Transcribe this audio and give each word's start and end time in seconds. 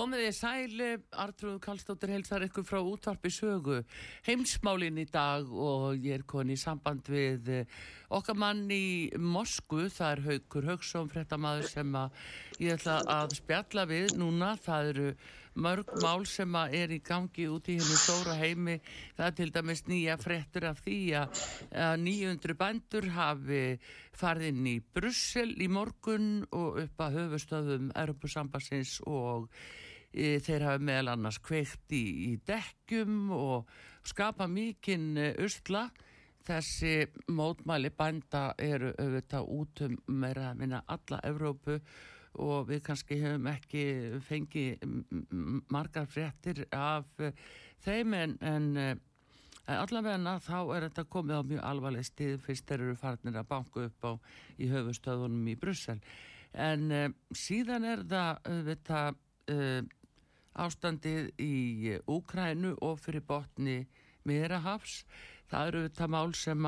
Komið 0.00 0.22
þið 0.24 0.32
sæli, 0.32 0.84
Artrúð 1.20 1.56
Kallstóttir 1.60 2.08
heilsar 2.14 2.46
ykkur 2.46 2.64
frá 2.64 2.78
útvarpi 2.80 3.28
sögu. 3.28 3.82
Heimsmálinn 4.24 4.96
í 5.02 5.04
dag 5.12 5.50
og 5.52 5.98
ég 6.00 6.14
er 6.14 6.22
koni 6.24 6.54
í 6.56 6.60
samband 6.60 7.10
við 7.12 7.50
eh, 7.52 7.74
okkar 8.08 8.38
mann 8.40 8.62
í 8.72 9.10
Mosku, 9.20 9.90
það 9.92 10.14
er 10.14 10.22
Haugur 10.24 10.68
Haugsson, 10.70 11.10
frettamæður 11.12 11.68
sem 11.68 11.98
ég 12.62 12.78
ætla 12.78 12.94
að 13.12 13.34
spjalla 13.42 13.84
við 13.90 14.14
núna, 14.22 14.54
það 14.64 14.88
eru 14.94 15.10
mörg 15.60 15.92
mál 16.00 16.24
sem 16.30 16.56
er 16.62 16.94
í 16.96 17.00
gangi 17.04 17.50
út 17.52 17.68
í 17.68 17.76
hennu 17.76 17.98
stóra 18.00 18.38
heimi, 18.40 18.78
það 19.18 19.26
er 19.26 19.36
til 19.36 19.50
dæmis 19.52 19.84
nýja 19.90 20.16
frettur 20.22 20.68
af 20.70 20.80
því 20.86 21.00
að 21.18 21.44
900 22.06 22.56
bændur 22.56 23.10
hafi 23.18 23.60
farið 24.16 24.48
inn 24.54 24.72
í 24.72 24.78
Brussel 24.80 25.52
í 25.60 25.68
morgun 25.68 26.46
og 26.56 26.80
upp 26.86 27.04
að 27.04 27.20
höfustöðum 27.20 27.92
Europasambassins 27.92 28.96
og 29.04 29.50
þeir 30.12 30.66
hafi 30.66 30.84
meðal 30.84 31.14
annars 31.14 31.38
kveikt 31.42 31.92
í, 31.94 32.04
í 32.30 32.36
dekkjum 32.46 33.30
og 33.36 33.70
skapa 34.06 34.48
mikinn 34.50 35.14
usla. 35.38 35.88
Þessi 36.46 37.04
mótmæli 37.30 37.90
bænda 37.94 38.54
eru 38.58 38.94
auðvitað 38.96 39.50
út 39.54 39.82
um 39.86 39.98
meira 40.08 40.48
að 40.50 40.62
minna 40.62 40.80
alla 40.88 41.20
Evrópu 41.28 41.76
og 42.40 42.68
við 42.70 42.82
kannski 42.86 43.18
hefum 43.20 43.46
ekki 43.50 43.84
fengið 44.24 44.84
margar 45.70 46.08
fréttir 46.10 46.64
af 46.72 47.06
uh, 47.20 47.30
þeim 47.84 48.14
en, 48.14 48.36
en 48.40 49.00
allavegna 49.70 50.38
þá 50.42 50.58
er 50.76 50.88
þetta 50.88 51.06
komið 51.12 51.40
á 51.40 51.42
mjög 51.52 51.64
alvarleg 51.70 52.06
stið 52.06 52.36
fyrst 52.44 52.66
þeir 52.68 52.86
eru 52.86 52.98
farnir 52.98 53.38
að 53.38 53.48
banka 53.50 53.86
upp 53.86 54.06
á 54.06 54.12
í 54.58 54.70
höfustöðunum 54.70 55.50
í 55.52 55.56
Brussel. 55.60 56.00
En 56.50 57.14
síðan 57.36 57.86
er 57.86 58.02
það 58.10 58.48
þetta 58.66 59.02
ástandið 60.58 61.30
í 61.40 61.98
Úkrænu 62.10 62.76
og 62.82 62.98
fyrir 63.02 63.22
botni 63.26 63.84
Mirahafs 64.26 65.04
það 65.50 65.68
eru 65.70 65.82
þetta 65.86 66.08
mál 66.14 66.32
sem 66.38 66.66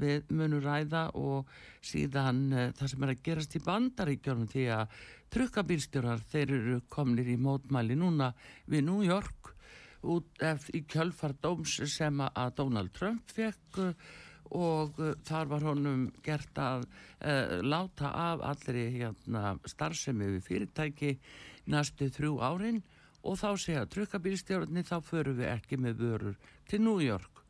við 0.00 0.32
munum 0.38 0.62
ræða 0.64 1.02
og 1.18 1.50
síðan 1.84 2.42
uh, 2.52 2.66
það 2.78 2.92
sem 2.92 3.04
er 3.06 3.12
að 3.14 3.22
gerast 3.26 3.56
í 3.56 3.62
bandaríkjónum 3.64 4.50
því 4.50 4.66
að 4.76 4.96
trukkabílstjórar 5.34 6.24
þeir 6.30 6.54
eru 6.56 6.80
komnir 6.90 7.30
í 7.30 7.38
mótmæli 7.40 7.98
núna 7.98 8.32
við 8.70 8.86
New 8.86 9.04
York 9.06 9.54
út 10.10 10.42
eftir 10.46 10.80
í 10.80 10.84
kjölfardóms 10.90 11.80
sem 11.92 12.22
að 12.24 12.54
Donald 12.60 12.94
Trump 12.96 13.34
fekk 13.34 13.80
uh, 13.82 13.90
og 14.56 14.98
uh, 15.02 15.12
þar 15.26 15.50
var 15.50 15.66
honum 15.70 16.08
gert 16.26 16.58
að 16.58 16.86
láta 17.60 18.08
af 18.16 18.40
allri 18.48 18.86
hérna, 18.94 19.52
starfsemi 19.68 20.30
við 20.38 20.46
fyrirtæki 20.46 21.10
næstu 21.68 22.08
þrjú 22.14 22.38
árin 22.40 22.78
og 23.22 23.38
þá 23.40 23.48
segja 23.60 23.86
trukkabílstjórarnir 23.94 24.86
þá 24.88 24.96
förum 25.04 25.38
við 25.40 25.52
ekki 25.52 25.78
með 25.80 26.02
vörur 26.04 26.36
til 26.70 26.82
New 26.84 27.00
York. 27.04 27.44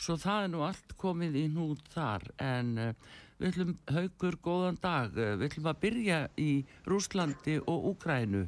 Svo 0.00 0.16
það 0.20 0.46
er 0.46 0.50
nú 0.52 0.64
allt 0.66 0.96
komið 1.00 1.38
í 1.38 1.46
nút 1.54 1.84
þar 1.94 2.26
en 2.42 2.72
uh, 2.82 2.94
við 3.38 3.52
ætlum 3.52 3.74
haugur 3.94 4.38
góðan 4.42 4.80
dag. 4.82 5.14
Uh, 5.14 5.34
við 5.38 5.48
ætlum 5.48 5.70
að 5.70 5.82
byrja 5.86 6.20
í 6.40 6.50
Rúslandi 6.90 7.60
og 7.62 7.90
Úkrænu 7.94 8.46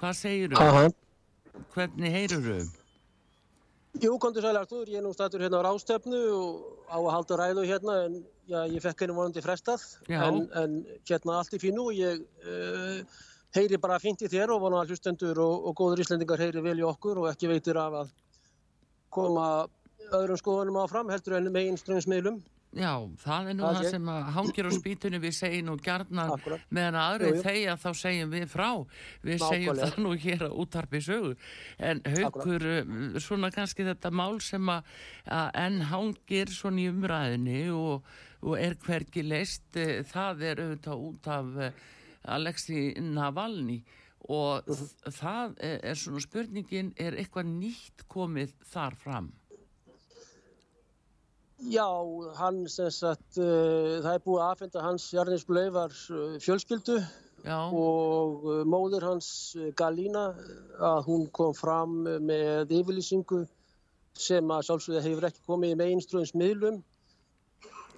hvað 0.00 0.18
segir 0.18 0.56
þau? 0.56 0.90
hvernig 1.74 2.14
heyrur 2.14 2.46
þau? 2.46 2.78
Jú, 4.00 4.14
kontur 4.16 4.40
sæl 4.40 4.56
Artur, 4.56 4.88
ég 4.88 5.02
er 5.02 5.04
nú 5.04 5.12
statur 5.12 5.42
hérna 5.44 5.60
á 5.60 5.66
Rástöfnu 5.68 6.20
og 6.32 6.86
á 6.88 6.96
að 6.96 7.10
halda 7.12 7.36
ræðu 7.36 7.64
hérna 7.68 7.96
en 8.06 8.14
já, 8.48 8.62
ég 8.72 8.80
fekk 8.80 9.04
henni 9.04 9.16
vonandi 9.18 9.42
frestað. 9.44 9.84
En, 10.08 10.46
en 10.56 10.78
hérna 11.08 11.36
allt 11.36 11.52
í 11.52 11.60
fínu 11.60 11.90
og 11.90 11.98
ég 11.98 12.22
uh, 12.48 13.20
heyri 13.56 13.78
bara 13.80 14.00
fint 14.02 14.22
í 14.24 14.30
þér 14.32 14.54
og 14.54 14.64
vona 14.64 14.82
að 14.82 14.94
hlustendur 14.94 15.42
og, 15.44 15.68
og 15.68 15.76
góður 15.78 16.04
íslendingar 16.04 16.40
heyri 16.40 16.64
vel 16.64 16.78
í 16.80 16.86
okkur 16.88 17.22
og 17.22 17.30
ekki 17.32 17.50
veitir 17.52 17.80
af 17.80 17.98
að 18.02 18.16
koma 19.12 19.46
öðrum 20.12 20.40
skoðunum 20.40 20.80
áfram 20.82 21.12
heldur 21.12 21.38
en 21.38 21.52
megin 21.52 21.78
strömsmiðlum. 21.80 22.40
Já, 22.72 23.04
það 23.20 23.48
er 23.50 23.56
nú 23.58 23.64
það, 23.66 23.78
það 23.78 23.90
sem 23.92 24.06
hangir 24.32 24.68
á 24.68 24.72
spýtunni 24.72 25.18
við 25.20 25.34
segjum 25.36 25.66
nú 25.68 25.74
gjarnar 25.84 26.30
meðan 26.72 26.96
aðrið 26.96 27.42
þegar 27.44 27.80
þá 27.82 27.88
segjum 28.00 28.32
við 28.32 28.46
frá. 28.48 28.68
Við 29.20 29.42
Nákvæmlega. 29.42 29.50
segjum 29.50 29.80
það 29.82 29.98
nú 30.06 30.12
hér 30.22 30.44
að 30.46 30.54
útarpi 30.64 31.02
sögu. 31.04 31.32
En 31.76 32.00
haugur 32.14 32.64
eh, 32.70 32.94
svona 33.20 33.52
kannski 33.52 33.84
þetta 33.90 34.12
mál 34.22 34.40
sem 34.40 34.72
að 34.72 34.88
enn 35.60 35.80
hangir 35.90 36.52
svona 36.56 36.80
í 36.80 36.88
umræðinni 36.94 37.62
og, 37.76 38.08
og 38.40 38.56
er 38.56 38.78
hverki 38.86 39.26
leist 39.26 39.76
eh, 39.76 40.00
það 40.08 40.46
er 40.48 40.64
auðvitað 40.64 41.04
út 41.10 41.28
af 41.36 41.58
eh, 41.60 41.82
Alexi 42.24 42.94
Navalny 43.00 43.82
og 44.20 44.62
uh 44.66 44.76
-huh. 44.76 45.10
það 45.10 45.54
er 45.58 45.94
svona 45.94 46.20
spurningin 46.20 46.92
er 46.96 47.12
eitthvað 47.12 47.46
nýtt 47.46 48.08
komið 48.08 48.52
þar 48.64 48.94
fram 48.94 49.32
Já, 51.70 51.86
hann 52.34 52.68
sem 52.68 52.90
sagt, 52.90 53.38
uh, 53.38 54.02
það 54.02 54.14
er 54.14 54.22
búið 54.24 54.40
að 54.42 54.48
aðfenda 54.50 54.82
hans 54.82 55.12
Jarnins 55.14 55.44
Blöifar 55.46 55.92
uh, 56.10 56.38
fjölskyldu 56.42 56.96
Já. 57.44 57.70
og 57.70 58.42
uh, 58.44 58.64
móður 58.66 59.06
hans 59.06 59.56
Galína 59.76 60.34
að 60.80 61.04
hún 61.06 61.28
kom 61.30 61.54
fram 61.54 62.02
með 62.02 62.66
yfirlýsingu 62.70 63.46
sem 64.18 64.50
að 64.50 64.64
sjálfsögða 64.66 65.04
hefur 65.06 65.28
ekki 65.28 65.46
komið 65.46 65.74
í 65.74 65.78
meginströðins 65.78 66.34
miðlum. 66.34 66.82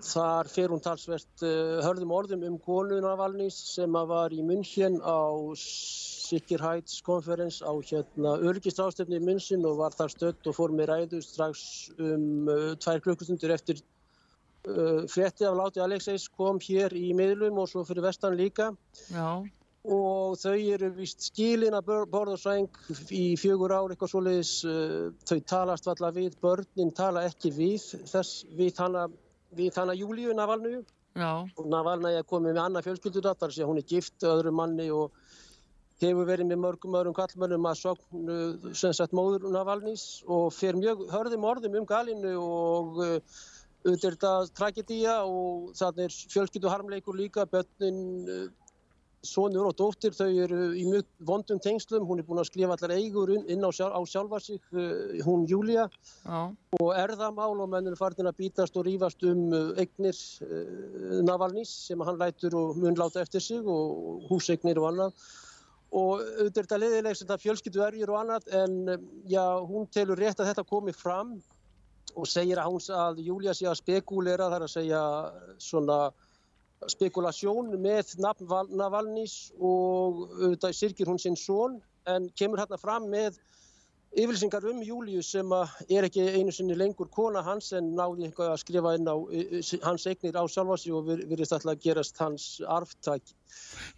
Þar 0.03 0.49
fer 0.51 0.73
hún 0.73 0.83
talsvert 0.85 1.45
hörðum 1.45 2.13
orðum 2.13 2.43
um 2.49 2.59
konunarvalnís 2.61 3.57
sem 3.77 3.95
að 3.97 4.11
var 4.11 4.35
í 4.35 4.43
München 4.45 4.99
á 5.01 5.55
sikkerhætskonferens 6.25 7.61
á 7.63 7.73
hérna 7.85 8.37
öryggisrástefni 8.49 9.19
í 9.21 9.25
München 9.25 9.65
og 9.69 9.81
var 9.83 9.97
þar 9.97 10.13
stött 10.15 10.49
og 10.49 10.57
fór 10.57 10.73
með 10.75 10.91
ræðu 10.93 11.21
strax 11.25 11.65
um 11.99 12.49
uh, 12.49 12.71
tvær 12.81 13.03
klukkustundur 13.05 13.53
eftir 13.55 13.83
uh, 14.69 15.05
frétti 15.11 15.47
af 15.49 15.59
Láti 15.59 15.83
Alexeis 15.85 16.29
kom 16.39 16.61
hér 16.65 16.97
í 16.97 17.13
miðlum 17.17 17.61
og 17.61 17.69
svo 17.71 17.85
fyrir 17.89 18.07
vestan 18.07 18.39
líka 18.41 18.71
Já. 19.11 19.45
og 19.85 20.39
þau 20.41 20.57
eru 20.57 20.93
vist 20.97 21.29
skilin 21.29 21.77
að 21.77 21.93
borða 22.13 22.39
sæng 22.41 22.81
í 23.11 23.27
fjögur 23.41 23.77
ár 23.77 23.93
eitthvað 23.93 24.15
svoleiðis 24.15 24.55
uh, 24.69 25.11
þau 25.29 25.39
talast 25.55 25.91
valla 25.91 26.13
við, 26.17 26.39
börnin 26.41 26.95
tala 26.97 27.27
ekki 27.29 27.53
við 27.53 27.91
þess 28.09 28.47
við 28.57 28.81
hana, 28.81 29.09
við 29.57 29.81
hana 29.81 29.97
Júlíu 29.97 30.35
Navalnu 30.37 30.83
og 31.15 31.67
Navalna 31.71 32.11
er 32.19 32.27
komið 32.27 32.57
með 32.57 32.63
annað 32.65 32.87
fjölskyldudattar 32.89 33.55
hún 33.69 33.79
er 33.79 33.89
gift 33.89 34.27
öðru 34.27 34.53
manni 34.55 34.91
og 34.91 35.13
hefur 36.03 36.27
verið 36.27 36.51
með 36.51 36.63
mörgum 36.65 36.97
öðrum 36.99 37.15
kallmönnum 37.17 37.69
að 37.71 37.81
soknu 37.85 38.39
sem 38.75 38.95
sagt 38.97 39.15
móður 39.15 39.47
Navalnís 39.55 40.25
og 40.27 40.49
fer 40.55 40.79
mjög 40.79 41.07
hörðum 41.13 41.47
orðum 41.47 41.79
um 41.81 41.87
galinu 41.87 42.35
og 42.41 42.99
uh, 42.99 43.39
auðvitað 43.85 44.09
er 44.09 44.17
þetta 44.17 44.33
tragedía 44.59 45.15
og 45.29 45.71
þannig 45.79 46.09
er 46.09 46.19
fjölskyldu 46.35 46.73
harmleikur 46.73 47.19
líka, 47.19 47.47
börnin, 47.47 48.01
uh, 48.27 48.49
sonur 49.25 49.69
og 49.71 49.77
dóttir, 49.79 50.15
þau 50.17 50.29
eru 50.45 50.61
í 50.77 50.85
mjög 50.89 51.07
vondum 51.29 51.61
tengslum, 51.63 52.07
hún 52.09 52.21
er 52.21 52.27
búin 52.29 52.43
að 52.43 52.51
skrifa 52.51 52.77
allar 52.77 52.95
eigur 52.97 53.33
inn 53.35 53.65
á, 53.65 53.71
sjálf, 53.75 53.95
á 53.97 54.01
sjálfa 54.09 54.41
sig, 54.43 54.61
uh, 54.75 55.15
hún 55.27 55.47
Júlia 55.51 55.87
Já. 56.25 56.53
og 56.81 56.91
erðamál 56.99 57.57
og 57.63 57.71
mennur 57.73 57.97
farin 57.99 58.31
að 58.31 58.39
bítast 58.43 58.77
og 58.77 58.87
rýfast 58.89 59.25
um 59.29 59.49
eignir 59.81 60.19
Navalnís 61.25 61.73
sem 61.89 62.01
hann 62.05 62.21
lætur 62.21 62.55
og 62.59 62.77
mun 62.77 62.99
láta 62.99 63.23
eftir 63.23 63.43
sig 63.43 63.65
og 63.65 64.29
húseignir 64.29 64.79
og 64.83 64.91
annað. 64.93 65.27
Og 65.95 66.21
auðvitað 66.21 66.59
er 66.59 66.65
þetta 66.67 66.79
leiðileg 66.83 67.17
sem 67.19 67.29
það 67.29 67.43
fjölskyldu 67.45 67.83
erjur 67.87 68.13
og 68.15 68.21
annað 68.23 68.49
en 68.61 68.73
já, 69.31 69.45
hún 69.63 69.87
telur 69.95 70.19
rétt 70.19 70.41
að 70.43 70.51
þetta 70.51 70.67
komi 70.67 70.95
fram 70.97 71.37
og 72.15 72.27
segir 72.31 72.59
að, 72.59 72.71
hún, 72.73 72.83
að 72.95 73.21
Júlia 73.27 73.55
sé 73.55 73.69
að 73.71 73.81
spekulera 73.81 74.51
þar 74.53 74.67
að 74.67 74.73
segja 74.75 75.03
svona 75.63 75.99
spekulasjón 76.93 77.75
með 77.81 78.15
nafn 78.23 78.77
Navalnís 78.77 79.53
og 79.59 80.25
auðvitað 80.37 80.79
sirkir 80.79 81.11
hún 81.11 81.21
sinn 81.23 81.39
són 81.39 81.81
en 82.11 82.29
kemur 82.37 82.61
hérna 82.61 82.81
fram 82.81 83.09
með 83.11 83.41
yfirlýsingar 84.15 84.63
um 84.71 84.83
Júliu 84.85 85.23
sem 85.27 85.51
er 85.91 86.07
ekki 86.07 86.23
einu 86.37 86.53
sinni 86.55 86.77
lengur 86.79 87.09
kona 87.11 87.43
hans 87.43 87.73
en 87.75 87.91
náði 87.99 88.29
eitthvað 88.29 88.53
að 88.53 88.61
skrifa 88.63 88.93
inn 88.99 89.11
á 89.11 89.17
hans 89.87 90.07
eignir 90.11 90.39
á 90.39 90.45
sjálfási 90.47 90.93
og 90.95 91.09
virðist 91.11 91.55
alltaf 91.57 91.73
að 91.73 91.83
gerast 91.83 92.21
hans 92.23 92.47
arftæk. 92.77 93.35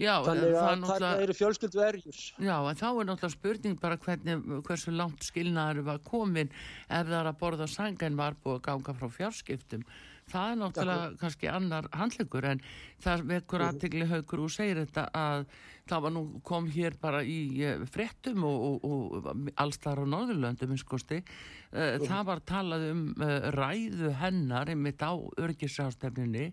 Já, 0.00 0.14
Þannig 0.24 0.56
að 0.60 0.86
það 0.88 1.22
eru 1.26 1.36
fjölskyldu 1.36 1.84
erjur. 1.84 2.22
Já, 2.40 2.56
en 2.56 2.80
þá 2.80 2.88
er 2.88 3.08
náttúrulega 3.10 3.32
spurning 3.34 3.78
bara 3.82 4.00
hvernig, 4.06 4.50
hversu 4.68 4.96
langt 4.96 5.28
skilnaður 5.28 5.86
var 5.90 6.02
komin 6.08 6.52
ef 6.88 7.08
það 7.08 7.16
er 7.20 7.32
að 7.32 7.40
borða 7.44 7.70
sangin 7.70 8.20
var 8.20 8.38
búið 8.40 8.60
að 8.60 8.66
ganga 8.70 8.96
frá 8.96 9.12
fjárskiptum 9.20 9.84
það 10.30 10.50
er 10.50 10.58
náttúrulega 10.60 11.06
ja. 11.06 11.16
kannski 11.20 11.48
annar 11.50 11.86
handlegur 11.94 12.46
en 12.50 12.60
það 13.02 13.24
vekur 13.30 13.62
mhm. 13.62 13.68
aðtegli 13.68 14.08
haugur 14.10 14.42
og 14.46 14.52
segir 14.52 14.80
þetta 14.82 15.06
að 15.14 15.46
það 15.86 16.02
var 16.02 16.14
nú 16.16 16.22
kom 16.46 16.66
hér 16.74 16.96
bara 17.02 17.22
í 17.22 17.38
uh, 17.62 17.84
frettum 17.94 18.42
og, 18.48 18.64
og, 18.66 18.88
og 18.90 19.52
allstar 19.62 20.02
á 20.02 20.04
Norðurlöndum 20.04 20.74
einskosti, 20.74 21.20
uh, 21.22 21.78
uh. 21.78 22.02
það 22.02 22.26
var 22.32 22.42
talað 22.46 22.88
um 22.90 23.04
eh, 23.22 23.48
ræðu 23.54 24.12
hennar 24.18 24.72
einmitt 24.72 25.06
á 25.06 25.14
örgisrástefninni 25.14 26.50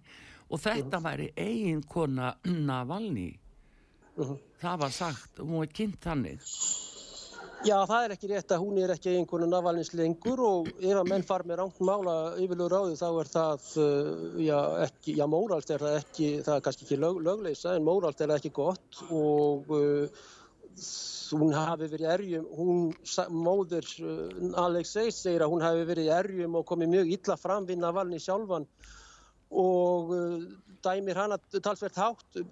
og 0.53 0.61
þetta 0.61 0.99
mhm. 0.99 1.05
væri 1.07 1.29
eigin 1.33 1.85
kona 1.89 2.35
Navalny 2.45 3.31
mhm. 4.19 4.41
það 4.61 4.81
var 4.85 4.97
sagt, 5.01 5.41
hún 5.41 5.63
var 5.63 5.73
kynnt 5.73 6.03
þannig 6.05 6.53
Já, 7.63 7.77
það 7.87 8.05
er 8.05 8.11
ekki 8.17 8.27
rétt 8.27 8.51
að 8.51 8.59
hún 8.59 8.77
er 8.81 8.91
ekki 8.91 9.11
einhvern 9.15 9.47
Navalnins 9.47 9.93
lengur 9.95 10.41
og 10.43 10.65
ef 10.73 10.97
að 10.99 11.07
menn 11.07 11.23
far 11.23 11.45
með 11.47 11.61
rangt 11.61 11.77
mála 11.79 12.15
yfirlegur 12.35 12.73
áður 12.75 12.97
þá 12.99 13.05
er 13.21 13.29
það, 13.31 13.67
uh, 13.79 14.23
já, 14.43 14.57
ekki, 14.83 15.13
já, 15.15 15.23
móralt 15.31 15.71
er 15.71 15.85
það 15.85 15.95
ekki, 16.01 16.27
það 16.43 16.57
er 16.57 16.65
kannski 16.65 16.83
ekki 16.87 16.97
lög, 16.99 17.21
lögleisa 17.23 17.75
en 17.77 17.85
móralt 17.87 18.19
er 18.19 18.33
það 18.33 18.41
ekki 18.41 18.51
gott 18.57 18.99
og 19.07 19.71
uh, 19.77 20.25
hún 21.39 21.55
hafi 21.55 21.87
verið 21.93 22.11
erjum, 22.17 22.49
hún, 22.57 22.81
móður 23.31 23.87
uh, 24.03 24.49
Alexei 24.65 25.07
segir 25.15 25.45
að 25.45 25.55
hún 25.55 25.63
hafi 25.63 25.87
verið 25.87 26.11
erjum 26.17 26.59
og 26.59 26.67
komið 26.67 26.91
mjög 26.97 27.13
illa 27.15 27.39
fram 27.39 27.69
við 27.69 27.79
Navalni 27.85 28.19
sjálfan 28.19 28.67
og 29.63 30.11
uh, 30.11 30.35
dæmir 30.83 31.15
hana 31.15 31.39
talsvert 31.55 31.95
hátt, 31.95 32.43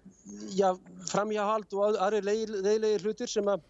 já, 0.56 0.70
framhjáhald 1.12 1.76
og 1.76 2.00
aðri 2.00 2.24
leiðilegir 2.30 3.04
hlutir 3.10 3.28
sem 3.28 3.52
að 3.52 3.68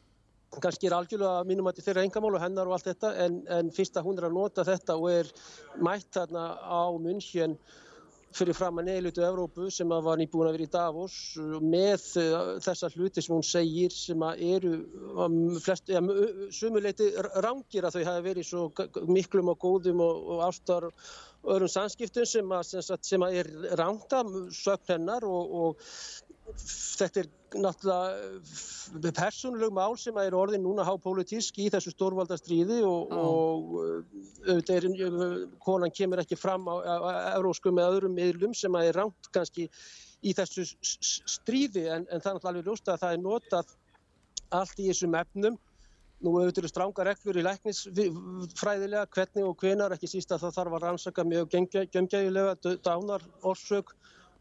kannski 0.60 0.90
er 0.90 0.98
algjörlega 0.98 1.46
mínum 1.48 1.70
að 1.70 1.80
þetta 1.80 1.88
þeirra 1.88 2.08
engamál 2.08 2.34
og 2.36 2.44
hennar 2.44 2.68
og 2.68 2.76
allt 2.76 2.90
þetta 2.90 3.14
en, 3.24 3.38
en 3.48 3.72
fyrst 3.72 3.96
að 3.96 4.10
hún 4.10 4.20
er 4.20 4.28
að 4.28 4.36
nota 4.36 4.68
þetta 4.68 4.98
og 5.00 5.08
er 5.14 5.32
mætt 5.80 6.10
þarna 6.18 6.50
á 6.60 6.84
München 7.00 7.56
fyrir 8.36 8.56
fram 8.56 8.80
að 8.80 8.88
neðlutu 8.88 9.24
Evrópu 9.28 9.68
sem 9.74 9.92
að 9.92 10.06
var 10.06 10.20
nýbúin 10.20 10.48
að 10.48 10.56
vera 10.56 10.68
í 10.68 10.72
Davos 10.72 11.16
með 11.60 12.06
uh, 12.22 12.38
þessa 12.64 12.90
hluti 12.94 13.24
sem 13.24 13.36
hún 13.36 13.44
segir 13.44 13.96
sem 13.96 14.24
að 14.24 14.44
eru 14.54 14.72
um, 15.20 15.38
flest, 15.64 15.92
ja, 15.92 16.00
sumuleiti 16.56 17.10
rángir 17.44 17.88
að 17.88 17.98
þau 17.98 18.08
hafi 18.08 18.26
verið 18.30 18.48
svo 18.48 18.66
miklum 19.12 19.52
og 19.52 19.60
góðum 19.66 20.04
og, 20.06 20.24
og 20.36 20.44
ástar 20.48 20.88
öðrum 21.42 21.72
samskiptum 21.72 22.28
sem 22.30 22.56
að, 22.56 22.76
sem 22.80 23.26
að 23.26 23.40
er 23.42 23.52
ránda 23.80 24.24
sögn 24.56 24.96
hennar 24.96 25.28
og, 25.28 25.56
og 25.64 25.88
þetta 26.58 27.22
er 27.22 27.30
náttúrulega 27.62 29.10
eh, 29.10 29.16
persónuleg 29.18 29.74
mál 29.76 29.98
sem 30.00 30.18
er 30.22 30.36
orðin 30.38 30.64
núna 30.66 30.86
hápolítísk 30.88 31.60
í 31.62 31.70
þessu 31.74 31.94
stórvaldastriði 31.96 32.82
og, 32.88 33.12
oh. 33.12 33.26
og 33.26 33.74
eh, 33.82 34.54
auðvitað 34.54 34.78
er 34.78 34.88
eh, 34.92 35.36
konan 35.66 35.96
kemur 35.96 36.24
ekki 36.24 36.40
fram 36.40 36.70
á, 36.72 36.76
á, 36.80 36.96
á 37.02 37.12
eurósku 37.36 37.74
með 37.76 37.98
öðrum 37.98 38.16
miðlum 38.18 38.56
sem 38.58 38.78
er 38.82 38.96
rámt 39.00 39.32
kannski 39.36 39.68
í 40.22 40.36
þessu 40.38 40.68
stríði 40.86 41.88
en, 41.90 42.06
en 42.08 42.22
það 42.22 42.32
er 42.32 42.38
náttúrulega 42.38 42.54
alveg 42.54 42.70
ljóst 42.70 42.94
að 42.94 43.04
það 43.04 43.18
er 43.18 43.26
notað 43.26 43.76
allt 44.62 44.80
í 44.80 44.88
þessum 44.92 45.20
efnum 45.20 45.60
Nú 46.22 46.36
auðvitað 46.38 46.62
eru 46.62 46.70
stránga 46.70 47.04
reglur 47.08 47.38
í 47.40 47.44
læknisfræðilega 47.48 49.08
hvernig 49.16 49.46
og 49.48 49.56
hvenar 49.58 49.96
ekki 49.96 50.10
síst 50.12 50.34
að 50.36 50.44
það 50.44 50.58
þarf 50.58 50.76
að 50.78 50.84
rannsaka 50.84 51.24
mjög 51.26 51.56
gemgæðilega 51.96 52.76
dánar 52.86 53.26
orsök 53.52 53.96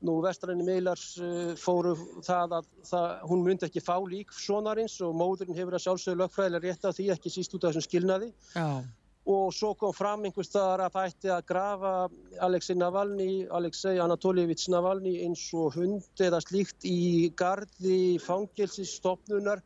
Nú 0.06 0.14
vestræni 0.24 0.64
meilars 0.64 1.10
uh, 1.20 1.50
fóru 1.60 1.92
það 2.24 2.54
að 2.60 2.70
það, 2.88 3.10
hún 3.28 3.42
myndi 3.44 3.66
ekki 3.68 3.82
fá 3.84 3.96
lík 4.08 4.32
sonarins 4.32 4.94
og 5.04 5.12
móðurinn 5.16 5.58
hefur 5.58 5.76
að 5.76 5.84
sjálfsögðu 5.84 6.22
lögfræðilega 6.22 6.70
rétt 6.70 6.88
af 6.88 6.96
því 6.96 7.10
ekki 7.16 7.32
síst 7.34 7.56
út 7.56 7.66
af 7.66 7.74
þessum 7.74 7.86
skilnaði. 7.88 8.30
Já. 8.54 8.80
Og 9.30 9.52
svo 9.52 9.74
kom 9.76 9.92
fram 9.92 10.24
einhvers 10.24 10.48
þar 10.54 10.86
að 10.86 10.94
það 10.94 11.10
ætti 11.10 11.30
að 11.34 11.44
grafa 11.50 11.92
Alexei 12.46 12.76
Navalny, 12.80 13.28
Alexei 13.52 14.00
Anatolievits 14.00 14.70
Navalny 14.72 15.18
eins 15.26 15.42
og 15.52 15.76
hund 15.76 16.24
eða 16.24 16.40
slíkt 16.40 16.88
í 16.88 17.28
gardi 17.36 18.16
fangilsistofnunar 18.24 19.60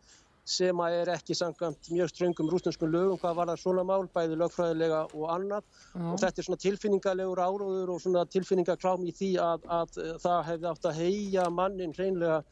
sem 0.44 0.80
er 0.84 1.08
ekki 1.14 1.34
samkvæmt 1.38 1.88
mjög 1.94 2.10
ströngum 2.12 2.50
rúsnenskum 2.52 2.90
lögum 2.92 3.20
hvað 3.20 3.38
var 3.38 3.50
það 3.52 3.62
svona 3.62 3.84
mál, 3.88 4.04
bæði 4.12 4.36
lögfræðilega 4.42 5.00
og 5.16 5.24
annað 5.32 5.64
mm. 5.94 6.10
og 6.12 6.20
þetta 6.20 6.42
er 6.42 6.48
svona 6.48 6.62
tilfinningalegur 6.66 7.40
áróður 7.40 7.94
og 7.94 8.02
svona 8.04 8.26
tilfinningaklám 8.28 9.06
í 9.08 9.14
því 9.16 9.30
að, 9.40 9.66
að 9.78 9.98
það 10.20 10.40
hefði 10.50 10.70
átt 10.70 10.88
að 10.90 11.00
heia 11.00 11.48
mannin 11.50 11.96
hreinlega 11.96 12.42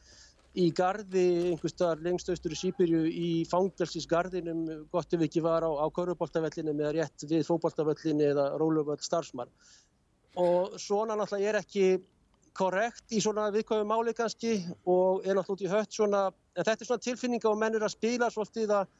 í 0.53 0.67
gardi 0.73 1.25
einhvers 1.51 1.73
staðar 1.73 2.01
lengst 2.05 2.29
austur 2.29 2.53
í 2.53 2.57
Sýbyrju 2.57 3.03
í 3.09 3.29
fangelsisgardinum 3.49 4.65
gott 4.93 5.13
ef 5.13 5.25
ekki 5.25 5.41
var 5.45 5.65
á, 5.65 5.69
á 5.69 5.85
kauruboltavellinu 5.93 6.75
með 6.77 6.97
rétt 6.99 7.25
við 7.29 7.45
fókboltavellinu 7.47 8.27
eða 8.33 8.49
róluvöld 8.61 9.01
starfsmann 9.05 9.53
og 10.41 10.77
svona 10.81 11.17
náttúrulega 11.17 11.53
er 11.53 11.59
ekki 11.61 11.87
korrekt 12.57 13.13
í 13.13 13.21
svona 13.23 13.47
viðkvæmu 13.53 13.87
máli 13.89 14.13
kannski 14.17 14.57
og 14.85 15.25
er 15.25 15.37
náttúrulega 15.37 15.55
út 15.55 15.63
í 15.65 15.71
hött 15.71 15.95
svona, 15.95 16.27
en 16.53 16.67
þetta 16.67 16.85
er 16.85 16.89
svona 16.89 17.05
tilfinninga 17.07 17.49
og 17.49 17.57
menn 17.61 17.77
er 17.77 17.85
að 17.85 17.95
spila 17.95 18.29
svolítið 18.33 18.75
að 18.77 18.91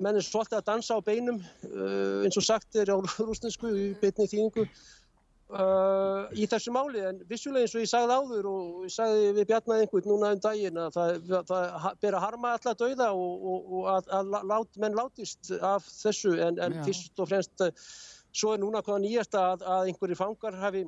menn 0.00 0.16
er 0.16 0.24
svolítið 0.24 0.60
að 0.60 0.68
dansa 0.70 0.96
á 0.96 1.00
beinum 1.04 1.42
uh, 1.42 2.22
eins 2.24 2.38
og 2.40 2.46
sagt 2.46 2.78
er 2.80 2.92
á 2.92 2.96
rúsnesku 3.28 3.72
í 3.74 3.90
beitni 4.00 4.28
þýningu 4.30 4.64
uh, 4.64 6.30
í 6.32 6.46
þessu 6.50 6.72
máli. 6.74 7.02
En 7.04 7.20
vissulega 7.28 7.66
eins 7.66 7.74
og 7.76 7.84
ég 7.84 7.90
sagði 7.90 8.16
áður 8.16 8.48
og 8.50 8.86
ég 8.86 8.94
sagði 8.94 9.34
við 9.38 9.50
bjarnaði 9.50 9.86
einhvern 9.86 10.08
núna 10.12 10.30
um 10.36 10.44
daginn 10.46 10.80
að 10.80 10.96
það, 10.96 11.34
það 11.50 12.00
ber 12.06 12.16
að 12.16 12.24
harma 12.26 12.54
alla 12.56 12.76
dauða 12.84 13.10
og, 13.16 13.50
og, 13.52 13.74
og 13.80 13.90
að, 13.96 14.14
að 14.20 14.32
lát, 14.54 14.80
menn 14.84 14.96
látist 14.96 15.52
af 15.58 15.90
þessu. 15.90 16.38
En, 16.46 16.62
en 16.64 16.80
fyrst 16.86 17.20
og 17.20 17.28
fremst 17.32 17.66
uh, 17.66 17.92
svo 18.30 18.54
er 18.54 18.62
núna 18.62 18.80
hvaða 18.86 19.04
nýjast 19.04 19.36
að, 19.36 19.66
að 19.66 19.92
einhverjir 19.92 20.22
fangar 20.22 20.56
hafi 20.62 20.86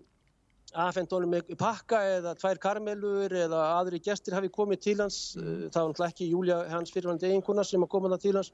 afhengt 0.72 1.12
honum 1.12 1.34
pakka 1.58 2.00
eða 2.18 2.32
tvær 2.38 2.60
karmelur 2.62 3.32
eða 3.36 3.60
aðri 3.78 4.00
gestir 4.04 4.36
hafi 4.36 4.50
komið 4.52 4.80
til 4.86 4.96
hans. 5.02 5.18
Mm. 5.36 5.68
það 5.72 5.82
var 5.82 5.92
náttúrulega 5.92 6.14
ekki 6.14 6.30
Júlia 6.30 6.58
hans 6.70 6.94
fyrirvændi 6.94 7.28
eiginkona 7.28 7.64
sem 7.64 7.84
að 7.84 7.92
koma 7.94 8.12
það 8.14 8.24
til 8.26 8.34
hans. 8.40 8.52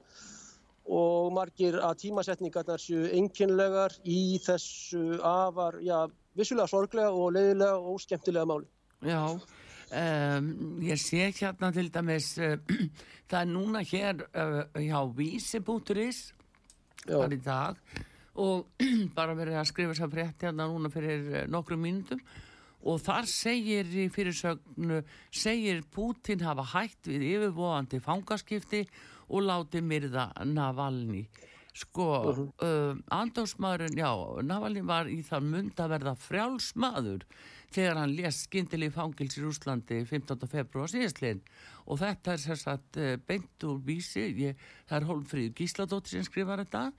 Og 0.89 1.29
margir 1.35 1.77
að 1.85 1.99
tímasetningarnar 2.03 2.81
séu 2.81 3.05
enginlegar 3.13 3.93
í 4.09 4.39
þessu 4.41 5.19
afar, 5.21 5.77
já, 5.85 6.07
vissulega 6.37 6.71
sorglega 6.71 7.13
og 7.13 7.35
leiðilega 7.35 7.77
og 7.77 8.01
skemmtilega 8.01 8.49
máli. 8.49 8.65
Já, 9.05 9.21
um, 9.29 10.49
ég 10.81 10.99
sé 10.99 11.29
hérna 11.29 11.71
til 11.75 11.91
dæmis 11.93 12.33
uh, 12.41 12.57
það 13.29 13.39
er 13.41 13.51
núna 13.53 13.85
hér 13.85 14.25
uh, 14.33 14.63
hjá 14.81 14.99
vísi.is 15.15 16.23
þar 17.05 17.37
í 17.37 17.43
dag 17.45 17.77
og 18.35 18.67
bara 19.17 19.37
verið 19.37 19.59
að 19.59 19.69
skrifa 19.71 19.97
sér 19.97 20.13
frétt 20.13 20.45
hérna 20.45 20.69
núna 20.69 20.91
fyrir 20.93 21.27
eh, 21.33 21.49
nokkru 21.49 21.77
mínutum 21.79 22.21
og 22.89 23.01
þar 23.03 23.27
segir 23.27 23.89
í 23.91 24.07
fyrirsögnu 24.13 25.01
segir 25.35 25.83
Putin 25.91 26.45
hafa 26.45 26.63
hægt 26.75 27.09
við 27.11 27.25
yfirvóðandi 27.33 27.99
fangaskipti 28.03 28.85
og 29.29 29.45
láti 29.45 29.81
myrða 29.83 30.29
Navalny 30.47 31.25
sko 31.79 32.05
uh 32.29 32.37
-huh. 32.37 32.47
uh, 32.65 32.97
andásmaðurinn, 33.11 33.97
já, 33.97 34.11
Navalny 34.43 34.81
var 34.81 35.05
í 35.07 35.21
það 35.23 35.43
mund 35.43 35.79
að 35.79 35.89
verða 35.89 36.15
frjálsmaður 36.15 37.25
þegar 37.71 37.97
hann 37.97 38.15
lés 38.15 38.43
skindili 38.43 38.89
fangils 38.89 39.37
í 39.37 39.45
Úslandi 39.45 40.05
15. 40.05 40.47
februar 40.47 40.89
síðastlegin 40.89 41.41
og 41.85 41.99
þetta 41.99 42.33
er 42.33 42.37
sérsagt 42.37 42.97
uh, 42.97 43.17
beint 43.27 43.63
úr 43.63 43.79
vísi, 43.85 44.33
ég, 44.45 44.55
það 44.87 44.97
er 44.97 45.07
Holmfríð 45.07 45.53
Gísladóttir 45.53 46.09
sem 46.09 46.23
skrifar 46.23 46.59
þetta 46.65 46.83
og 46.87 46.93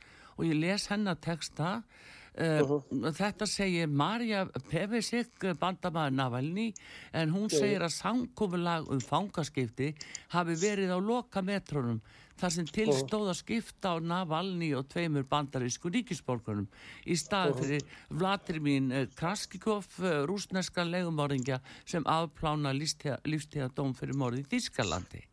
ég 0.47 0.57
les 0.61 0.89
hennar 0.93 1.21
texta 1.21 1.83
Uh, 2.31 2.63
uh 2.63 2.83
-huh. 2.87 3.13
þetta 3.13 3.47
segir 3.47 3.89
Marja 3.89 4.47
Pevesik 4.71 5.43
bandamæður 5.59 6.15
Navalny 6.15 6.73
en 7.13 7.31
hún 7.31 7.51
segir 7.51 7.83
að 7.83 7.91
samkofulag 7.91 8.87
um 8.89 9.01
fangaskipti 9.01 9.95
hafi 10.29 10.55
verið 10.55 10.95
á 10.95 10.99
loka 11.03 11.43
metrónum 11.43 12.01
þar 12.41 12.53
sem 12.55 12.67
tilstóða 12.67 13.35
skipta 13.35 13.93
á 13.93 13.97
Navalny 14.01 14.73
og 14.77 14.89
tveimur 14.89 15.27
bandarísku 15.29 15.91
ríkisborgunum 15.93 16.69
í 17.05 17.17
staði 17.21 17.57
fyrir 17.61 17.83
Vladimín 18.11 18.93
eh, 18.93 19.09
Kraskikov 19.17 19.89
eh, 20.01 20.23
rúsneska 20.29 20.85
legumorðingja 20.85 21.61
sem 21.85 22.07
afplána 22.07 22.73
lífstíðadóm 22.73 23.93
fyrir 23.99 24.17
morði 24.17 24.47
í 24.47 24.51
Þískalandi. 24.55 25.30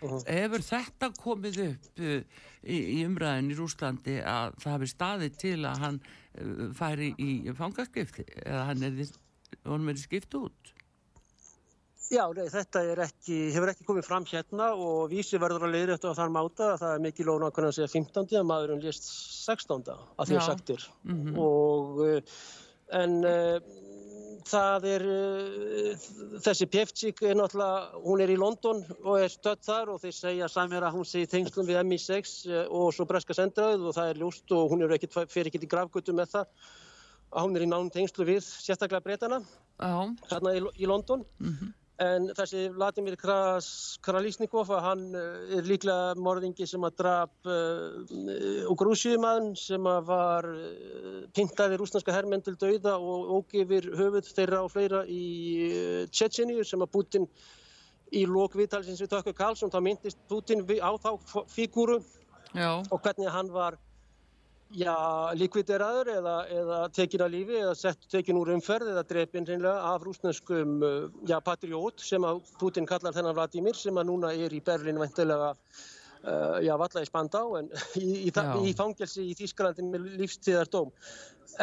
Hefur 0.00 0.62
þetta 0.62 1.10
komið 1.18 1.60
upp 1.64 1.88
uh, 1.98 2.22
í, 2.62 2.78
í 2.78 2.98
umræðin 3.06 3.52
í 3.52 3.58
Rúslandi 3.58 4.18
að 4.22 4.56
það 4.62 4.74
hefur 4.76 4.92
staðið 4.92 5.38
til 5.42 5.58
að 5.66 5.84
hann 5.84 6.00
uh, 6.00 6.64
færi 6.78 7.12
í 7.18 7.30
fangaskipti 7.58 8.26
eða 8.44 8.64
hann 8.70 8.88
er, 8.88 9.00
er 9.02 10.02
skipt 10.02 10.38
út? 10.38 10.74
Já, 12.08 12.22
nei, 12.32 12.46
þetta 12.48 12.82
ekki, 13.04 13.34
hefur 13.52 13.68
ekki 13.74 13.84
komið 13.84 14.06
fram 14.06 14.24
hérna 14.28 14.70
og 14.80 15.10
vísi 15.10 15.36
verður 15.40 15.66
að 15.66 15.74
leiðra 15.74 15.98
þetta 15.98 16.12
á 16.16 16.18
þann 16.22 16.32
máta 16.32 16.68
að 16.70 16.78
það 16.80 16.94
er 16.94 17.02
mikið 17.04 17.28
lóna 17.28 17.50
að 17.52 17.74
segja 17.76 17.90
15. 17.92 18.30
að 18.38 18.46
maðurinn 18.48 18.84
lést 18.86 19.10
16. 19.10 19.90
að 19.92 20.30
því 20.30 20.38
að 20.38 20.46
sagtir 20.46 20.86
mm 21.04 21.18
-hmm. 21.18 21.42
og 21.42 22.00
en 22.96 23.18
uh, 23.28 23.58
það 24.48 24.86
er 24.88 25.04
uh, 25.12 26.06
þessi 26.44 26.68
Pjeftsík 26.72 27.22
er 27.28 27.38
náttúrulega, 27.38 28.00
hún 28.04 28.22
er 28.24 28.32
í 28.32 28.38
London 28.40 28.82
og 29.02 29.20
er 29.20 29.32
stödd 29.32 29.64
þar 29.66 29.92
og 29.94 30.02
þeir 30.02 30.16
segja 30.16 30.50
samir 30.52 30.86
að 30.86 30.98
hún 30.98 31.08
sé 31.08 31.24
í 31.24 31.30
tengslum 31.30 31.68
við 31.68 31.80
MI6 31.84 32.34
uh, 32.48 32.64
og 32.80 32.92
svo 32.96 33.06
breska 33.08 33.36
sendrauð 33.36 33.88
og 33.90 33.96
það 33.96 34.12
er 34.12 34.22
ljúst 34.22 34.56
og 34.56 34.72
hún 34.72 34.86
ekkit, 34.88 35.18
fer 35.30 35.50
ekki 35.50 35.62
til 35.62 35.72
gravgötu 35.72 36.16
með 36.16 36.34
það. 36.36 36.52
Að 37.28 37.44
hún 37.44 37.58
er 37.58 37.66
í 37.66 37.68
nánum 37.68 37.92
tengslu 37.92 38.24
við 38.24 38.40
sérstaklega 38.46 39.04
breytana 39.04 39.42
hérna 39.78 40.54
í, 40.56 40.64
í 40.80 40.88
London. 40.88 41.26
Mm 41.38 41.54
-hmm. 41.54 41.74
En 41.98 42.28
þessi 42.30 42.68
Vladimir 42.70 43.16
Kralísnikov, 43.18 44.68
hann 44.84 45.08
eh, 45.18 45.56
er 45.58 45.66
líklega 45.66 46.12
morðingi 46.22 46.66
sem 46.70 46.84
að 46.86 46.94
draf 47.00 47.48
uh, 47.50 48.68
Grúsjumann 48.78 49.48
sem 49.58 49.88
að 49.90 50.04
var 50.06 50.46
uh, 50.46 51.24
pintaði 51.34 51.80
rúsnarska 51.80 52.14
herrmenn 52.14 52.44
til 52.46 52.54
dauða 52.60 52.94
og 53.02 53.32
ógifir 53.40 53.90
höfuð 53.98 54.30
þeirra 54.30 54.62
og 54.62 54.70
fleira 54.76 55.02
í 55.10 55.24
Tjetjeníu 56.14 56.62
sem 56.62 56.86
að 56.86 56.92
Putin 56.94 57.26
í 58.14 58.22
lókviðtalsins 58.30 59.02
við 59.02 59.10
Tökkur 59.16 59.34
Karlsson, 59.40 59.74
þá 59.74 59.82
myndist 59.82 60.22
Putin 60.30 60.62
á 60.78 60.94
þá 61.02 61.10
fígúru 61.50 61.98
Já. 62.54 62.78
og 62.78 63.02
hvernig 63.02 63.34
hann 63.34 63.50
var 63.52 63.76
já, 64.76 64.94
likvideraður 65.38 66.10
eða, 66.12 66.36
eða 66.52 66.78
tekin 66.94 67.24
að 67.24 67.34
lífi 67.34 67.58
eða 67.60 67.74
sett 67.78 68.08
tekin 68.12 68.38
úr 68.40 68.52
umferð 68.52 68.92
eða 68.92 69.04
drefin 69.08 69.46
reynilega 69.48 69.92
af 69.92 70.04
rúsneskum 70.04 70.82
já, 71.28 71.38
patriót 71.44 72.04
sem 72.04 72.24
að 72.26 72.42
Putin 72.60 72.88
kallar 72.88 73.16
þennan 73.16 73.36
Vladimir 73.38 73.78
sem 73.78 73.96
að 73.96 74.10
núna 74.10 74.34
er 74.36 74.52
í 74.52 74.60
Berlin 74.64 75.00
vendilega 75.00 75.54
uh, 75.54 76.58
já, 76.64 76.74
valla 76.76 77.04
í 77.04 77.08
Spandá 77.08 77.42
en 77.60 77.72
í, 78.02 78.28
í, 78.28 78.32
í 78.32 78.76
fangelsi 78.76 79.30
í 79.30 79.36
Þísklandi 79.38 79.88
með 79.88 80.08
lífstíðardóm. 80.22 80.92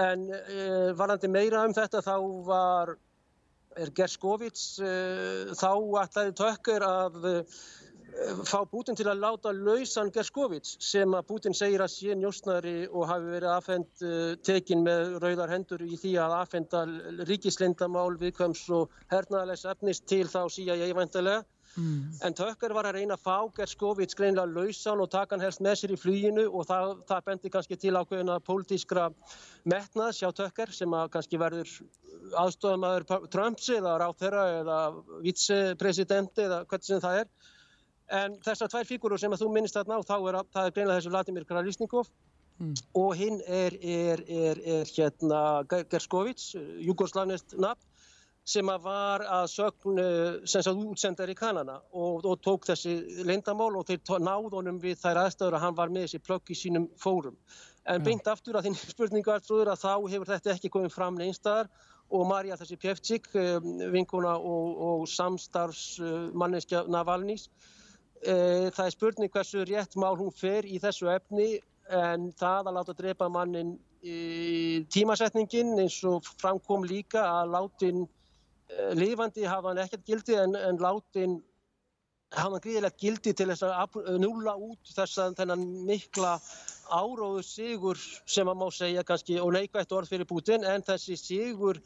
En 0.02 0.30
uh, 0.34 0.92
varandi 0.98 1.30
meira 1.32 1.66
um 1.68 1.76
þetta 1.76 2.04
þá 2.06 2.16
var 2.48 2.96
er 3.76 3.92
Gerskovits 3.96 4.80
uh, 4.82 5.54
þá 5.54 5.72
ætlaði 6.06 6.38
tökkar 6.40 6.86
að 6.88 7.26
fá 8.48 8.64
Putin 8.70 8.96
til 8.96 9.08
að 9.10 9.22
láta 9.24 9.52
lausan 9.54 10.12
Gerskovits 10.14 10.76
sem 10.84 11.14
að 11.18 11.26
Putin 11.30 11.56
segir 11.58 11.84
að 11.84 11.92
sé 11.94 12.16
njósnari 12.16 12.76
og 12.88 13.08
hafi 13.10 13.34
verið 13.34 13.52
afhend 13.52 14.06
uh, 14.06 14.36
tekin 14.46 14.86
með 14.86 15.18
rauðar 15.24 15.52
hendur 15.52 15.84
í 15.84 15.98
því 16.00 16.14
að 16.24 16.38
afhenda 16.38 16.86
ríkislindamál 17.28 18.16
viðkvæms 18.22 18.64
og 18.78 18.94
hernaðalegs 19.12 19.66
efnist 19.72 20.08
til 20.10 20.26
þá 20.32 20.46
síja 20.54 20.78
ég 20.80 20.96
vantilega. 20.96 21.44
Mm. 21.76 22.14
En 22.24 22.36
Tökkar 22.38 22.72
var 22.72 22.88
að 22.88 23.02
reyna 23.02 23.18
að 23.18 23.26
fá 23.26 23.52
Gerskovits 23.58 24.16
greinlega 24.16 24.48
lausan 24.48 25.02
og 25.04 25.10
taka 25.12 25.36
hann 25.36 25.44
helst 25.44 25.64
með 25.66 25.82
sér 25.82 25.94
í 25.96 26.00
flýinu 26.00 26.46
og 26.48 26.70
það, 26.70 26.94
það 27.10 27.26
bendi 27.26 27.52
kannski 27.52 27.78
til 27.82 27.98
ákveðina 28.00 28.38
pólitískra 28.48 29.10
metnaðs 29.68 30.22
hjá 30.22 30.30
Tökkar 30.38 30.72
sem 30.72 30.96
að 30.96 31.10
kannski 31.18 31.42
verður 31.42 31.74
aðstofamæður 32.46 33.28
Trumps 33.34 33.68
eða 33.76 33.98
ráþherra 34.00 34.46
eða 34.62 34.80
vicepresidenti 35.26 36.48
eða 36.48 36.64
hvernig 36.64 36.88
sem 36.88 37.04
það 37.04 37.26
er 37.26 37.30
En 38.14 38.38
þessar 38.46 38.70
tvær 38.70 38.86
fígurur 38.86 39.20
sem 39.22 39.34
þú 39.34 39.50
minnist 39.50 39.78
þarna 39.78 39.98
á, 39.98 40.02
þá 40.06 40.16
er 40.20 40.38
það 40.54 40.68
er 40.68 40.74
greinlega 40.76 41.00
þessu 41.00 41.12
Vladimir 41.14 41.46
Kralísnikov 41.50 42.10
mm. 42.62 42.74
og 43.02 43.16
hinn 43.18 43.42
er, 43.48 43.74
er, 43.82 44.22
er, 44.30 44.62
er 44.82 44.92
hérna 44.94 45.42
Gerskovits, 45.90 46.54
jugoslavnist 46.86 47.58
nafn, 47.58 47.82
sem 48.46 48.70
að 48.70 48.84
var 48.86 49.24
að 49.26 49.48
sögn 49.56 50.02
sem 50.46 50.62
sagt 50.62 50.78
útsendar 50.78 51.32
í 51.34 51.36
Kanana 51.38 51.80
og, 51.98 52.28
og 52.30 52.44
tók 52.46 52.68
þessi 52.70 53.24
lindamál 53.26 53.72
og 53.74 53.88
þeir 53.88 54.22
náð 54.22 54.52
honum 54.54 54.78
við 54.84 55.00
þær 55.02 55.24
aðstöður 55.24 55.58
að 55.58 55.66
hann 55.66 55.80
var 55.80 55.94
með 55.96 56.06
þessi 56.06 56.22
plögg 56.28 56.52
í 56.54 56.58
sínum 56.60 56.86
fórum. 57.02 57.40
En 57.90 58.04
mm. 58.04 58.06
beint 58.06 58.30
aftur 58.30 58.60
að 58.60 58.68
þinn 58.68 58.78
spurningu 58.94 59.34
er 59.34 59.42
trúður 59.42 59.74
að 59.74 59.82
þá 59.82 59.94
hefur 60.14 60.30
þetta 60.30 60.54
ekki 60.54 60.74
komið 60.78 60.94
fram 60.94 61.18
neinstæðar 61.18 61.74
og 62.14 62.28
Marja 62.30 62.60
þessi 62.60 62.78
Pjeftsík, 62.78 63.32
vinkuna 63.90 64.36
og, 64.38 64.78
og 64.78 65.08
samstarfsmanneskja 65.10 66.84
Navalnís 66.86 67.48
E, 67.50 67.85
það 68.24 68.86
er 68.86 68.94
spurning 68.94 69.32
hversu 69.32 69.66
rétt 69.68 69.98
mál 70.00 70.16
hún 70.18 70.32
fer 70.34 70.66
í 70.66 70.80
þessu 70.80 71.10
efni 71.12 71.60
en 71.92 72.32
það 72.40 72.70
að 72.70 72.78
láta 72.78 72.96
drepa 72.98 73.30
mannin 73.30 73.76
tímasetningin 74.94 75.80
eins 75.80 76.04
og 76.06 76.26
framkom 76.42 76.86
líka 76.86 77.24
að 77.26 77.52
látin 77.56 78.06
e, 78.06 78.94
lifandi 78.94 79.46
hafa 79.50 79.72
hann 79.72 79.82
ekkert 79.82 80.06
gildi 80.06 80.38
en, 80.38 80.56
en 80.56 80.78
látin 80.78 81.40
hafa 82.36 82.52
hann 82.52 82.62
gríðilegt 82.62 83.02
gildi 83.02 83.34
til 83.34 83.50
þess 83.50 83.66
að 83.66 83.98
núla 84.22 84.56
út 84.62 84.94
þess 84.94 85.18
að 85.24 85.38
þennan 85.40 85.66
mikla 85.90 86.36
áróðu 86.94 87.42
sigur 87.46 87.98
sem 88.26 88.48
að 88.48 88.60
má 88.62 88.68
segja 88.72 89.04
kannski 89.04 89.40
og 89.42 89.56
neikvægt 89.56 89.96
orð 89.98 90.14
fyrir 90.14 90.30
Putin 90.30 90.66
en 90.70 90.86
þessi 90.86 91.18
sigur 91.18 91.82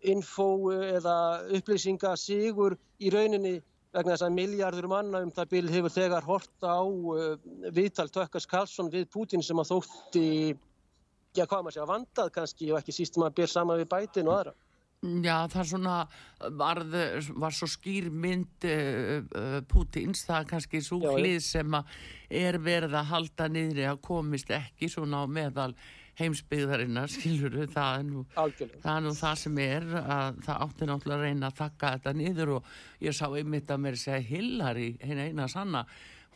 info 0.00 0.72
eða 0.72 1.18
upplýsinga 1.58 2.14
sigur 2.16 2.78
í 2.98 3.10
rauninni 3.12 3.58
vegna 3.96 4.14
þess 4.14 4.26
að 4.26 4.36
miljardur 4.36 4.88
manna 4.90 5.22
um 5.24 5.32
það 5.34 5.50
bíl 5.54 5.66
hefur 5.72 5.94
þegar 5.94 6.26
horta 6.28 6.76
á 6.76 6.84
uh, 6.84 7.34
viðtal 7.74 8.08
Tökkars 8.12 8.48
Karlsson 8.48 8.92
við 8.92 9.08
Putin 9.12 9.44
sem 9.44 9.60
að 9.60 9.72
þótti, 9.72 10.24
já 11.36 11.44
hvað 11.44 11.66
maður 11.66 11.78
segja, 11.78 11.90
vandað 11.92 12.32
kannski 12.36 12.72
og 12.72 12.80
ekki 12.80 12.96
síst 12.96 13.20
maður 13.20 13.38
byr 13.40 13.54
sama 13.54 13.78
við 13.80 13.90
bætin 13.92 14.28
og 14.28 14.40
aðra. 14.40 14.56
Já, 14.98 15.46
það 15.46 15.68
svona 15.70 15.96
varð, 16.58 16.94
var 17.38 17.54
svo 17.54 17.68
skýr 17.70 18.08
mynd 18.10 18.66
uh, 18.66 19.20
uh, 19.22 19.60
Putins, 19.70 20.24
það 20.26 20.40
er 20.40 20.48
kannski 20.52 20.80
svo 20.82 20.98
hlið 21.14 21.38
sem 21.46 21.76
að 21.78 21.92
er 22.40 22.58
verið 22.58 22.96
að 22.98 23.12
halda 23.12 23.46
niðri 23.54 23.86
að 23.86 24.02
komist 24.08 24.50
ekki 24.50 24.90
svona 24.90 25.22
á 25.22 25.26
meðal 25.30 25.70
heimsbyggðarinnar, 26.18 27.10
skilur 27.16 27.56
við, 27.60 27.72
það 27.74 27.98
er 28.00 28.06
nú 28.10 28.26
það, 28.34 28.92
er 28.94 29.02
nú 29.06 29.14
það 29.18 29.40
sem 29.44 29.58
er 29.64 29.88
að 30.02 30.38
það 30.46 30.62
átti 30.66 30.88
náttúrulega 30.90 31.18
að 31.18 31.26
reyna 31.26 31.50
að 31.50 31.58
taka 31.62 31.96
þetta 31.96 32.14
niður 32.18 32.54
og 32.58 32.70
ég 33.04 33.18
sá 33.18 33.26
einmitt 33.28 33.74
að 33.74 33.84
mér 33.86 34.00
segja 34.00 34.24
Hillary, 34.30 34.88
henni 35.02 35.28
eina 35.30 35.50
sanna 35.50 35.84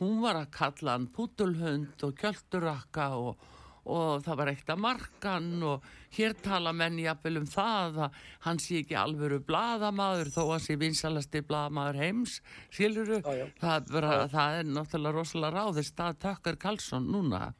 hún 0.02 0.22
var 0.22 0.38
að 0.40 0.52
kalla 0.54 0.96
hann 0.96 1.10
putulhund 1.14 2.06
og 2.06 2.14
kjöldurrakka 2.18 3.08
og, 3.18 3.50
og 3.92 4.22
það 4.24 4.38
var 4.40 4.50
eitt 4.52 4.72
að 4.72 4.82
markan 4.82 5.50
og 5.66 5.90
hér 6.16 6.34
tala 6.44 6.72
menn 6.76 6.98
jafnvel 7.00 7.42
um 7.42 7.48
það 7.48 8.00
að 8.06 8.20
hann 8.46 8.60
sé 8.62 8.82
ekki 8.82 8.98
alvöru 8.98 9.40
bladamadur 9.46 10.32
þó 10.34 10.42
að 10.44 10.64
sé 10.66 10.78
vinsalasti 10.80 11.42
bladamadur 11.46 12.00
heims 12.02 12.38
skilur 12.70 13.14
við, 13.14 13.30
það, 13.62 13.92
það 14.34 14.58
er 14.60 14.70
náttúrulega 14.70 15.16
rosalega 15.18 15.58
ráðist 15.58 16.02
að 16.02 16.20
takkar 16.26 16.60
Karlsson 16.66 17.10
núna 17.12 17.52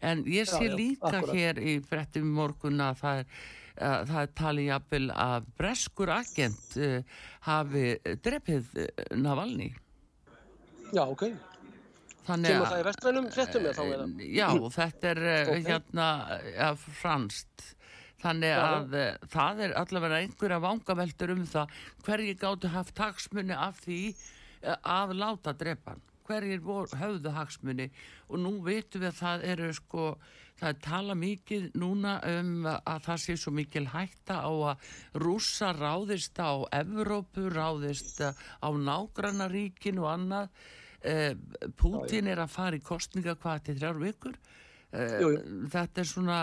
en 0.00 0.24
ég 0.30 0.48
sé 0.48 0.64
já, 0.66 0.70
já, 0.70 0.76
líka 0.76 1.10
akkurat. 1.10 1.34
hér 1.34 1.62
í 1.62 1.78
frettum 1.84 2.28
morgun 2.36 2.82
að 2.84 3.00
það 3.02 3.22
er 3.22 3.40
það 3.78 4.20
er 4.20 4.30
talið 4.40 4.64
jafnvel 4.72 5.04
að 5.14 5.50
breskur 5.58 6.10
agent 6.10 6.78
uh, 6.82 7.18
hafi 7.46 7.84
drefið 8.24 8.72
uh, 8.74 8.88
Navalny 9.18 9.68
Já, 10.90 11.04
ok 11.04 11.28
Þannig 12.28 12.58
að 12.58 12.64
það 12.66 12.78
er 12.78 12.86
vestrænum 12.88 13.28
frettum 13.32 13.66
eða 13.68 13.76
þá 13.78 13.94
eða? 13.94 14.06
Já, 14.36 14.48
þetta 14.74 15.10
er 15.10 15.20
okay. 15.28 15.62
hérna 15.64 16.08
ja, 16.50 16.72
franst 16.76 17.68
þannig 18.18 18.52
að 18.58 18.96
það 19.30 19.62
er 19.64 19.74
allavega 19.78 20.18
einhverja 20.24 20.58
vangaveltur 20.60 21.32
um 21.32 21.46
það 21.48 21.78
hverji 22.04 22.34
gáttu 22.42 22.72
haft 22.74 22.96
taksmunni 22.98 23.56
af 23.56 23.78
því 23.84 24.00
að 24.82 25.14
láta 25.22 25.54
drepan 25.56 26.02
hverjir 26.28 26.60
höfðu 26.62 27.32
hagsmunni 27.34 27.88
og 28.28 28.42
nú 28.42 28.58
veitum 28.64 29.02
við 29.02 29.10
að 29.10 29.20
það 29.22 29.46
eru 29.52 29.70
sko, 29.76 30.04
það 30.60 30.68
er 30.70 30.80
tala 30.84 31.16
mikið 31.18 31.68
núna 31.80 32.18
um 32.34 32.68
að 32.68 33.00
það 33.06 33.22
sé 33.24 33.36
svo 33.40 33.54
mikil 33.56 33.86
hætta 33.92 34.40
á 34.44 34.52
að 34.72 34.90
rúsa 35.24 35.72
ráðist 35.76 36.38
á 36.38 36.52
Evrópu, 36.80 37.48
ráðist 37.54 38.20
á 38.20 38.68
nágrannaríkin 38.68 40.02
og 40.02 40.12
annað. 40.12 40.52
Eh, 41.00 41.34
Pútin 41.78 42.26
er 42.26 42.42
að 42.42 42.54
fara 42.54 42.76
í 42.78 42.82
kostninga 42.82 43.36
hvað 43.38 43.68
til 43.68 43.76
þrjár 43.78 44.00
vikur. 44.02 44.38
Eh, 44.92 45.18
jú, 45.22 45.28
jú. 45.36 45.58
Þetta 45.70 46.02
er 46.02 46.08
svona, 46.10 46.38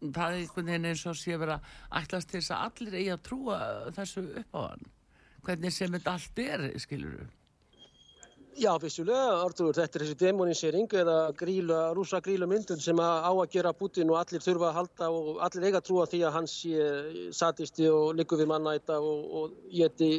það 0.00 0.24
er 0.26 0.38
einhvern 0.40 0.72
veginn 0.72 0.88
eins 0.90 1.04
og 1.06 1.18
sé 1.18 1.38
vera 1.38 1.60
ætlast 2.00 2.32
til 2.32 2.40
þess 2.40 2.54
að 2.56 2.64
allir 2.66 2.96
eigi 2.98 3.12
að 3.14 3.26
trúa 3.28 3.58
þessu 3.94 4.24
upp 4.42 4.58
á 4.58 4.60
hann. 4.64 4.88
Hvernig 5.46 5.72
sem 5.72 5.94
þetta 5.94 6.16
allt 6.16 6.42
er, 6.42 6.66
skilur 6.82 7.20
við. 7.20 7.36
Já, 8.60 8.74
vissulega, 8.76 9.38
Artur, 9.40 9.72
þetta 9.72 9.96
er 9.96 10.02
þessi 10.04 10.16
demonisering 10.20 10.94
eða 11.00 11.14
gríla, 11.38 11.78
rúsa 11.96 12.18
grílumyndun 12.20 12.82
sem 12.82 12.98
á 13.00 13.30
að 13.30 13.54
gera 13.54 13.70
Putin 13.72 14.10
og 14.12 14.18
allir 14.20 14.42
þurfa 14.44 14.68
að 14.68 14.76
halda 14.76 15.06
og 15.16 15.38
allir 15.46 15.64
eiga 15.64 15.80
að 15.80 15.86
trúa 15.86 16.04
því 16.10 16.20
að 16.28 16.34
hans 16.34 16.56
sé 16.60 16.90
satisti 17.32 17.88
og 17.88 18.18
likur 18.18 18.42
við 18.42 18.50
mannæta 18.50 18.98
og, 19.00 19.22
og 19.38 19.54
geti 19.72 20.10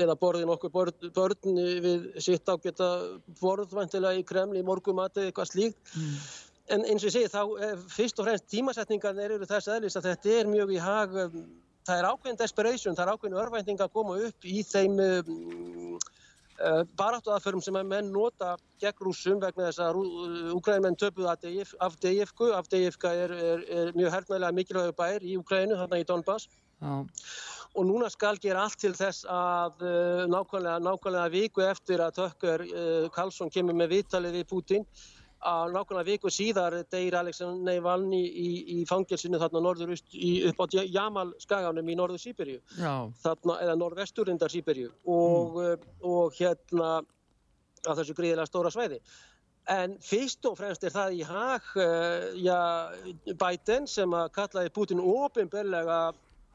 eða 0.00 0.16
borðin 0.22 0.54
okkur 0.54 0.72
börn, 0.72 1.10
börn 1.12 1.60
við 1.84 2.06
sitt 2.24 2.48
á 2.48 2.56
geta 2.62 2.88
borðvantilega 3.42 4.22
í 4.22 4.24
Kremli, 4.24 4.64
morgumati, 4.64 5.26
eitthvað 5.28 5.50
slíkt. 5.50 5.92
Mm. 5.92 6.16
En 6.72 6.86
eins 6.86 7.04
og 7.04 7.10
ég 7.10 7.16
segi 7.18 7.32
þá, 7.34 7.42
eh, 7.66 7.76
fyrst 7.92 8.22
og 8.22 8.30
fremst 8.30 8.48
tímasetningar 8.48 9.20
eru 9.20 9.42
þess 9.44 9.68
aðlýst 9.68 10.00
að 10.00 10.08
þetta 10.14 10.38
er 10.38 10.48
mjög 10.48 10.72
í 10.72 10.80
hag, 10.80 11.20
um, 11.26 11.44
það 11.84 12.00
er 12.00 12.08
ákveðin 12.08 12.40
desperation, 12.40 12.96
það 12.96 13.04
er 13.04 13.12
ákveðin 13.12 13.40
örvænting 13.44 13.84
að 13.84 13.92
koma 14.00 14.16
upp 14.30 14.48
í 14.48 14.64
þeim 14.64 14.96
um, 16.58 16.66
uh, 16.66 16.82
baráttuðaðförum 16.98 17.62
sem 17.64 17.78
að 17.78 17.88
menn 17.92 18.10
nota 18.14 18.56
gegn 18.82 19.06
rúsum 19.06 19.40
vegna 19.42 19.68
þess 19.68 19.82
að 19.82 20.00
Úkrænmenn 20.56 20.98
töpuð 21.00 21.30
af 21.30 21.96
DFK, 22.02 22.44
af 22.56 22.68
DFK 22.72 23.08
er, 23.24 23.32
er, 23.32 23.64
er 23.70 23.96
mjög 23.96 24.14
hernaðilega 24.16 24.58
mikilvægur 24.58 24.98
bær 24.98 25.24
í 25.24 25.38
Úkrænu, 25.40 25.78
þarna 25.80 26.02
í 26.02 26.06
Donbass. 26.08 26.48
Já. 26.82 26.94
Og 27.72 27.86
núna 27.88 28.10
skal 28.12 28.36
gera 28.36 28.66
allt 28.66 28.76
til 28.82 28.92
þess 28.92 29.24
að 29.32 29.80
uh, 29.86 30.24
nákvæmlega, 30.28 30.82
nákvæmlega 30.84 31.32
viku 31.32 31.64
eftir 31.64 32.04
að 32.04 32.18
Tökker 32.20 32.66
Karlsson 33.14 33.52
kemur 33.52 33.78
með 33.78 33.96
viðtalið 33.96 34.40
við 34.40 34.48
Putin 34.50 34.88
að 35.42 35.72
nákvæmlega 35.74 36.06
viku 36.06 36.30
síðar 36.30 36.76
deyir 36.92 37.16
Alexander 37.18 37.64
Navalny 37.66 38.20
í, 38.22 38.48
í 38.76 38.84
fangilsinu 38.86 39.40
þarna 39.42 39.62
norðurust 39.64 40.14
upp 40.50 40.62
á 40.62 40.66
Jamal 40.86 41.32
skaganum 41.42 41.90
í 41.90 41.96
norður 41.98 42.22
Sýberíu 42.22 42.60
eða 42.78 43.76
norðvesturindar 43.78 44.52
Sýberíu 44.52 44.92
og, 45.02 45.58
mm. 45.58 45.86
og 46.06 46.38
hérna 46.38 46.94
á 47.82 47.92
þessu 47.98 48.14
gríðilega 48.14 48.46
stóra 48.46 48.70
svæði. 48.70 49.00
En 49.70 49.96
fyrst 50.02 50.46
og 50.46 50.56
fremst 50.58 50.84
er 50.86 50.94
það 50.94 51.18
í 51.18 51.22
hag 51.26 51.66
uh, 51.78 52.30
já, 52.38 52.58
Biden 53.38 53.86
sem 53.90 54.14
að 54.14 54.32
kallaði 54.38 54.74
Putin 54.74 55.02
ofinbellega 55.02 56.00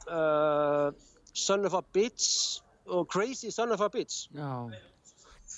uh, 0.08 0.92
son 1.34 1.68
of 1.68 1.76
a 1.76 1.84
bitch 1.96 2.62
og 2.88 3.08
crazy 3.12 3.52
son 3.52 3.76
of 3.76 3.84
a 3.84 3.92
bitch. 3.92 4.28
Já 4.36 4.72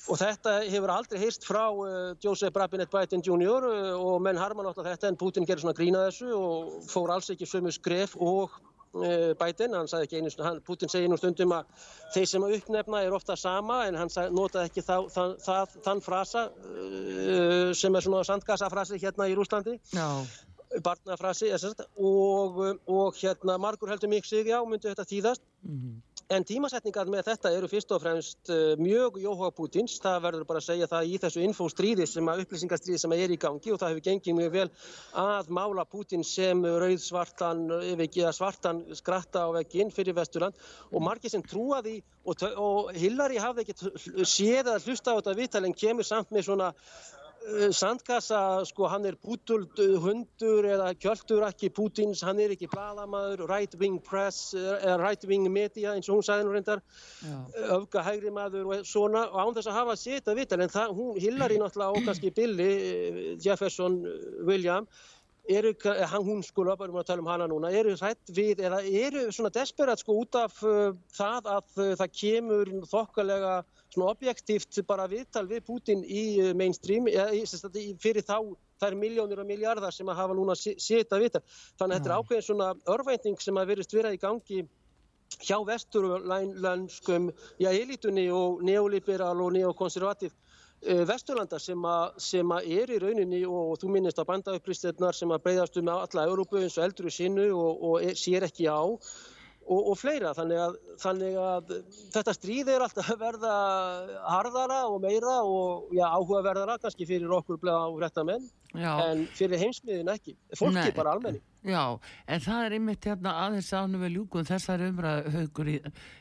Og 0.10 0.18
þetta 0.18 0.56
hefur 0.66 0.92
aldrei 0.94 1.20
heyrst 1.22 1.46
frá 1.46 1.68
uh, 1.70 2.16
Joseph 2.24 2.58
Robinette 2.58 2.94
Biden 2.96 3.22
Jr. 3.26 3.68
Uh, 3.68 3.92
og 4.00 4.24
menn 4.26 4.40
harma 4.42 4.66
náttúrulega 4.66 4.98
þetta 4.98 5.12
en 5.12 5.20
Putin 5.22 5.46
gerir 5.46 5.62
svona 5.62 5.78
grína 5.78 6.08
þessu 6.08 6.34
og 6.34 6.90
fór 6.90 7.14
alls 7.14 7.30
ekki 7.30 7.48
sömu 7.50 7.74
skref 7.76 8.16
og 8.18 8.56
uh, 8.98 9.36
Biden, 9.38 9.78
hann 9.78 9.92
sagði 9.92 10.08
ekki 10.08 10.22
einu 10.24 10.34
stundum, 10.34 10.64
Putin 10.66 10.90
segi 10.90 11.06
einu 11.06 11.20
stundum 11.22 11.54
að 11.60 11.70
þeir 12.16 12.28
sem 12.34 12.48
að 12.48 12.58
uppnefna 12.58 13.04
er 13.06 13.18
ofta 13.20 13.38
sama 13.38 13.84
en 13.86 14.00
hann 14.02 14.14
sag, 14.14 14.34
notaði 14.34 14.72
ekki 14.72 14.86
það, 14.88 15.10
það, 15.14 15.38
það, 15.46 15.80
þann 15.88 16.06
frasa 16.10 16.46
sem 17.78 17.96
er 17.96 18.06
svona 18.08 18.26
sandgasafrasi 18.26 19.02
hérna 19.02 19.30
í 19.30 19.38
Rúslandi. 19.38 19.78
Já. 19.94 20.10
Barnafrasi 20.86 21.50
og, 21.54 22.60
og 22.86 23.16
hérna 23.18 23.58
margur 23.62 23.90
heldur 23.90 24.10
mikið 24.10 24.30
sig 24.30 24.54
á 24.54 24.62
myndi 24.66 24.90
þetta 24.90 25.06
þýðast. 25.10 25.46
Mm 25.66 25.78
-hmm. 25.78 25.98
En 26.30 26.44
tímasetningar 26.46 27.08
með 27.10 27.24
þetta 27.32 27.50
eru 27.58 27.68
fyrst 27.72 27.90
og 27.96 28.04
fremst 28.04 28.52
uh, 28.54 28.76
mjög 28.78 29.16
jóhuga 29.18 29.48
Pútins, 29.58 29.96
það 29.98 30.20
verður 30.28 30.44
bara 30.52 30.62
að 30.62 30.68
segja 30.68 30.88
það 30.92 31.08
í 31.10 31.16
þessu 31.24 31.42
infostríði 31.42 32.06
sem 32.12 32.30
að 32.30 32.44
upplýsingarstríði 32.44 33.00
sem 33.02 33.16
er 33.18 33.34
í 33.34 33.40
gangi 33.42 33.74
og 33.74 33.80
það 33.82 33.96
hefur 33.96 34.06
gengið 34.06 34.38
mjög 34.38 34.52
vel 34.54 34.68
að 35.24 35.50
mála 35.58 35.88
Pútin 35.90 36.22
sem 36.22 36.62
rauð 36.62 37.02
svartan, 37.02 37.66
ef 37.82 38.06
ekki 38.06 38.28
að 38.30 38.38
svartan 38.38 38.86
skratta 39.02 39.48
á 39.50 39.58
veginn 39.58 39.90
fyrir 39.96 40.20
Vesturland. 40.22 40.62
Og 40.94 41.02
margir 41.02 41.34
sem 41.34 41.42
trúa 41.42 41.82
því 41.82 41.98
og, 42.30 42.46
og 42.62 42.94
Hillary 42.94 43.42
hafði 43.42 43.66
ekki 43.66 44.28
séð 44.30 44.76
að 44.76 44.86
hlusta 44.86 45.18
á 45.18 45.18
þetta 45.18 45.40
viðtal 45.42 45.66
en 45.66 45.80
kemur 45.82 46.06
samt 46.06 46.30
með 46.30 46.52
svona 46.52 46.70
Eh, 46.70 47.19
Sandkassa, 47.74 48.40
sko, 48.68 48.88
hann 48.92 49.06
er 49.10 49.16
pútuld 49.20 49.80
eh, 49.82 49.96
hundur 50.02 50.68
eða 50.70 50.92
kjöldur 51.02 51.46
ekki 51.48 51.72
Pútins, 51.76 52.22
hann 52.26 52.40
er 52.42 52.54
ekki 52.54 52.70
bladamæður, 52.72 53.46
right 53.50 53.76
wing 53.82 54.00
press, 54.06 54.54
eða 54.58 54.98
right 55.02 55.26
wing 55.30 55.48
media 55.52 55.94
eins 55.96 56.10
og 56.10 56.20
hún 56.20 56.26
sagði 56.28 56.48
nú 56.48 56.56
reyndar, 56.56 56.84
öfga 57.78 58.04
hægri 58.06 58.34
maður 58.36 58.70
og 58.70 58.88
svona 58.88 59.26
og 59.30 59.40
án 59.42 59.56
þess 59.58 59.72
að 59.72 59.80
hafa 59.80 59.98
setja 60.00 60.36
vital 60.38 60.60
en 60.64 60.74
það, 60.74 60.98
hún, 60.98 61.22
Hillary 61.22 61.62
náttúrulega 61.62 61.96
og 62.02 62.10
kannski 62.10 62.34
Billy, 62.36 62.70
eh, 62.74 63.32
Jefferson, 63.44 64.02
William, 64.48 64.88
eru, 65.50 65.74
hann, 65.84 66.24
hún 66.26 66.44
sko, 66.46 66.66
erum 66.70 67.00
að 67.02 67.10
tala 67.10 67.24
um 67.24 67.30
hana 67.30 67.50
núna, 67.50 67.72
eru 67.74 67.96
hrætt 67.98 68.32
við 68.36 68.62
eða 68.68 68.82
eru 68.86 69.28
svona 69.34 69.52
desperat 69.54 70.02
sko 70.02 70.20
út 70.22 70.38
af 70.38 70.62
uh, 70.66 70.94
það 71.16 71.50
að 71.56 71.80
uh, 71.80 71.94
það 72.00 72.16
kemur 72.22 72.74
þokkalega 72.92 73.54
svona 73.94 74.14
objektíft 74.14 74.82
bara 74.88 75.08
viðtal 75.10 75.46
við 75.50 75.64
Putin 75.68 76.04
í 76.06 76.24
uh, 76.44 76.52
mainstream 76.58 77.08
eða 77.12 77.30
fyrir 78.02 78.26
þá 78.26 78.38
þær 78.80 78.96
miljónir 78.96 79.42
og 79.42 79.48
miljardar 79.50 79.94
sem 79.94 80.08
að 80.08 80.22
hafa 80.22 80.36
núna 80.38 80.56
setja 80.56 81.20
viðtal. 81.20 81.44
Þannig 81.80 81.96
að 81.96 81.98
þetta 81.98 82.12
er 82.12 82.18
ákveðin 82.18 82.46
svona 82.48 82.70
örvænting 82.96 83.42
sem 83.44 83.60
að 83.60 83.74
verist 83.74 83.96
vera 83.96 84.14
í 84.16 84.22
gangi 84.22 84.66
hjá 85.38 85.58
vesturlænlönskum, 85.66 87.30
já, 87.62 87.70
elitunni 87.70 88.30
og 88.34 88.64
neoliberal 88.66 89.42
og 89.42 89.54
neokonservativ 89.54 90.32
uh, 90.34 91.04
Vesturlanda 91.08 91.60
sem, 91.60 91.86
a, 91.86 92.12
sem 92.18 92.52
a 92.52 92.62
er 92.64 92.92
í 92.92 93.00
rauninni 93.02 93.44
og, 93.48 93.74
og 93.74 93.82
þú 93.82 93.92
minnist 93.96 94.22
að 94.22 94.30
bandaupplýstirnar 94.32 95.18
sem 95.18 95.32
að 95.32 95.44
breyðast 95.46 95.78
um 95.82 95.92
alla 95.94 96.28
Európu 96.30 96.62
eins 96.62 96.78
og 96.80 96.88
eldur 96.88 97.12
í 97.12 97.14
sinu 97.14 97.50
og, 97.54 97.84
og 97.92 98.08
er, 98.08 98.18
sér 98.20 98.48
ekki 98.50 98.70
á 98.70 98.82
og, 99.70 99.90
og 99.92 99.98
fleira 100.00 100.32
þannig 100.38 100.62
að, 100.64 100.78
þannig 101.02 101.36
að 101.42 101.74
þetta 102.16 102.36
stríð 102.36 102.72
er 102.74 102.86
alltaf 102.86 103.12
að 103.14 103.20
verða 103.22 103.56
harðara 104.26 104.80
og 104.90 105.02
meira 105.04 105.36
og 105.46 105.92
já, 105.96 106.06
áhugaverðara 106.10 106.80
kannski 106.82 107.08
fyrir 107.10 107.36
okkur 107.40 107.62
bleið 107.62 107.78
á 107.78 107.88
réttamenn 108.06 108.48
en 108.78 109.24
fyrir 109.34 109.62
heimsmiðin 109.64 110.12
ekki, 110.14 110.36
fólki 110.58 110.78
Nei. 110.78 110.94
bara 110.94 111.16
almenni. 111.16 111.42
Já, 111.66 111.98
en 112.30 112.44
það 112.44 112.66
er 112.66 112.76
einmitt 112.78 113.06
hérna 113.10 113.34
aðeins 113.44 113.72
ánum 113.76 114.04
við 114.06 114.14
ljúkum 114.16 114.46
þessar 114.48 114.84
umræðhaugur 114.86 115.72
í, 115.74 115.78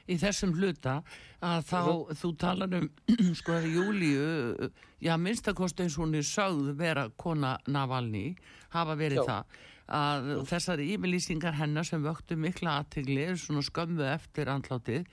í 0.08 0.16
þessum 0.18 0.54
hluta 0.56 0.96
að 1.44 1.66
þá 1.68 1.78
uh 1.78 1.90
-huh. 1.92 2.18
þú 2.22 2.30
talar 2.40 2.76
um 2.80 2.88
sko 3.40 3.52
er 3.52 3.68
Júliu, 3.68 4.70
já 5.00 5.16
minnstakost 5.16 5.80
eins 5.80 5.98
hún 5.98 6.16
er 6.16 6.26
sögð 6.26 6.74
vera 6.76 7.08
kona 7.16 7.58
Navalny, 7.66 8.34
hafa 8.70 8.96
verið 8.96 9.22
já. 9.22 9.26
það 9.28 9.44
að 9.88 10.28
þessari 10.48 10.90
yfirlýsingar 10.94 11.56
hennar 11.56 11.86
sem 11.88 12.02
vöktu 12.04 12.36
mikla 12.36 12.78
aðtegli 12.82 13.24
svona 13.40 13.64
skömmu 13.64 14.04
eftir 14.12 14.50
andlátið 14.52 15.06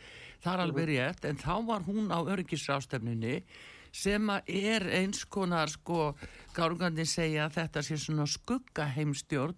það 0.43 0.51
er 0.53 0.63
alveg 0.65 0.89
rétt 0.89 1.27
en 1.29 1.39
þá 1.39 1.53
var 1.69 1.85
hún 1.87 2.11
á 2.11 2.19
örgisrástefnunni 2.19 3.37
sem 3.95 4.31
er 4.51 4.83
eins 4.99 5.23
konar 5.31 5.71
sko 5.71 6.09
gárungandi 6.55 7.05
segja 7.07 7.47
að 7.47 7.61
þetta 7.61 7.85
sé 7.87 7.99
svona 8.01 8.27
skuggaheimstjórn 8.27 9.55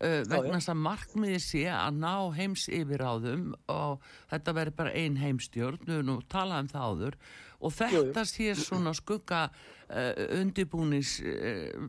vegna 0.00 0.58
þess 0.58 0.72
að 0.72 0.82
markmiði 0.82 1.40
sé 1.42 1.64
að 1.70 2.00
ná 2.02 2.14
heims 2.34 2.66
yfiráðum 2.72 3.52
og 3.70 4.02
þetta 4.32 4.54
verður 4.56 4.78
bara 4.80 4.94
ein 4.98 5.18
heimstjórn 5.20 5.86
við 5.86 6.02
nú 6.08 6.18
talaðum 6.32 6.70
það 6.72 6.88
áður. 6.90 7.18
Og 7.64 7.72
þetta 7.72 8.24
sé 8.28 8.50
svona 8.58 8.92
skugga 8.96 9.46
uh, 9.48 10.24
undirbúnis 10.36 11.16
uh, 11.24 11.86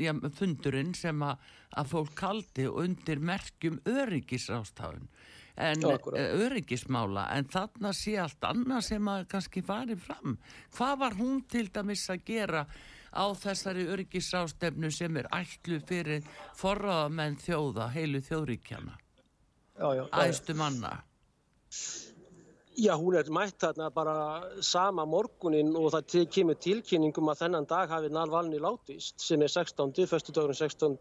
ja, 0.00 0.16
fundurinn 0.34 0.94
sem 0.98 1.22
að, 1.22 1.44
að 1.78 1.92
fólk 1.92 2.16
kaldi 2.18 2.66
undir 2.70 3.22
merkjum 3.22 3.78
öryggisrástafun 3.84 5.06
en 5.54 5.84
öryggismála. 5.86 7.28
En 7.36 7.46
þarna 7.46 7.92
sé 7.94 8.16
allt 8.18 8.42
annað 8.48 8.88
sem 8.88 9.10
að 9.10 9.28
kannski 9.30 9.62
farið 9.62 10.02
fram. 10.02 10.36
Hvað 10.74 10.98
var 11.04 11.18
hún 11.20 11.44
til 11.50 11.68
dæmis 11.70 12.08
að 12.10 12.24
gera 12.26 12.64
á 13.14 13.26
þessari 13.38 13.86
örgisrástefnu 13.94 14.90
sem 14.92 15.16
er 15.16 15.30
ætlu 15.32 15.80
fyrir 15.88 16.26
forraðamenn 16.58 17.38
þjóða, 17.40 17.88
heilu 17.94 18.22
þjóðríkjana 18.26 18.98
æstu 20.24 20.54
manna 20.58 20.98
Já, 22.74 22.96
hún 22.98 23.14
er 23.14 23.28
mætt 23.30 23.60
þarna 23.62 23.86
bara 23.94 24.14
sama 24.66 25.04
morgunin 25.06 25.76
og 25.78 25.92
það 25.94 26.24
kemur 26.34 26.56
tilkynningum 26.58 27.28
að 27.30 27.44
þennan 27.44 27.68
dag 27.70 27.92
hafi 27.92 28.08
Nalvalni 28.10 28.58
látist 28.58 29.22
sem 29.22 29.42
er 29.46 29.52
16. 29.52 29.92
fyrstu 30.10 30.34
dagurinn 30.34 30.58
16. 30.58 30.96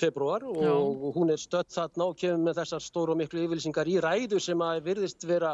februar 0.00 0.46
og 0.48 0.62
Já. 0.64 0.72
hún 1.18 1.32
er 1.34 1.42
stött 1.42 1.76
þarna 1.76 2.08
og 2.08 2.16
kemur 2.16 2.40
með 2.46 2.62
þessar 2.62 2.84
stóru 2.86 3.12
og 3.12 3.20
miklu 3.20 3.44
yfirlýsingar 3.44 3.90
í 3.92 3.98
ræðu 4.00 4.40
sem 4.40 4.64
að 4.64 4.80
virðist 4.88 5.28
vera 5.28 5.52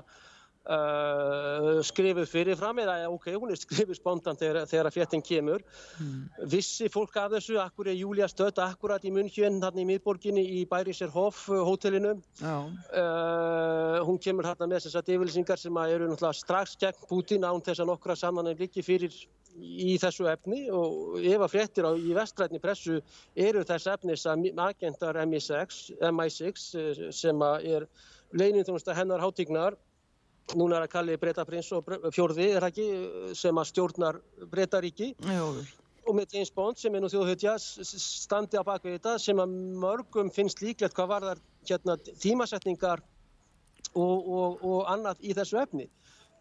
Uh, 0.61 1.79
skrifuð 1.89 2.27
fyrirfram 2.29 2.79
eða 2.83 3.07
ok, 3.09 3.31
hún 3.41 3.49
er 3.49 3.57
skrifuð 3.57 3.97
spontant 3.97 4.43
þegar, 4.43 4.67
þegar 4.69 4.89
að 4.91 4.97
fjettin 4.99 5.23
kemur. 5.25 5.65
Mm. 5.97 6.19
vissi 6.53 6.91
fólk 6.93 7.17
af 7.17 7.31
þessu, 7.33 7.57
akkur 7.63 7.89
er 7.89 7.97
Júlia 7.97 8.29
stödd 8.29 8.61
akkurat 8.61 9.07
í 9.09 9.13
München, 9.15 9.57
hann 9.65 9.81
í 9.81 9.87
miðborginni 9.89 10.45
í 10.61 10.61
Bæriserhof 10.69 11.47
uh, 11.49 11.65
hótelinu? 11.65 12.13
Uh, 12.45 14.05
hún 14.05 14.21
kemur 14.21 14.51
hann 14.51 14.69
með 14.69 14.85
þessar 14.85 15.09
yfirlýsingar 15.09 15.65
sem 15.65 15.83
eru 15.87 16.13
strax 16.37 16.77
gegn 16.77 17.09
Putin 17.09 17.49
án 17.49 17.65
þess 17.65 17.81
að 17.81 17.93
nokkra 17.95 18.21
saman 18.21 18.53
er 18.53 18.61
líki 18.61 18.85
fyrir 18.85 19.17
í 19.57 19.97
þessu 19.99 20.29
efni. 20.29 20.67
Og 20.69 21.25
ef 21.25 21.41
að 21.41 21.55
fréttir 21.57 21.89
á 21.89 21.97
í 21.97 22.13
vestrætni 22.15 22.61
pressu 22.61 23.01
eru 23.35 23.65
þess 23.65 23.89
efnis 23.97 24.29
að 24.29 24.51
agentar 24.61 25.25
MI6, 25.25 25.87
MI6 26.05 26.73
uh, 26.77 27.07
sem 27.17 27.47
er 27.65 27.89
leininþjónusta 28.37 28.95
hennar 28.95 29.25
hátíknar 29.25 29.81
núna 30.59 30.79
er 30.79 30.87
að 30.87 30.93
kalli 30.95 31.17
breytaprins 31.21 31.69
og 31.77 31.91
fjórði 32.15 32.47
er 32.57 32.67
ekki 32.67 32.87
sem 33.39 33.59
að 33.61 33.69
stjórnar 33.71 34.19
breytaríki 34.53 35.11
og 35.31 36.17
með 36.17 36.35
James 36.35 36.53
Bond 36.57 36.81
sem 36.81 36.95
er 36.97 37.05
nú 37.05 37.11
þjóðhutja 37.13 37.55
standi 37.61 38.59
á 38.59 38.65
bakvið 38.67 38.97
þetta 38.99 39.15
sem 39.23 39.43
að 39.43 39.55
mörgum 39.83 40.31
finnst 40.35 40.63
líklegt 40.65 40.97
hvað 40.97 41.11
var 41.13 41.29
þar 41.29 41.43
hérna, 41.71 41.97
tímasetningar 42.23 43.03
og, 43.95 44.17
og, 44.27 44.65
og 44.65 44.91
annað 44.91 45.23
í 45.27 45.37
þessu 45.37 45.61
efni 45.63 45.89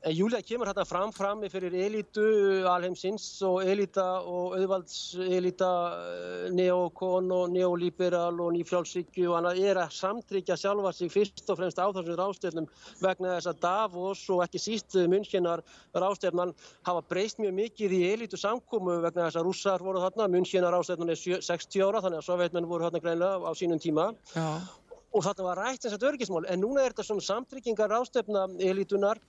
Júlia 0.07 0.39
kemur 0.39 0.69
hérna 0.69 0.85
fram 0.88 1.09
frammi 1.12 1.49
fyrir 1.51 1.73
elitu 1.75 2.23
alheimsins 2.71 3.41
og 3.43 3.65
elita 3.67 4.21
og 4.23 4.53
auðvaldselita, 4.55 5.71
eh, 5.91 6.45
neokon 6.55 7.27
og 7.35 7.49
neoliberal 7.51 8.39
og 8.39 8.53
nýfjálfsíkju 8.55 9.27
og 9.27 9.35
hann 9.35 9.59
er 9.59 9.75
að 9.75 9.91
samtryggja 9.91 10.55
sjálfa 10.55 10.93
sig 10.95 11.12
fyrst 11.12 11.49
og 11.49 11.59
fremst 11.59 11.83
á 11.83 11.91
þessum 11.91 12.15
rástefnum 12.15 12.69
vegna 13.01 13.35
þess 13.35 13.51
að 13.51 13.59
Davos 13.59 14.29
og 14.29 14.45
ekki 14.47 14.62
síst 14.63 14.95
munnkjennar 14.95 15.59
rástefnan 15.93 16.55
hafa 16.88 17.01
breyst 17.01 17.43
mjög 17.43 17.53
mikið 17.59 17.91
í 17.91 18.13
elitu 18.13 18.39
samkómu 18.39 19.01
vegna 19.03 19.27
þess 19.27 19.35
að 19.35 19.47
rússar 19.51 19.83
voru 19.83 19.99
þarna, 19.99 20.31
munnkjennar 20.31 20.71
rástefnan 20.71 21.12
er 21.12 21.19
60 21.19 21.83
ára 21.83 21.99
þannig 21.99 22.23
að 22.23 22.29
sovjetmenn 22.29 22.69
voru 22.71 22.88
þarna 22.88 23.03
greinlega 23.03 23.43
á 23.43 23.51
sínum 23.51 23.83
tíma. 23.83 24.15
Já. 24.31 24.63
Og 25.12 25.25
þarna 25.25 25.43
var 25.43 25.57
rætt 25.57 25.83
þess 25.83 25.99
að 25.99 26.07
örgismál 26.07 26.47
en 26.47 26.62
núna 26.63 26.85
er 26.85 26.93
þetta 26.93 27.03
svona 27.03 27.27
samtryggingar 27.27 27.91
rástefna 27.91 28.47
elitunar 28.63 29.19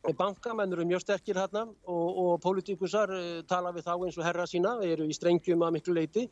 Bankamenn 0.00 0.72
eru 0.72 0.84
mjög 0.88 1.02
sterkir 1.02 1.36
hérna 1.36 1.66
og, 1.68 2.20
og 2.22 2.30
pólitíkusar 2.40 3.10
uh, 3.12 3.42
tala 3.48 3.72
við 3.76 3.84
þá 3.84 3.92
eins 3.98 4.16
og 4.16 4.24
herra 4.24 4.46
sína, 4.48 4.78
eru 4.86 5.04
í 5.04 5.16
strengjum 5.16 5.60
að 5.66 5.74
miklu 5.76 5.96
leiti 5.98 6.24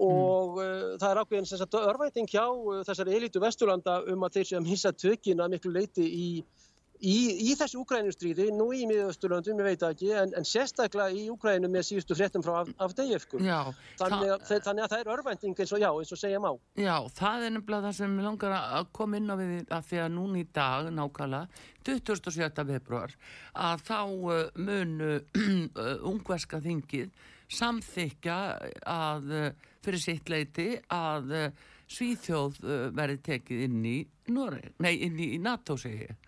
og 0.00 0.56
mm. 0.56 0.62
uh, 0.62 0.94
það 1.02 1.08
er 1.10 1.20
ákveðin 1.20 1.48
sem 1.50 1.60
sagt 1.60 1.76
örvæting 1.76 2.30
hjá 2.32 2.46
uh, 2.48 2.80
þessari 2.88 3.18
elitu 3.18 3.42
Vesturlanda 3.42 3.98
um 4.08 4.24
að 4.24 4.38
þeir 4.38 4.48
sé 4.48 4.58
að 4.58 4.68
missa 4.70 4.94
tökina 4.96 5.50
miklu 5.52 5.74
leiti 5.76 6.06
í 6.08 6.28
í, 7.02 7.16
í 7.50 7.54
þessu 7.58 7.80
Ukrænustríði, 7.82 8.48
nú 8.54 8.68
í 8.74 8.84
miðausturlöndum, 8.86 9.58
ég 9.62 9.72
veit 9.72 9.84
ekki, 9.86 10.10
en, 10.18 10.32
en 10.38 10.46
sérstaklega 10.46 11.10
í 11.16 11.24
Ukrænu 11.32 11.70
með 11.72 11.88
síðustu 11.88 12.16
fréttum 12.18 12.44
frá 12.46 12.60
af, 12.62 12.70
af. 12.78 12.94
Þannig, 12.94 14.30
það, 14.46 14.62
þannig 14.68 14.84
að 14.84 14.92
það 14.92 14.96
er 15.00 15.10
örvending 15.16 15.62
eins 15.64 15.74
og 15.74 15.82
já, 15.82 15.88
eins 15.90 16.14
og 16.14 16.20
segja 16.20 16.42
má. 16.42 16.50
Já, 16.78 16.94
það 17.18 17.46
er 17.48 17.54
nefnilega 17.56 17.88
það 17.88 17.98
sem 17.98 18.16
ég 18.20 18.28
langar 18.28 18.56
að 18.60 18.88
koma 18.98 19.18
inn 19.18 19.34
á 19.34 19.36
við 19.40 19.74
að 19.74 19.90
því 19.90 20.00
að 20.04 20.14
núni 20.16 20.44
í 20.44 20.48
dag, 20.60 20.88
nákvæmlega, 20.94 21.60
27. 21.90 22.64
februar, 22.70 23.18
að 23.68 23.86
þá 23.88 24.00
uh, 24.06 24.40
munu 24.54 25.12
uh, 25.42 26.08
ungverska 26.12 26.62
þingið 26.62 27.10
samþykja 27.52 28.40
að 28.88 29.36
uh, 29.36 29.70
fyrir 29.82 30.06
sitt 30.06 30.32
leiti 30.32 30.72
að 30.94 31.52
Svíþjóð 31.92 32.54
verði 32.96 33.18
tekið 33.26 33.64
inn 33.66 33.82
í 33.84 33.96
Noreg, 34.32 34.70
nei 34.80 34.94
inn 35.04 35.18
í 35.20 35.34
NATO 35.42 35.74
segi 35.76 36.06
ég 36.06 36.21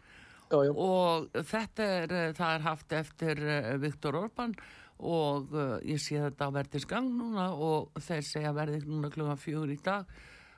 já, 0.55 0.71
já. 0.71 0.73
og 0.73 1.45
þetta 1.51 1.91
er, 1.99 2.13
eh, 2.13 2.33
það 2.37 2.55
er 2.55 2.65
haft 2.69 2.97
eftir 3.01 3.45
eh, 3.45 3.71
Viktor 3.83 4.19
Orban 4.21 4.55
og 5.05 5.51
uh, 5.55 5.79
ég 5.83 5.99
sé 5.99 6.21
þetta 6.23 6.47
á 6.49 6.55
verðinsgang 6.55 7.09
núna 7.11 7.49
og 7.59 7.97
þeir 7.99 8.23
segja 8.27 8.55
verðið 8.55 8.87
núna 8.89 9.11
klukkan 9.11 9.41
fjögur 9.41 9.73
í 9.75 9.79
dag 9.83 10.07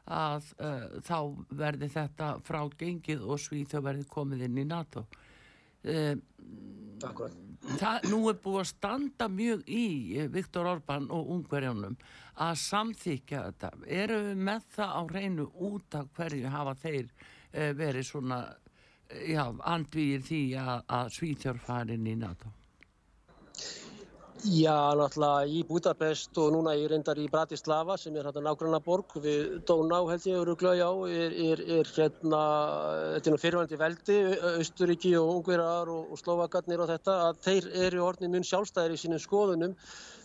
að 0.06 0.50
uh, 0.61 0.85
þá 1.02 1.18
verði 1.56 1.88
þetta 1.90 2.28
frá 2.46 2.61
gengið 2.78 3.24
og 3.24 3.40
Svíþjóð 3.42 3.87
verði 3.88 4.06
komið 4.12 4.44
inn 4.46 4.61
í 4.61 4.66
NATO. 4.68 5.06
Uh, 5.87 6.14
það, 7.80 8.06
nú 8.11 8.20
er 8.28 8.38
búið 8.44 8.61
að 8.61 8.70
standa 8.70 9.30
mjög 9.32 9.64
í 9.72 9.87
Viktor 10.35 10.68
Orban 10.76 11.09
og 11.14 11.32
Ungverjónum 11.32 11.96
að 12.44 12.61
samþykja 12.61 13.42
þetta. 13.48 13.72
Eru 13.88 14.20
með 14.37 14.68
það 14.76 14.94
á 14.94 15.02
reynu 15.16 15.48
út 15.70 15.98
af 15.98 16.12
hverju 16.14 16.52
hafa 16.52 16.76
þeir 16.85 17.11
verið 17.56 18.04
svona 18.04 18.40
já, 19.11 19.45
andvíir 19.64 20.23
því 20.27 20.42
að, 20.61 20.79
að 20.99 21.11
Svíþjór 21.16 21.59
farin 21.66 22.07
í 22.07 22.14
NATO? 22.19 22.53
Já, 24.45 24.92
náttúrulega 24.95 25.47
í 25.49 25.62
Budapest 25.66 26.37
og 26.38 26.53
núna 26.55 26.75
ég 26.77 26.90
reyndar 26.92 27.19
í 27.19 27.25
Bratislava 27.33 27.97
sem 27.99 28.14
er 28.14 28.29
hérna 28.29 28.42
nákvæmlega 28.45 28.85
borg 28.85 29.14
við 29.25 29.57
Dóná 29.66 30.03
held 30.11 30.27
ég 30.29 30.42
eru 30.42 30.55
glöði 30.61 30.85
á 30.85 30.92
er, 31.09 31.33
er, 31.47 31.62
er 31.79 31.90
hérna, 31.97 32.42
þetta 33.14 33.31
er 33.31 33.35
nú 33.35 33.40
fyrirvændi 33.42 33.79
veldi, 33.81 34.19
Östuríki 34.61 35.14
og 35.19 35.33
Ungverðar 35.38 35.90
og, 35.90 36.12
og 36.12 36.21
Slovakarnir 36.21 36.85
og 36.85 36.92
þetta 36.92 37.16
að 37.31 37.40
þeir 37.49 37.71
eru 37.88 38.05
orðin 38.07 38.37
mun 38.37 38.47
sjálfstæðir 38.47 38.95
í 38.95 39.01
sínum 39.01 39.25
skoðunum 39.25 39.75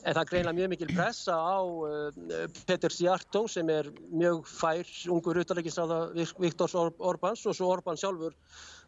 en 0.05 0.15
það 0.17 0.29
greina 0.31 0.53
mjög 0.55 0.69
mikil 0.73 0.91
pressa 0.95 1.35
á 1.35 1.59
uh, 1.61 2.47
Peter 2.67 2.93
Sjartó 2.93 3.43
sem 3.51 3.69
er 3.69 3.89
mjög 4.09 4.45
fær 4.49 4.87
ungur 5.13 5.39
utalækisráða 5.41 5.99
Viktors 6.41 6.75
Orbáns 6.75 7.45
og 7.45 7.57
svo 7.57 7.71
Orbán 7.75 7.99
sjálfur 7.99 8.35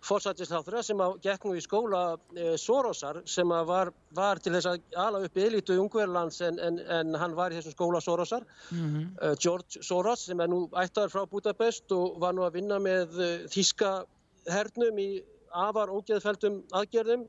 fórsættisláþra 0.03 0.81
sem 0.83 1.01
að 1.03 1.19
gekk 1.23 1.45
nú 1.47 1.53
í 1.55 1.61
skóla 1.63 2.01
e, 2.35 2.55
Sorosar 2.59 3.21
sem 3.29 3.51
að 3.55 3.69
var, 3.69 3.91
var 4.15 4.41
til 4.43 4.51
þess 4.55 4.67
að 4.73 4.97
ala 4.99 5.21
upp 5.23 5.37
elitu 5.39 5.77
Ungverðlands 5.79 6.41
en, 6.43 6.59
en, 6.59 6.81
en 6.97 7.15
hann 7.21 7.37
var 7.37 7.53
í 7.53 7.59
þessum 7.59 7.75
skóla 7.77 8.01
Sorosar 8.03 8.43
mm 8.43 8.81
-hmm. 8.81 9.05
uh, 9.21 9.35
George 9.39 9.79
Soros 9.81 10.25
sem 10.27 10.39
er 10.39 10.51
nú 10.51 10.65
ættar 10.83 11.13
frá 11.13 11.23
Budapest 11.29 11.91
og 11.91 12.19
var 12.19 12.33
nú 12.33 12.43
að 12.43 12.59
vinna 12.59 12.79
með 12.79 13.15
uh, 13.19 13.47
þíska 13.47 14.03
hernum 14.51 14.99
í 14.99 15.23
afar 15.53 15.89
ógeðfældum 15.93 16.63
aðgerðum 16.73 17.27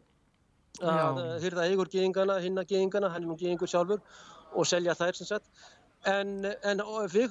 að 0.83 1.23
hyrða 1.45 1.69
eigur 1.71 1.89
geðingana, 1.89 2.41
hinna 2.43 2.65
geðingana, 2.65 3.13
hann 3.13 3.23
er 3.23 3.29
nú 3.29 3.37
geðingur 3.39 3.71
sjálfur 3.71 4.01
og 4.55 4.67
selja 4.67 4.95
þær 4.99 5.15
sem 5.19 5.27
sagt 5.27 5.47
En, 6.05 6.45
en 6.45 6.83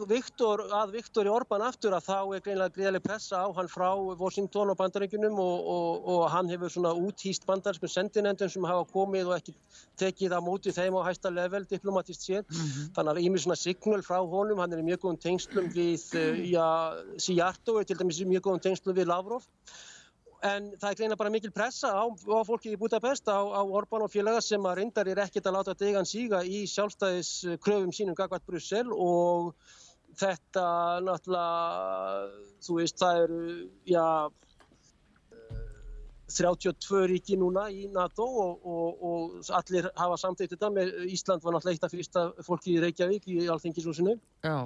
Viktor, 0.10 0.64
að 0.74 0.96
Viktor 0.96 1.28
í 1.28 1.30
Orban 1.30 1.62
aftur 1.62 1.94
að 1.94 2.08
þá 2.08 2.16
er 2.34 2.42
greinlega 2.42 2.74
greiðileg 2.74 3.04
pressa 3.06 3.44
á 3.46 3.48
hann 3.54 3.70
frá 3.70 3.92
Washington 4.18 4.72
og 4.74 4.80
bandarengjunum 4.80 5.38
og, 5.44 5.68
og, 5.74 6.08
og 6.10 6.24
hann 6.34 6.50
hefur 6.50 6.74
svona 6.74 6.94
úthýst 6.98 7.46
bandarskum 7.46 7.92
sendinendum 7.92 8.50
sem 8.50 8.66
hafa 8.66 8.88
komið 8.90 9.30
og 9.30 9.36
ekki 9.38 9.54
tekið 10.02 10.34
á 10.34 10.40
móti 10.42 10.74
þeim 10.74 10.98
á 10.98 11.06
hæsta 11.06 11.30
level 11.30 11.68
diplomatist 11.70 12.26
sér. 12.26 12.42
Mm 12.42 12.66
-hmm. 12.66 12.90
Þannig 12.98 13.14
að 13.14 13.24
ímið 13.28 13.46
svona 13.46 13.62
signal 13.62 14.02
frá 14.02 14.18
honum, 14.18 14.60
hann 14.60 14.74
er 14.74 14.82
í 14.82 14.90
mjög 14.90 15.06
góðum 15.06 15.22
tengslum 15.22 15.70
við, 15.70 16.10
eh, 16.18 16.42
já, 16.50 16.68
Sijarto 17.18 17.78
er 17.78 17.84
til 17.84 17.98
dæmis 17.98 18.22
í 18.22 18.26
mjög 18.26 18.42
góðum 18.48 18.64
tengslum 18.64 18.96
við 18.96 19.06
Lavrov 19.06 19.46
En 20.44 20.66
það 20.76 20.90
er 20.90 20.98
greina 21.00 21.16
bara 21.20 21.32
mikil 21.32 21.54
pressa 21.56 21.88
á, 21.96 22.04
á 22.04 22.42
fólki 22.44 22.74
í 22.74 22.80
Budapest, 22.80 23.30
á, 23.32 23.40
á 23.40 23.62
Orbán 23.64 24.04
og 24.04 24.12
félaga 24.12 24.42
sem 24.44 24.66
að 24.68 24.82
reyndar 24.82 25.08
er 25.08 25.22
ekkert 25.24 25.48
að 25.48 25.56
láta 25.56 25.76
degan 25.80 26.08
síga 26.10 26.42
í 26.44 26.66
sjálfstæðiskröfum 26.68 27.94
sínum 27.96 28.18
gagvat 28.18 28.44
Brussel 28.44 28.92
og 28.92 29.54
þetta 30.20 30.66
náttúrulega, 31.06 32.28
þú 32.66 32.76
veist, 32.82 33.00
það 33.00 33.22
eru, 33.24 33.40
já, 33.88 34.08
32 36.34 37.04
ríki 37.12 37.38
núna 37.40 37.68
í 37.72 37.88
NATO 37.94 38.26
og, 38.26 38.66
og, 38.66 39.04
og 39.10 39.52
allir 39.60 39.90
hafa 40.00 40.18
samtækt 40.22 40.56
þetta 40.56 40.72
með 40.74 40.96
Ísland 41.14 41.44
var 41.44 41.58
náttúrulega 41.58 41.78
eitt 41.78 41.88
af 41.88 41.94
fyrsta 41.94 42.26
fólki 42.48 42.78
í 42.78 42.82
Reykjavík 42.84 43.30
í 43.30 43.46
Alþingisúsinu. 43.54 44.18
Já 44.44 44.58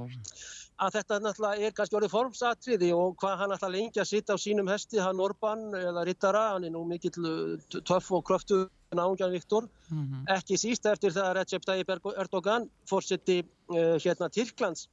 að 0.77 0.97
þetta 0.97 1.19
náttúrulega 1.21 1.67
er 1.67 1.75
kannski 1.75 1.97
orðið 1.97 2.13
formsatriði 2.13 2.89
og 2.95 3.15
hvað 3.21 3.37
hann 3.41 3.53
ætla 3.55 3.69
lengi 3.73 4.01
að 4.01 4.09
sitta 4.11 4.37
á 4.37 4.41
sínum 4.41 4.69
hesti, 4.69 4.99
hann 5.01 5.21
Orban 5.23 5.71
eða 5.77 6.03
Rittara, 6.07 6.43
hann 6.53 6.67
er 6.67 6.73
nú 6.73 6.83
mikill 6.87 7.15
uh, 7.25 7.79
töff 7.79 8.11
og 8.13 8.25
kröftu 8.27 8.65
náungjan 8.95 9.33
Viktor, 9.33 9.67
mm 9.89 10.03
-hmm. 10.03 10.27
ekki 10.37 10.57
síst 10.57 10.85
eftir 10.85 11.11
það 11.11 11.25
að 11.29 11.35
Recep 11.37 11.65
Tayyip 11.65 11.89
Erdogan 11.89 12.69
fórseti 12.89 13.43
uh, 13.43 13.97
hérna 13.99 14.29
Tyrklands 14.29 14.87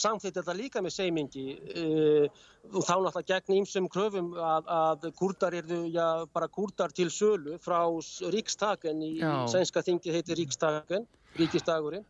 samþýtt 0.00 0.40
þetta 0.40 0.56
líka 0.56 0.82
með 0.84 0.96
seimingi. 0.96 1.46
Uh, 1.76 2.42
og 2.74 2.84
þá 2.84 2.94
náttúrulega 2.96 3.28
gegn 3.34 3.60
ímsum 3.60 3.88
kröfum 3.92 4.34
að, 4.36 4.68
að 4.80 5.06
kurdar 5.18 5.56
eru 5.56 5.84
já 5.88 6.26
bara 6.34 6.48
kurdar 6.52 6.92
til 6.92 7.08
sölu 7.12 7.56
frá 7.62 7.80
ríkstaken 8.34 9.00
í 9.06 9.14
sænska 9.50 9.82
þingi 9.86 10.12
heitir 10.14 10.38
ríkstaken 10.40 11.06
ríkistagurinn 11.38 12.04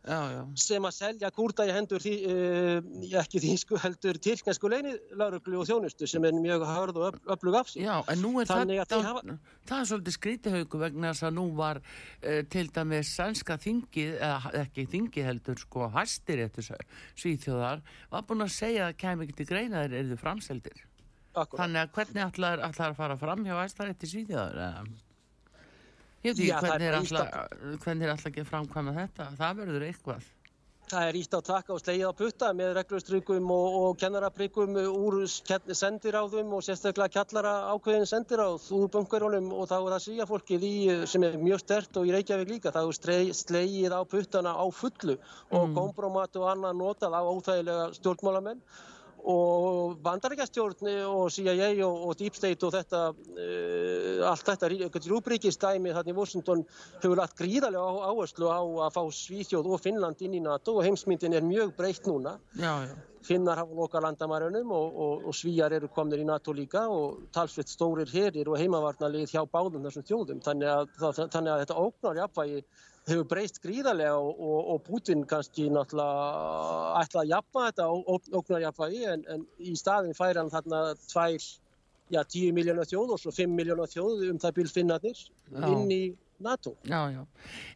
sem 0.59 0.85
að 0.87 0.95
selja 0.95 1.29
kurda 1.33 1.65
í 1.69 1.73
hendur 1.75 2.01
því, 2.01 2.13
uh, 2.31 2.89
ekki 3.21 3.41
þýsku 3.43 3.79
heldur 3.81 4.17
tyrknesku 4.23 4.71
leinilauruglu 4.71 5.59
og 5.61 5.67
þjónustu 5.69 6.09
sem 6.09 6.25
er 6.25 6.37
mjög 6.37 6.65
hörð 6.69 7.01
og 7.01 7.19
öflug 7.35 7.57
af 7.59 7.69
sig. 7.69 7.85
Já, 7.85 8.01
en 8.09 8.23
nú 8.23 8.33
er 8.41 8.49
Þannig 8.49 8.81
þetta, 8.81 9.01
hafa... 9.05 9.37
það 9.69 9.77
er 9.77 9.89
svolítið 9.91 10.17
skrítihauku 10.17 10.81
vegna 10.81 11.11
þess 11.11 11.27
að 11.29 11.35
nú 11.37 11.45
var 11.59 11.81
uh, 11.81 12.39
til 12.55 12.65
dæmis 12.73 13.13
sænska 13.17 13.59
þingið, 13.61 14.15
eða 14.17 14.53
ekki 14.63 14.87
þingið 14.95 15.29
heldur 15.29 15.61
sko, 15.61 15.91
hastir 15.93 16.45
eftir 16.47 16.71
svíþjóðar, 17.19 17.85
var 18.11 18.25
búin 18.29 18.47
að 18.47 18.55
segja 18.57 18.89
að 18.89 18.97
kem 19.05 19.21
ekki 19.27 19.37
til 19.41 19.49
greina 19.53 19.85
þeir 19.85 19.99
eru 20.01 20.19
framseldir. 20.19 20.87
Akkurat. 21.31 21.61
Þannig 21.61 21.85
að 21.85 21.93
hvernig 21.95 22.25
ætlar 22.25 22.65
að 22.65 22.97
fara 22.97 23.15
fram 23.19 23.45
hjá 23.45 23.55
æstarétti 23.61 24.09
svíþjóðar 24.09 24.61
eða? 24.65 25.09
Ég 26.21 26.37
veit 26.37 26.51
ekki 26.53 26.67
hvernig 27.81 28.05
er 28.05 28.13
alltaf 28.13 28.29
ekki 28.29 28.45
framkvæmað 28.45 29.01
þetta? 29.01 29.25
Það 29.39 29.57
verður 29.63 29.85
eitthvað. 29.87 30.29
Það 30.91 31.07
er 31.07 31.17
ítt 31.21 31.35
á 31.39 31.39
takka 31.47 31.71
og 31.71 31.79
slegið 31.79 32.09
á 32.11 32.19
putta 32.19 32.47
með 32.57 32.73
reglustrygum 32.75 33.51
og, 33.55 33.75
og 33.79 33.99
kennaraprygum 34.01 34.75
úr 34.91 35.15
sendiráðum 35.25 36.51
og 36.57 36.65
sérstaklega 36.67 37.13
kjallara 37.15 37.53
ákveðin 37.71 38.09
sendiráð 38.11 38.67
úr 38.75 38.91
bunkerunum 38.91 39.47
og 39.55 39.69
þá 39.71 39.77
er 39.77 39.93
það 39.95 40.03
síja 40.05 40.27
fólkið 40.27 40.67
í 40.67 40.73
sem 41.07 41.25
er 41.25 41.39
mjög 41.39 41.63
stert 41.63 42.01
og 42.01 42.09
í 42.09 42.13
Reykjavík 42.17 42.51
líka. 42.51 42.75
Þá 42.75 42.81
er 42.83 43.33
slegið 43.39 43.95
á 43.95 44.01
puttana 44.03 44.53
á 44.53 44.65
fullu 44.67 45.15
og 45.15 45.69
mm. 45.69 45.75
kompromat 45.79 46.41
og 46.41 46.49
annað 46.51 46.79
notað 46.83 47.17
á 47.17 47.21
óþægilega 47.23 47.91
stjórnmálamenn 48.01 48.61
og 49.29 49.99
bandarækjastjórn 50.03 50.87
og 51.05 51.29
CIA 51.31 51.69
og, 51.85 52.07
og 52.09 52.17
Deep 52.19 52.35
State 52.35 52.65
og 52.65 52.73
þetta 52.73 53.01
uh, 53.11 54.29
allt 54.31 54.47
þetta 54.47 54.69
rúbríkistæmi 55.11 55.93
þarna 55.93 56.13
í 56.13 56.17
Washington 56.17 56.65
hefur 57.01 57.19
lagt 57.19 57.37
gríðarlega 57.37 58.09
áherslu 58.09 58.49
á 58.49 58.61
að 58.87 58.97
fá 58.97 59.01
Svíþjóð 59.21 59.71
og 59.75 59.83
Finnland 59.83 60.21
inn 60.25 60.39
í 60.39 60.43
NATO 60.43 60.79
og 60.79 60.85
heimsmyndin 60.87 61.37
er 61.37 61.45
mjög 61.45 61.75
breytt 61.77 62.07
núna 62.09 62.37
já, 62.57 62.73
já. 62.87 62.95
finnar 63.21 63.61
hafa 63.61 63.75
loka 63.77 64.01
landamærunum 64.01 64.71
og, 64.71 65.01
og, 65.05 65.25
og 65.29 65.35
svíjar 65.37 65.75
eru 65.77 65.91
komnir 65.93 66.23
í 66.23 66.27
NATO 66.27 66.53
líka 66.53 66.87
og 66.89 67.27
talsveit 67.33 67.69
stórir 67.69 68.09
herir 68.09 68.49
og 68.49 68.57
heimavarnalið 68.57 69.35
hjá 69.35 69.43
báðum 69.45 69.85
þessum 69.85 70.07
þjóðum. 70.07 70.41
Þannig 70.45 70.71
að, 70.71 70.87
það, 70.97 71.21
þannig 71.35 71.53
að 71.53 71.61
þetta 71.65 71.83
óknar 71.85 72.21
jafnvægi 72.23 72.63
hefur 73.09 73.25
breyst 73.27 73.59
gríðarlega 73.63 74.17
og, 74.17 74.41
og 74.73 74.81
Putin 74.85 75.25
kannski 75.29 75.67
náttúrulega 75.73 77.01
ætla 77.01 77.23
að 77.23 77.31
jafna 77.31 77.67
þetta 77.69 77.87
óknar 78.39 78.65
jafnvægi 78.67 79.03
en, 79.13 79.27
en 79.35 79.45
í 79.57 79.75
staðin 79.79 80.17
fær 80.17 80.37
hann 80.37 80.51
þarna 80.53 80.81
tvær, 81.07 81.47
já, 82.13 82.21
10 82.21 82.57
miljónar 82.57 82.89
þjóð 82.89 83.15
og 83.15 83.23
svo 83.23 83.33
5 83.35 83.55
miljónar 83.57 83.89
þjóð 83.91 84.27
um 84.29 84.41
það 84.41 84.57
bylfinnarnir 84.59 85.23
inn 85.71 85.95
í 85.95 86.01
NATO. 86.41 86.75
Já, 86.89 87.05
já, 87.13 87.21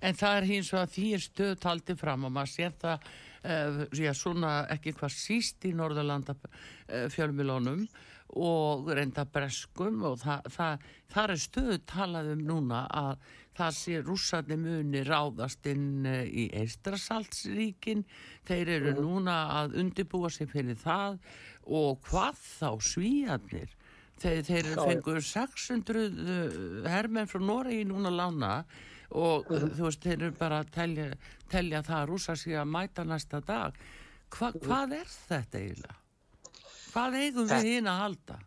en 0.01 0.17
það 0.17 0.39
er 0.39 0.49
hins 0.49 0.73
vegar 0.73 0.91
því 0.95 1.05
er 1.13 1.23
stöð 1.25 1.55
taldið 1.61 2.01
fram 2.01 2.25
og 2.25 2.33
maður 2.33 2.53
sér 2.53 2.75
það 2.81 3.07
uh, 3.45 3.79
já, 3.93 4.11
svona 4.17 4.57
ekki 4.73 4.95
hvað 4.97 5.15
síst 5.15 5.65
í 5.69 5.73
Norðurlanda 5.77 6.37
uh, 6.37 7.07
fjölmilónum 7.13 7.85
og 8.41 8.89
reynda 8.97 9.23
breskum 9.29 10.01
og 10.09 10.17
það, 10.23 10.47
það, 10.55 10.85
það 11.13 11.33
er 11.35 11.41
stöð 11.43 11.75
talað 11.87 12.31
um 12.33 12.41
núna 12.49 12.85
að 12.89 13.27
það 13.55 13.77
sé 13.77 14.01
rússarni 14.03 14.57
muni 14.59 15.03
ráðast 15.07 15.65
inn 15.71 16.05
uh, 16.07 16.23
í 16.25 16.49
Eistrasaltsríkin 16.61 18.05
þeir 18.47 18.73
eru 18.79 18.93
mhm. 18.95 19.01
núna 19.05 19.37
að 19.61 19.79
undibúa 19.83 20.31
sig 20.33 20.51
fyrir 20.51 20.79
það 20.81 21.19
og 21.65 22.01
hvað 22.05 22.41
þá 22.41 22.69
svíjarnir 22.91 23.75
þeir, 24.21 24.41
þeir 24.47 24.71
fengur 24.77 25.21
600 25.21 26.87
herrmenn 26.87 27.29
frá 27.29 27.41
Noregi 27.41 27.87
núna 27.89 28.13
lána 28.13 28.53
og 29.09 29.51
uh 29.51 29.61
-huh. 29.61 29.69
þú 29.77 29.83
veist, 29.85 30.01
þeir 30.01 30.21
eru 30.21 30.31
bara 30.39 30.59
að 30.63 30.71
telja, 30.71 31.11
telja 31.49 31.81
það 31.83 32.01
að 32.01 32.09
rúsa 32.09 32.35
sig 32.35 32.53
að 32.53 32.65
mæta 32.65 33.03
næsta 33.03 33.39
dag 33.39 33.73
Hva, 34.35 34.51
hvað 34.51 34.93
er 34.99 35.07
þetta 35.07 35.59
eiginlega? 35.59 35.95
Hvað 36.91 37.15
eigum 37.21 37.47
við 37.47 37.63
hinn 37.69 37.87
að 37.87 37.99
halda? 38.01 38.39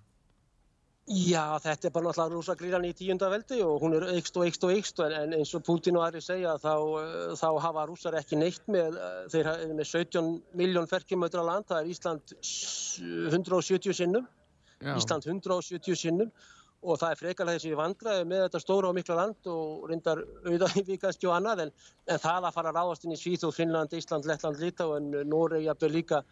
Já, 1.09 1.57
þetta 1.64 1.88
er 1.88 1.92
bara 1.94 2.11
náttúrulega 2.11 2.35
rúsagrílan 2.35 2.85
í 2.85 2.90
tíunda 2.97 3.31
veldi 3.33 3.62
og 3.64 3.81
hún 3.81 3.94
er 3.97 4.05
eikst 4.12 4.37
og 4.37 4.44
eikst 4.44 4.64
og 4.66 4.75
eikst 4.75 4.99
en 5.07 5.33
eins 5.38 5.55
og 5.57 5.62
Putin 5.64 5.97
og 5.97 6.05
aðri 6.05 6.21
segja 6.21 6.53
þá, 6.61 6.75
þá 7.40 7.49
hafa 7.64 7.85
rúsar 7.88 8.18
ekki 8.18 8.37
neitt 8.37 8.68
með, 8.68 8.99
þeir, 9.33 9.49
með 9.73 9.88
17 9.88 10.29
miljón 10.61 10.90
ferkjumötra 10.90 11.47
land, 11.47 11.64
það 11.71 11.81
er 11.81 11.94
Ísland 11.94 12.35
170 13.33 13.97
sinnum, 13.97 14.29
Já. 14.85 14.92
Ísland 15.01 15.25
170 15.31 15.97
sinnum 15.97 16.35
og 16.85 17.01
það 17.01 17.14
er 17.14 17.21
frekalega 17.23 17.59
þessi 17.59 17.79
vandraði 17.79 18.29
með 18.29 18.44
þetta 18.44 18.62
stóra 18.62 18.92
og 18.92 18.99
mikla 18.99 19.16
land 19.18 19.49
og 19.51 19.88
reyndar 19.88 20.21
auðvitað 20.44 20.77
í 20.77 20.85
vikast 20.92 21.25
og 21.25 21.35
annað 21.38 21.64
en, 21.64 21.75
en 22.05 22.23
það 22.23 22.51
að 22.51 22.55
fara 22.59 22.75
að 22.75 22.79
ráðast 22.83 23.09
inn 23.09 23.16
í 23.16 23.18
Svíþóð, 23.18 23.57
Finnland, 23.57 23.97
Ísland, 23.97 24.29
Lettland, 24.29 24.61
Lítá 24.61 24.87
en 24.99 25.11
Noregi 25.25 25.66
jafnveg 25.66 25.97
líka 25.97 26.23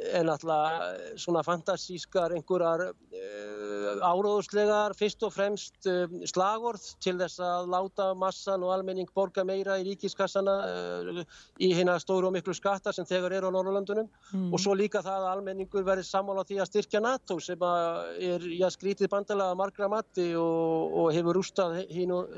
er 0.00 0.24
náttúrulega 0.24 1.16
svona 1.20 1.42
fantasískar 1.44 2.32
einhverjar 2.36 2.84
uh, 2.88 4.00
áróðuslegar 4.02 4.94
fyrst 4.98 5.22
og 5.26 5.34
fremst 5.34 5.88
uh, 5.90 6.06
slagorð 6.28 6.86
til 7.04 7.18
þess 7.20 7.42
að 7.44 7.70
láta 7.74 8.08
massan 8.18 8.64
og 8.64 8.72
almenning 8.74 9.10
borga 9.14 9.44
meira 9.44 9.78
í 9.80 9.86
ríkiskassana 9.90 10.56
uh, 10.64 11.22
í 11.60 11.72
hérna 11.76 11.98
stóru 12.02 12.30
og 12.30 12.36
miklu 12.38 12.56
skatta 12.56 12.94
sem 12.94 13.06
þegar 13.08 13.36
eru 13.38 13.52
á 13.52 13.56
Norrlandunum 13.58 14.08
mm. 14.08 14.50
og 14.50 14.64
svo 14.64 14.74
líka 14.78 15.04
það 15.04 15.26
að 15.26 15.30
almenningur 15.36 15.86
verið 15.86 16.08
sammála 16.08 16.46
því 16.48 16.62
að 16.62 16.72
styrkja 16.72 17.04
NATO 17.04 17.38
sem 17.40 17.68
er 18.32 18.50
já, 18.56 18.68
skrítið 18.72 19.12
bandalega 19.12 19.58
margra 19.58 19.90
matti 19.92 20.32
og, 20.38 21.00
og 21.02 21.12
hefur 21.14 21.40
rústað 21.40 21.82
hín 21.92 22.16
og 22.16 22.32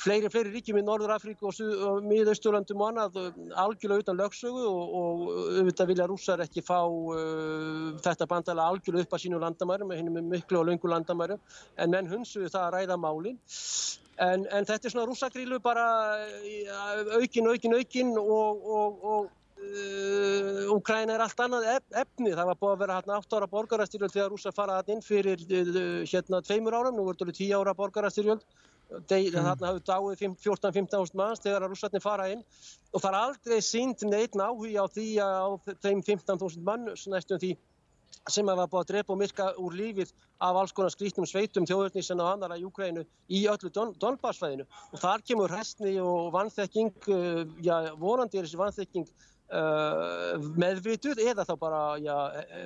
fleiri, 0.00 0.30
fleiri 0.32 0.52
ríkjum 0.54 0.78
í 0.80 0.84
Norður 0.84 1.14
Afríku 1.14 1.48
og, 1.48 1.60
og 1.88 2.06
miðausturlandum 2.08 2.82
og 2.82 2.90
annað 2.90 3.18
algjörlega 3.62 4.04
utan 4.04 4.18
lögsögu 4.18 4.64
og, 4.68 4.96
og 5.00 5.22
auðvitað 5.60 5.90
vilja 5.92 6.08
rússar 6.10 6.42
ekki 6.44 6.64
fá 6.66 6.80
uh, 6.82 7.92
þetta 8.04 8.28
bandala 8.30 8.68
algjörlega 8.72 9.06
upp 9.06 9.14
að 9.16 9.24
sínu 9.26 9.42
landamærum 9.42 9.92
með 9.92 10.02
hennum 10.02 10.32
miklu 10.32 10.60
og 10.60 10.68
laungu 10.70 10.90
landamærum. 10.90 11.44
En 11.78 11.94
menn 11.94 12.10
hunsuðu 12.10 12.50
það 12.50 12.66
að 12.66 12.74
ræða 12.78 12.98
málin. 13.00 13.38
En, 14.24 14.44
en 14.46 14.66
þetta 14.66 14.88
er 14.88 14.94
svona 14.94 15.08
rússagrílu 15.08 15.58
bara 15.62 15.86
aukin, 17.18 17.48
aukin, 17.50 17.80
aukin 17.80 18.12
og, 18.20 18.68
og 19.14 19.32
Úkræna 20.74 21.14
uh, 21.14 21.16
er 21.16 21.22
allt 21.24 21.38
annað 21.40 21.66
efni, 21.72 22.34
það 22.34 22.48
var 22.50 22.58
búið 22.60 22.72
að 22.74 22.80
vera 22.82 22.96
hérna 22.98 23.16
8 23.22 23.38
ára 23.38 23.46
borgarastyrjöld 23.48 24.12
þegar 24.12 24.32
rússar 24.34 24.52
faraði 24.52 24.92
inn 24.92 25.00
fyrir 25.04 25.40
hérna 26.10 26.42
tveimur 26.44 26.76
áram, 26.76 26.98
nú 26.98 27.06
verður 27.06 27.30
það 27.30 27.38
10 27.38 27.54
ára 27.62 27.74
borgarastyrjöld. 27.78 28.44
Þarna 28.90 29.42
hafðu 29.66 29.82
dáið 29.88 30.24
14-15.000 30.44 31.16
manns 31.20 31.42
þegar 31.44 31.64
að 31.64 31.72
rússarnir 31.72 32.04
fara 32.04 32.26
inn. 32.34 32.42
Og 32.92 33.00
það 33.02 33.10
er 33.10 33.18
aldrei 33.20 33.60
sínt 33.68 34.04
neitt 34.06 34.36
áhuga 34.36 34.84
á 34.84 34.86
því 34.92 35.06
að 35.24 35.56
þeim 35.86 36.02
15.000 36.10 36.66
mann 36.68 36.90
næstum 36.92 37.40
því 37.42 37.54
sem 38.30 38.48
hafa 38.48 38.66
búið 38.70 38.82
að 38.82 38.90
drepa 38.92 39.14
og 39.14 39.20
myrka 39.20 39.50
úr 39.60 39.76
lífið 39.78 40.14
af 40.40 40.60
alls 40.62 40.72
konar 40.76 40.94
skrítnum 40.94 41.26
sveitum 41.28 41.66
þjóðurnísan 41.68 42.22
og 42.22 42.32
annara 42.32 42.58
í 42.60 42.64
Úkrænu 42.68 43.04
í 43.28 43.44
öllu 43.50 43.70
Don 43.74 43.94
Donbassfæðinu 44.00 44.66
og 44.66 45.02
þar 45.02 45.24
kemur 45.26 45.54
hestni 45.54 45.98
og 46.00 46.32
vannþekking, 46.34 46.92
uh, 47.08 47.44
já 47.64 47.94
vonandi 48.00 48.40
er 48.40 48.48
þessi 48.48 48.60
vannþekking 48.60 49.08
Uh, 49.52 50.40
meðvituð 50.56 51.18
eða 51.20 51.44
þá 51.44 51.52
bara 51.60 51.80
já, 52.00 52.14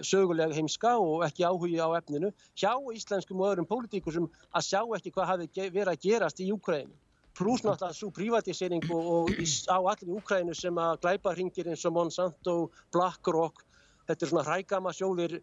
sögulega 0.07 0.55
heimska 0.55 0.93
og 1.03 1.25
ekki 1.27 1.43
áhuga 1.43 1.89
á 1.91 1.99
efninu 1.99 2.31
hjá 2.55 2.71
íslenskum 2.95 3.43
og 3.43 3.51
öðrum 3.51 3.67
pólitíkur 3.67 4.15
sem 4.15 4.29
að 4.55 4.65
sjá 4.69 4.79
ekki 4.97 5.11
hvað 5.17 5.29
hafi 5.33 5.49
verið 5.75 5.91
að 5.91 6.05
gerast 6.07 6.41
í 6.41 6.47
Úkrænu. 6.55 6.95
Plus 7.35 7.65
náttúrulega 7.67 7.99
svo 7.99 8.13
privatisering 8.15 8.87
og, 8.95 9.11
og 9.11 9.35
á 9.69 9.79
allir 9.91 10.15
Úkrænu 10.21 10.55
sem 10.55 10.79
að 10.79 11.03
glæpa 11.03 11.35
hringir 11.35 11.69
eins 11.69 11.85
og 11.85 11.97
Monsanto, 11.99 12.57
BlackRock, 12.95 13.67
þetta 14.09 14.25
er 14.25 14.33
svona 14.33 14.47
hrækama 14.49 14.95
sjóðir 14.97 15.39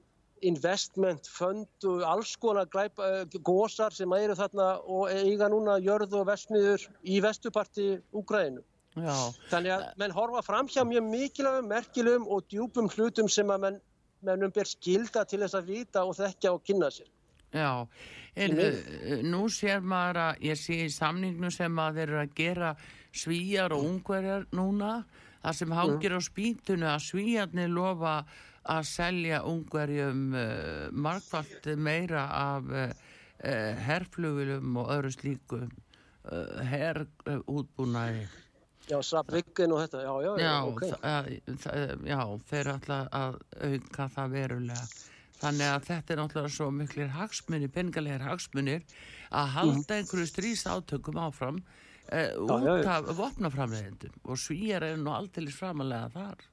investment 0.45 1.27
fund 1.31 1.87
og 1.87 2.03
alls 2.05 2.35
konar 2.41 2.67
glæpa, 2.71 3.07
uh, 3.23 3.39
gósar 3.45 3.93
sem 3.95 4.11
eru 4.17 4.35
þarna 4.37 4.69
og 4.83 5.11
eiga 5.13 5.49
núna 5.51 5.77
jörð 5.83 6.17
og 6.19 6.27
vestmiður 6.29 6.87
í 7.03 7.21
vestuparti 7.23 7.95
Úkrænu. 8.13 8.63
Já. 8.95 9.15
Þannig 9.51 9.73
að 9.75 9.85
menn 9.99 10.15
horfa 10.15 10.41
fram 10.45 10.69
hjá 10.71 10.83
mjög 10.87 11.07
mikilvægum, 11.09 11.67
merkilegum 11.67 12.29
og 12.31 12.45
djúpum 12.51 12.87
hlutum 12.93 13.27
sem 13.31 13.49
að 13.51 13.65
menn, 13.65 13.81
mennum 14.23 14.53
ber 14.55 14.69
skilda 14.69 15.25
til 15.27 15.41
þess 15.43 15.57
að 15.59 15.71
vita 15.71 16.05
og 16.07 16.15
þekkja 16.19 16.53
og 16.55 16.63
kynna 16.63 16.91
sér. 16.95 17.11
Já, 17.55 17.87
en 18.35 18.59
uh, 18.59 18.79
nú 19.23 19.45
sér 19.51 19.83
maður 19.83 20.21
að 20.29 20.47
ég 20.49 20.59
sé 20.59 20.81
í 20.85 20.91
samningnu 20.91 21.51
sem 21.53 21.79
að 21.79 22.01
þeir 22.01 22.09
eru 22.09 22.23
að 22.23 22.35
gera 22.39 22.73
svíjar 23.15 23.75
og 23.75 23.85
ungverjar 23.87 24.49
núna, 24.55 24.97
það 25.43 25.59
sem 25.61 25.77
hangir 25.77 26.17
á 26.17 26.21
spýtunu 26.23 26.89
að 26.91 27.05
svíjarnir 27.05 27.71
lofa 27.71 28.17
að 28.71 28.87
selja 28.89 29.41
ungverjum 29.45 30.23
uh, 30.33 30.87
markvallt 30.91 31.67
meira 31.77 32.25
af 32.33 32.71
uh, 32.71 32.87
herrflugilum 33.85 34.79
og 34.81 34.93
öðru 34.95 35.11
slíku 35.13 35.65
herrútbúnaði. 36.65 38.23
Já, 38.89 38.99
Sabrikin 39.01 39.73
og 39.73 39.81
þetta, 39.83 39.99
já, 40.01 40.13
já, 40.21 40.31
já, 40.41 40.53
ok. 40.69 40.81
Já, 42.05 42.21
þeir 42.49 42.69
ætla 42.75 42.97
að 43.13 43.37
auka 43.67 44.07
það 44.13 44.33
verulega. 44.33 44.87
Þannig 45.35 45.71
að 45.71 45.87
þetta 45.89 46.13
er 46.13 46.19
náttúrulega 46.21 46.53
svo 46.55 46.67
miklir 46.71 47.09
hagsmunir, 47.15 47.71
peningalegar 47.73 48.23
hagsmunir 48.29 48.85
að 49.35 49.49
halda 49.57 49.81
mm. 49.81 49.95
einhverju 49.97 50.27
strís 50.29 50.63
átökum 50.69 51.17
áfram 51.19 51.59
uh, 51.59 52.31
út 52.45 52.89
af 52.89 53.09
vopnaframlegendum 53.17 54.15
og 54.23 54.39
svíjar 54.39 54.85
er 54.87 55.01
nú 55.01 55.11
alltilis 55.13 55.57
framalega 55.59 56.11
þar. 56.13 56.45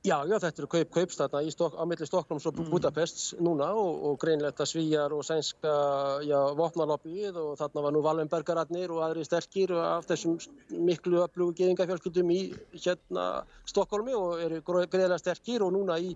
Já, 0.00 0.22
já, 0.24 0.38
þetta 0.40 0.62
eru 0.62 0.68
kaup, 0.72 0.92
kaupstata 0.94 1.40
stok, 1.52 1.74
á 1.76 1.84
milli 1.84 2.06
Stokknums 2.08 2.46
og 2.48 2.56
mm. 2.56 2.68
Budapest 2.72 3.34
núna 3.36 3.66
og, 3.76 3.98
og 4.08 4.14
greinlegt 4.22 4.62
að 4.64 4.70
svíjar 4.70 5.12
og 5.12 5.26
sænska 5.28 5.72
vopnarlobbyið 6.56 7.36
og 7.36 7.50
þarna 7.60 7.82
var 7.84 7.92
nú 7.92 8.00
Wallenbergararnir 8.06 8.94
og 8.94 9.02
aðri 9.04 9.26
sterkir 9.28 9.74
af 9.76 10.06
þessum 10.08 10.38
miklu 10.88 11.20
öflugu 11.20 11.52
geðingafjölskyldum 11.58 12.32
í 12.32 12.38
hérna 12.78 13.26
Stokkólmi 13.68 14.16
og 14.16 14.40
eru 14.40 14.62
greiðilega 14.64 15.18
sterkir 15.20 15.66
og 15.66 15.74
núna 15.76 15.98
í 16.00 16.14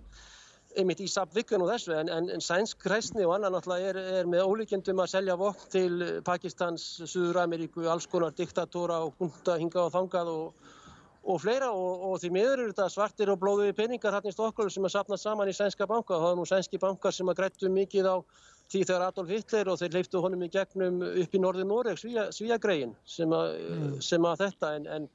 einmitt 0.73 1.03
í 1.05 1.09
Sabvikun 1.11 1.61
og 1.61 1.69
þessu 1.75 1.93
en, 1.99 2.09
en, 2.09 2.31
en 2.33 2.41
sænsk 2.41 2.87
hræstni 2.89 3.21
og 3.27 3.35
annan 3.35 3.53
náttúrulega 3.53 3.91
er, 3.91 3.99
er 4.21 4.31
með 4.31 4.47
ólíkjendum 4.49 5.03
að 5.03 5.11
selja 5.13 5.37
vopn 5.37 5.69
til 5.75 6.01
Pakistans, 6.25 6.87
Suður 7.05 7.43
Ameríku, 7.43 7.85
alls 7.85 8.09
konar 8.09 8.33
diktatóra 8.33 9.03
og 9.05 9.13
hunta 9.21 9.59
hingað 9.61 9.91
og 9.91 9.95
þangað 9.99 10.33
og 10.33 10.73
og 11.25 11.39
fleira 11.41 11.71
og, 11.73 12.03
og 12.05 12.19
því 12.21 12.29
miður 12.35 12.59
eru 12.59 12.73
þetta 12.73 12.85
svartir 12.93 13.31
og 13.33 13.39
blóðuði 13.41 13.73
peningar 13.77 14.13
hérna 14.13 14.29
í 14.29 14.35
Stokkólum 14.35 14.73
sem 14.73 14.85
er 14.85 14.93
sapnað 14.93 15.21
saman 15.23 15.49
í 15.49 15.55
sænska 15.57 15.87
banka. 15.89 16.19
Það 16.21 16.31
er 16.31 16.37
nú 16.37 16.45
sænski 16.49 16.81
bankar 16.81 17.15
sem 17.15 17.31
að 17.31 17.39
grættu 17.39 17.71
mikið 17.73 18.09
á 18.13 18.15
því 18.71 18.81
þegar 18.83 19.05
Adolf 19.07 19.31
Hitler 19.33 19.71
og 19.71 19.79
þeir 19.81 19.95
leiftu 19.97 20.21
honum 20.21 20.45
í 20.45 20.51
gegnum 20.53 21.01
upp 21.05 21.35
í 21.37 21.41
norði 21.41 21.65
Noreg, 21.69 22.01
Svíagregin 22.01 22.95
sem, 23.09 23.29
mm. 23.29 23.99
sem 24.05 24.25
að 24.25 24.45
þetta 24.45 24.71
en, 24.77 24.87
en, 24.97 25.07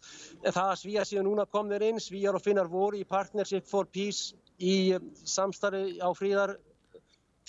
en 0.44 0.54
það 0.54 0.72
að 0.72 0.80
Svíja 0.82 1.06
síðan 1.06 1.30
núna 1.30 1.46
kom 1.50 1.70
þeir 1.70 1.86
inn, 1.88 2.02
Svíjar 2.02 2.38
og 2.38 2.44
Finnar 2.44 2.70
voru 2.70 3.00
í 3.00 3.06
Partnership 3.06 3.66
for 3.70 3.90
Peace 3.90 4.34
í 4.60 4.94
samstarfi 5.26 5.98
á 5.98 6.10
fríðar 6.14 6.58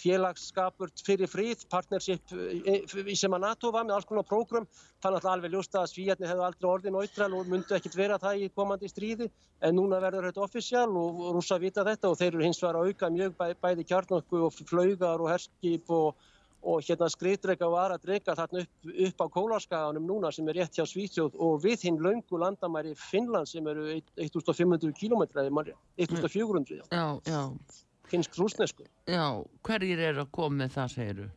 félagsskapur 0.02 0.92
fyrir 1.06 1.30
fríð, 1.30 1.66
partnership 1.72 2.34
eh, 2.34 2.82
sem 3.18 3.38
að 3.38 3.46
NATO 3.46 3.72
var 3.74 3.86
með 3.86 3.98
alls 4.00 4.10
konar 4.10 4.28
prógrum. 4.28 4.68
Þannig 5.02 5.22
að 5.22 5.30
alveg 5.34 5.56
ljósta 5.56 5.82
að 5.82 5.94
svíjarnir 5.94 6.32
hefðu 6.32 6.48
aldrei 6.48 6.70
orðið 6.72 6.96
náttúral 6.98 7.38
og 7.38 7.54
myndu 7.54 7.78
ekkert 7.78 7.98
vera 7.98 8.20
það 8.22 8.44
í 8.46 8.52
komandi 8.56 8.92
stríði 8.92 9.30
en 9.62 9.78
núna 9.78 10.02
verður 10.04 10.30
þetta 10.30 10.46
offisjál 10.46 10.90
og 10.90 11.24
rúsa 11.38 11.60
vita 11.62 11.86
þetta 11.88 12.12
og 12.12 12.20
þeir 12.20 12.34
eru 12.34 12.46
hins 12.46 12.62
vegar 12.62 12.82
að 12.82 12.92
auka 12.92 13.14
mjög 13.14 13.38
bæ, 13.40 13.48
bæði 13.62 13.88
kjarnokku 13.94 14.46
og 14.48 14.62
flaugar 14.62 15.22
og 15.22 15.34
herskip 15.34 15.90
og 15.94 16.30
og 16.62 16.84
hérna 16.86 17.08
skriðdrega 17.10 17.66
og 17.66 17.78
aðra 17.82 17.98
drega 18.02 18.36
þarna 18.38 18.62
upp, 18.62 18.90
upp 19.08 19.24
á 19.26 19.28
Kólarskaganum 19.34 20.06
núna 20.06 20.32
sem 20.34 20.50
er 20.52 20.60
rétt 20.62 20.78
hjá 20.78 20.86
Svíþjóð 20.86 21.38
og 21.42 21.62
við 21.64 21.88
hinn 21.88 22.02
laungu 22.04 22.42
landamæri 22.42 22.94
Finnland 23.00 23.50
sem 23.50 23.68
eru 23.68 23.88
1500 24.16 24.94
km 24.94 25.26
eða 25.26 25.74
1400 25.98 26.84
já, 26.92 27.06
já. 27.26 27.42
finnsk 27.58 27.91
rúsnesku 28.14 28.88
Já, 29.08 29.44
hverjir 29.64 30.00
eru 30.12 30.26
að 30.26 30.34
koma 30.36 30.64
með 30.64 30.76
það 30.78 30.92
segiru? 30.96 31.30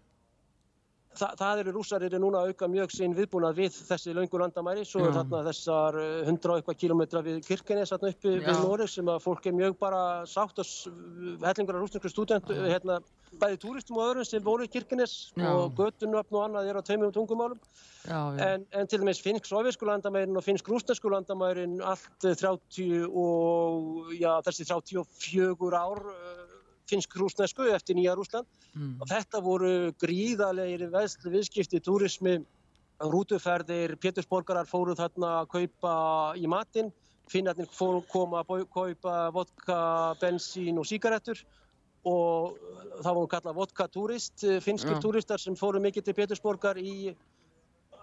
Þa, 1.14 1.28
það 1.38 1.60
eru 1.62 1.72
rússar 1.76 2.02
eru 2.02 2.18
núna 2.18 2.40
að 2.42 2.50
auka 2.50 2.68
mjög 2.70 2.92
sín 2.94 3.12
viðbúnað 3.14 3.58
við 3.60 3.76
þessi 3.86 4.14
laungu 4.16 4.38
landamæri 4.40 4.82
svo 4.88 5.04
er 5.06 5.12
þarna 5.14 5.42
þessar 5.46 5.98
100 6.00 6.32
eh, 6.32 6.54
eitthvað 6.56 6.78
kilometra 6.80 7.22
við 7.22 7.36
Kirkenes 7.46 7.92
þarna 7.94 8.10
uppi 8.10 8.32
Já. 8.32 8.40
við 8.48 8.62
Noreg 8.64 8.90
sem 8.90 9.10
að 9.12 9.20
fólk 9.22 9.46
er 9.46 9.54
mjög 9.54 9.76
bara 9.78 10.00
sátt 10.26 10.58
og 10.58 10.72
hellingur 11.44 11.78
af 11.78 11.84
rúsnesku 11.84 12.10
student 12.10 12.50
hérna 12.50 12.98
bæði 13.38 13.60
túristum 13.62 14.00
og 14.00 14.08
öðrum 14.08 14.26
sem 14.26 14.42
voru 14.42 14.66
í 14.66 14.72
Kirkenes 14.72 15.14
já. 15.38 15.46
og 15.52 15.78
göttunöfn 15.78 16.38
og 16.38 16.46
annað 16.48 16.70
er 16.70 16.78
á 16.78 16.86
tveimum 16.86 17.14
tungumálum 17.14 17.60
já, 17.62 18.18
já. 18.34 18.42
En, 18.48 18.66
en 18.74 18.90
til 18.90 19.02
dæmis 19.02 19.22
finnsk-sovjesku 19.22 19.86
landamærin 19.86 20.38
og 20.38 20.46
finnsk-rúsnesku 20.46 21.14
landamærin 21.14 21.78
allt 21.82 22.26
30 22.26 23.06
og 23.06 24.10
já 24.18 24.32
þessi 24.48 24.66
34 24.66 25.78
ár 25.78 26.02
uh, 26.10 26.43
finnsk-rúsnesku 26.90 27.68
eftir 27.72 27.96
nýja 27.98 28.14
Rúsland 28.18 28.48
mm. 28.74 28.98
og 29.00 29.08
þetta 29.10 29.40
voru 29.44 29.72
gríðalegir 30.00 30.88
veðslu 30.92 31.32
viðskipti, 31.34 31.80
túrismi 31.84 32.38
rútuferðir, 33.00 33.96
pétursborgarar 34.00 34.68
fóru 34.70 34.94
þarna 34.96 35.40
að 35.40 35.50
kaupa 35.56 35.94
í 36.38 36.46
matinn. 36.50 36.92
Finnarnir 37.30 37.70
fóru 37.72 38.02
koma 38.08 38.42
að 38.42 38.66
kaupa 38.72 39.14
vodka, 39.32 39.76
bensín 40.20 40.78
og 40.78 40.86
síkaretur 40.88 41.40
og 42.04 42.58
það 43.00 43.14
voru 43.16 43.30
kallað 43.32 43.56
vodka 43.56 43.86
turist, 43.88 44.44
eh, 44.44 44.60
finskir 44.60 45.00
turistar 45.00 45.40
sem 45.40 45.56
fóru 45.56 45.80
mikið 45.80 46.04
til 46.04 46.14
Petersborgar 46.18 46.76
í 46.76 47.14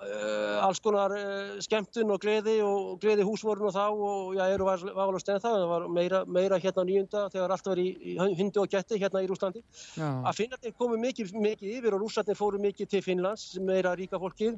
alls 0.02 0.80
konar 0.82 1.14
uh, 1.14 1.60
skemmtun 1.62 2.14
og 2.14 2.22
gleði 2.24 2.58
og 2.66 2.98
gleði 3.02 3.26
húsvorun 3.28 3.70
og 3.70 3.76
þá 3.76 3.86
og 3.92 4.34
já, 4.38 4.44
eru 4.50 4.68
válega 4.68 5.22
stenn 5.22 5.42
það, 5.44 5.58
það 5.60 5.70
var 5.72 5.88
meira, 5.98 6.24
meira 6.26 6.60
hérna 6.62 6.86
nýjunda 6.88 7.28
þegar 7.34 7.56
allt 7.56 7.72
var 7.72 7.82
í, 7.82 7.88
í 8.14 8.18
hundi 8.18 8.62
og 8.62 8.70
getti 8.72 9.00
hérna 9.02 9.22
í 9.22 9.30
Rúslandi. 9.30 9.64
Já. 9.94 10.10
Að 10.10 10.38
Finnarnir 10.40 10.76
komu 10.78 10.98
mikið, 11.02 11.36
mikið 11.38 11.78
yfir 11.78 11.98
og 11.98 12.06
rússarnir 12.06 12.40
fóru 12.40 12.62
mikið 12.62 12.96
til 12.96 13.04
Finnlands, 13.06 13.48
meira 13.62 13.94
ríka 13.98 14.20
fólkið 14.22 14.58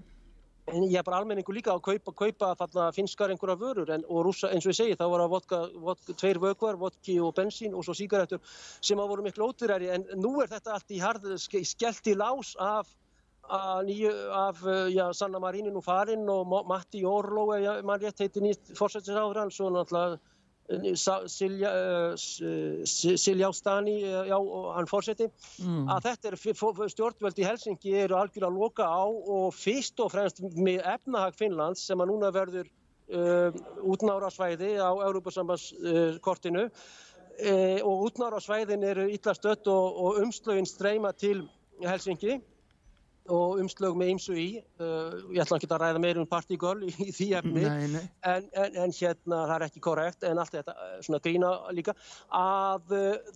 en 0.72 0.86
ég 0.88 0.96
er 0.96 1.04
bara 1.04 1.20
almenningu 1.20 1.52
líka 1.52 1.74
að 1.74 1.82
kaupa, 1.84 2.14
kaupa 2.16 2.54
þarna 2.62 2.88
finskar 2.96 3.34
einhverja 3.34 3.60
vörur 3.60 3.90
en, 3.92 4.06
og 4.08 4.24
rúsa, 4.30 4.48
eins 4.54 4.64
og 4.64 4.72
ég 4.72 4.80
segi 4.80 4.98
þá 5.00 5.06
var 5.12 5.24
það 5.26 5.34
vodka, 5.34 5.62
vodka, 5.90 6.16
tveir 6.22 6.40
vögvar, 6.40 6.80
vodki 6.80 7.18
og 7.20 7.34
bensín 7.36 7.76
og 7.76 7.84
svo 7.84 7.96
síkaretur 7.98 8.40
sem 8.80 9.00
að 9.00 9.12
voru 9.12 9.26
miklu 9.28 9.50
ótyræri 9.52 9.92
en 9.92 10.08
nú 10.24 10.38
er 10.40 10.52
þetta 10.54 10.78
allt 10.78 10.96
í 10.96 11.02
hard 11.04 11.28
skellt 11.44 12.08
í 12.08 12.16
lás 12.16 12.56
af 12.64 12.88
nýju, 13.84 14.12
af 14.32 14.58
já, 14.90 15.14
Sanna 15.14 15.40
Marínin 15.40 15.76
og 15.76 15.84
Farin 15.84 16.30
og 16.30 16.68
Matti 16.68 17.04
Orló 17.04 17.54
ef 17.54 17.84
mann 17.84 18.00
rétt 18.00 18.20
heitir 18.20 18.42
nýtt 18.42 18.78
fórsættisáður 18.78 19.52
svo 19.52 19.70
náttúrulega 19.70 20.20
Silja 20.96 21.72
Ástani 23.50 24.00
já, 24.00 24.38
hann 24.76 24.88
fórseti 24.88 25.28
mm. 25.60 25.90
að 25.92 26.04
þetta 26.08 26.28
er 26.30 26.38
stjórnvöld 26.94 27.40
í 27.40 27.44
Helsingi 27.44 27.92
eru 28.00 28.16
algjörlega 28.16 28.48
að 28.48 28.60
loka 28.62 28.84
á 28.88 29.04
og 29.04 29.54
fyrst 29.54 30.00
og 30.00 30.12
fremst 30.14 30.40
með 30.40 30.80
efnahag 30.88 31.36
Finnlands 31.36 31.84
sem 31.84 32.00
að 32.00 32.08
núna 32.14 32.32
verður 32.32 32.68
uh, 33.12 33.52
útnára 33.84 34.32
svæði 34.32 34.80
á 34.80 34.88
Európa-sambandskortinu 35.04 36.70
uh, 36.70 37.80
og 37.84 38.08
útnára 38.08 38.40
svæðin 38.40 38.88
eru 38.88 39.12
illa 39.12 39.36
stött 39.36 39.68
og, 39.68 40.00
og 40.00 40.24
umslögin 40.24 40.70
streyma 40.70 41.12
til 41.12 41.44
Helsingi 41.84 42.40
og 43.32 43.60
umslög 43.62 43.96
með 43.98 44.12
ymsu 44.14 44.36
í. 44.36 44.48
Uh, 44.82 45.16
ég 45.32 45.44
ætla 45.44 45.60
ekki 45.60 45.70
að 45.70 45.84
ræða 45.84 46.02
meir 46.04 46.20
um 46.20 46.28
partygöl 46.28 46.76
í, 46.84 46.92
í 47.08 47.14
því 47.16 47.28
efni. 47.40 47.64
En, 47.64 47.98
en, 48.52 48.78
en 48.84 48.96
hérna 48.98 49.40
það 49.48 49.56
er 49.56 49.66
ekki 49.70 49.84
korrekt 49.84 50.28
en 50.28 50.42
allt 50.42 50.56
þetta 50.58 50.76
uh, 50.76 50.98
svona 51.06 51.22
grína 51.24 51.54
líka. 51.76 51.96
Að 52.36 52.94
uh, 52.98 53.34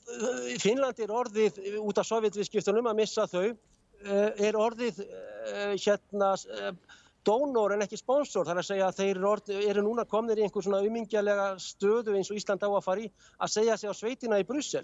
Finnland 0.60 1.00
er 1.04 1.16
orðið 1.16 1.62
út 1.80 2.02
af 2.02 2.10
sovjetviðskiptunum 2.10 2.92
að 2.92 3.02
missa 3.02 3.28
þau 3.32 3.46
uh, 3.48 4.32
er 4.36 4.60
orðið 4.60 5.04
uh, 5.06 5.74
hérna 5.80 6.34
uh, 6.36 6.72
dónor 7.28 7.76
en 7.76 7.88
ekki 7.88 8.00
sponsor. 8.00 8.48
Þar 8.48 8.62
að 8.62 8.70
segja 8.74 8.92
að 8.92 9.02
þeir 9.02 9.16
eru, 9.16 9.28
orðið, 9.32 9.66
eru 9.72 9.88
núna 9.88 10.08
komnir 10.10 10.40
í 10.40 10.48
einhver 10.48 10.68
svona 10.68 10.84
umingjalega 10.84 11.54
stöðu 11.64 12.16
eins 12.20 12.32
og 12.32 12.40
Ísland 12.40 12.64
á 12.64 12.70
að 12.70 12.86
fara 12.86 13.08
í 13.08 13.12
að 13.40 13.54
segja 13.56 13.80
sig 13.80 13.92
á 13.92 13.96
sveitina 13.96 14.40
í 14.44 14.48
Brussel 14.48 14.84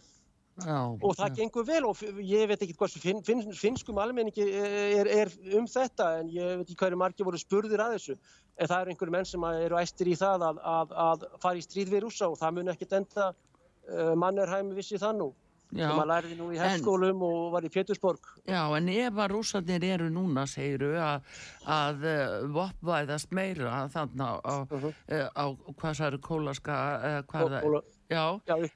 Já, 0.62 0.78
og 0.86 1.16
það 1.18 1.32
já. 1.32 1.36
gengur 1.40 1.66
vel 1.66 1.86
og 1.90 2.02
ég 2.22 2.46
veit 2.52 2.62
ekki 2.62 2.76
hvað 2.78 2.98
finn, 3.02 3.22
finn, 3.26 3.42
finnskum 3.58 3.98
almenningi 3.98 4.44
er, 4.54 5.08
er 5.10 5.32
um 5.58 5.66
þetta 5.66 6.10
en 6.20 6.28
ég 6.30 6.60
veit 6.60 6.68
ekki 6.68 6.78
hverju 6.78 7.00
margi 7.02 7.26
voru 7.26 7.40
spurðir 7.42 7.82
að 7.82 7.96
þessu 7.96 8.14
en 8.14 8.70
það 8.70 8.76
eru 8.84 8.94
einhverju 8.94 9.16
menn 9.16 9.26
sem 9.26 9.48
eru 9.50 9.80
æstir 9.82 10.12
í 10.14 10.18
það 10.20 10.46
að, 10.52 10.60
að, 10.74 10.94
að 11.06 11.26
fara 11.42 11.58
í 11.58 11.64
stríð 11.66 11.96
við 11.96 12.04
rúsa 12.06 12.30
og 12.30 12.38
það 12.38 12.60
mun 12.60 12.70
ekkert 12.76 12.94
enda 13.00 13.32
uh, 13.34 14.14
Mannerheim 14.14 14.70
vissi 14.78 15.02
það 15.02 15.24
nú 15.24 15.32
sem 15.74 16.04
að 16.04 16.10
læriði 16.12 16.38
nú 16.38 16.52
í 16.54 16.62
hefskólum 16.62 17.26
og 17.26 17.42
var 17.56 17.66
í 17.66 17.74
Pétursborg 17.74 18.30
Já 18.46 18.62
en 18.78 18.94
ef 18.94 19.18
að 19.26 19.34
rúsarnir 19.34 19.88
eru 19.90 20.12
núna 20.14 20.46
segiru 20.46 20.92
að, 21.02 21.26
að 21.66 22.06
uh, 22.12 22.38
vopvæðast 22.60 23.34
meira 23.34 23.88
þannig 23.96 24.22
á, 24.22 24.54
uh 24.54 24.70
-huh. 24.70 24.94
á, 25.10 25.46
á 25.50 25.70
hvað 25.74 25.98
það 25.98 26.08
eru 26.12 26.24
kólaska 26.30 26.80
hvað 27.26 27.58
það 27.58 27.82
Já, 28.14 28.26
já 28.46 28.70